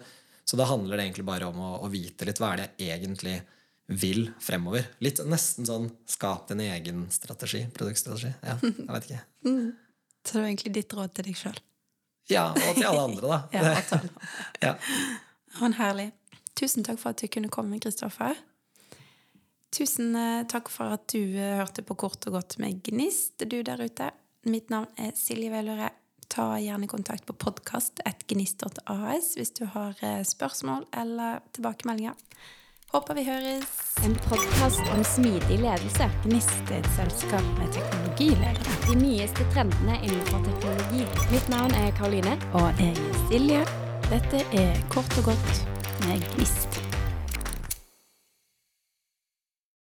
så 0.49 0.57
da 0.57 0.65
handler 0.65 0.97
det 0.97 1.03
egentlig 1.03 1.27
bare 1.27 1.45
om 1.45 1.59
å, 1.61 1.71
å 1.85 1.87
vite 1.93 2.25
litt 2.25 2.39
hva 2.41 2.55
er 2.55 2.63
det 2.63 2.67
jeg 2.81 2.95
egentlig 2.95 3.35
vil 4.01 4.23
fremover. 4.41 4.87
Litt 5.05 5.21
nesten 5.29 5.67
sånn 5.67 5.85
skap 6.09 6.47
din 6.49 6.63
egen 6.65 7.03
strategi. 7.13 7.67
Produktstrategi. 7.75 8.31
Ja, 8.41 8.55
jeg 8.65 8.87
vet 8.89 9.05
ikke. 9.11 9.19
Så 10.25 10.33
det 10.33 10.41
var 10.41 10.47
egentlig 10.47 10.73
ditt 10.73 10.95
råd 10.97 11.13
til 11.13 11.27
deg 11.29 11.37
sjøl. 11.37 11.59
Ja, 12.33 12.47
og 12.49 12.79
til 12.79 12.87
alle 12.89 13.03
andre, 13.11 13.29
da. 13.29 13.37
Ja, 13.53 13.75
alle. 13.99 14.09
ja. 14.65 14.73
Men 15.59 15.77
herlig. 15.77 16.07
Tusen 16.57 16.85
takk 16.85 16.97
for 17.01 17.13
at 17.13 17.21
du 17.21 17.29
kunne 17.29 17.53
komme, 17.53 17.77
Kristoffer. 17.81 18.41
Tusen 19.73 20.17
eh, 20.17 20.47
takk 20.49 20.73
for 20.73 20.97
at 20.97 21.05
du 21.13 21.21
eh, 21.21 21.59
hørte 21.61 21.85
på 21.85 21.97
Kort 22.07 22.25
og 22.25 22.39
godt 22.39 22.57
med 22.61 22.81
Gnist, 22.89 23.37
du 23.45 23.61
der 23.61 23.85
ute. 23.85 24.09
Mitt 24.49 24.73
navn 24.73 24.89
er 24.97 25.13
Silje 25.17 25.53
Velure. 25.53 25.93
Ta 26.29 26.59
gjerne 26.59 26.87
kontakt 26.87 27.25
på 27.25 27.33
podkast.gnist.as 27.33 29.33
hvis 29.37 29.51
du 29.57 29.65
har 29.73 29.97
eh, 30.05 30.21
spørsmål 30.23 30.85
eller 30.93 31.41
tilbakemeldinger. 31.57 32.13
Håper 32.93 33.17
vi 33.17 33.23
høres. 33.25 33.69
En 34.05 34.13
podkast 34.27 34.81
om 34.93 35.01
smidig 35.05 35.59
ledelse. 35.61 36.09
Gnist 36.25 36.73
er 36.73 36.83
et 36.83 36.91
selskap 36.95 37.45
med 37.57 37.73
teknologiledere. 37.73 38.77
De 38.85 38.97
nyeste 38.97 39.45
trendene 39.53 39.97
innenfor 40.03 40.45
teknologi. 40.45 41.05
Mitt 41.33 41.49
navn 41.49 41.73
er 41.81 41.93
Karoline. 41.97 42.37
Og 42.57 42.69
jeg 42.81 42.93
er 42.93 43.25
Silje. 43.29 43.65
Dette 44.09 44.45
er 44.57 44.77
Kort 44.93 45.17
og 45.21 45.33
godt 45.33 45.65
med 46.05 46.25
Gnist. 46.35 46.88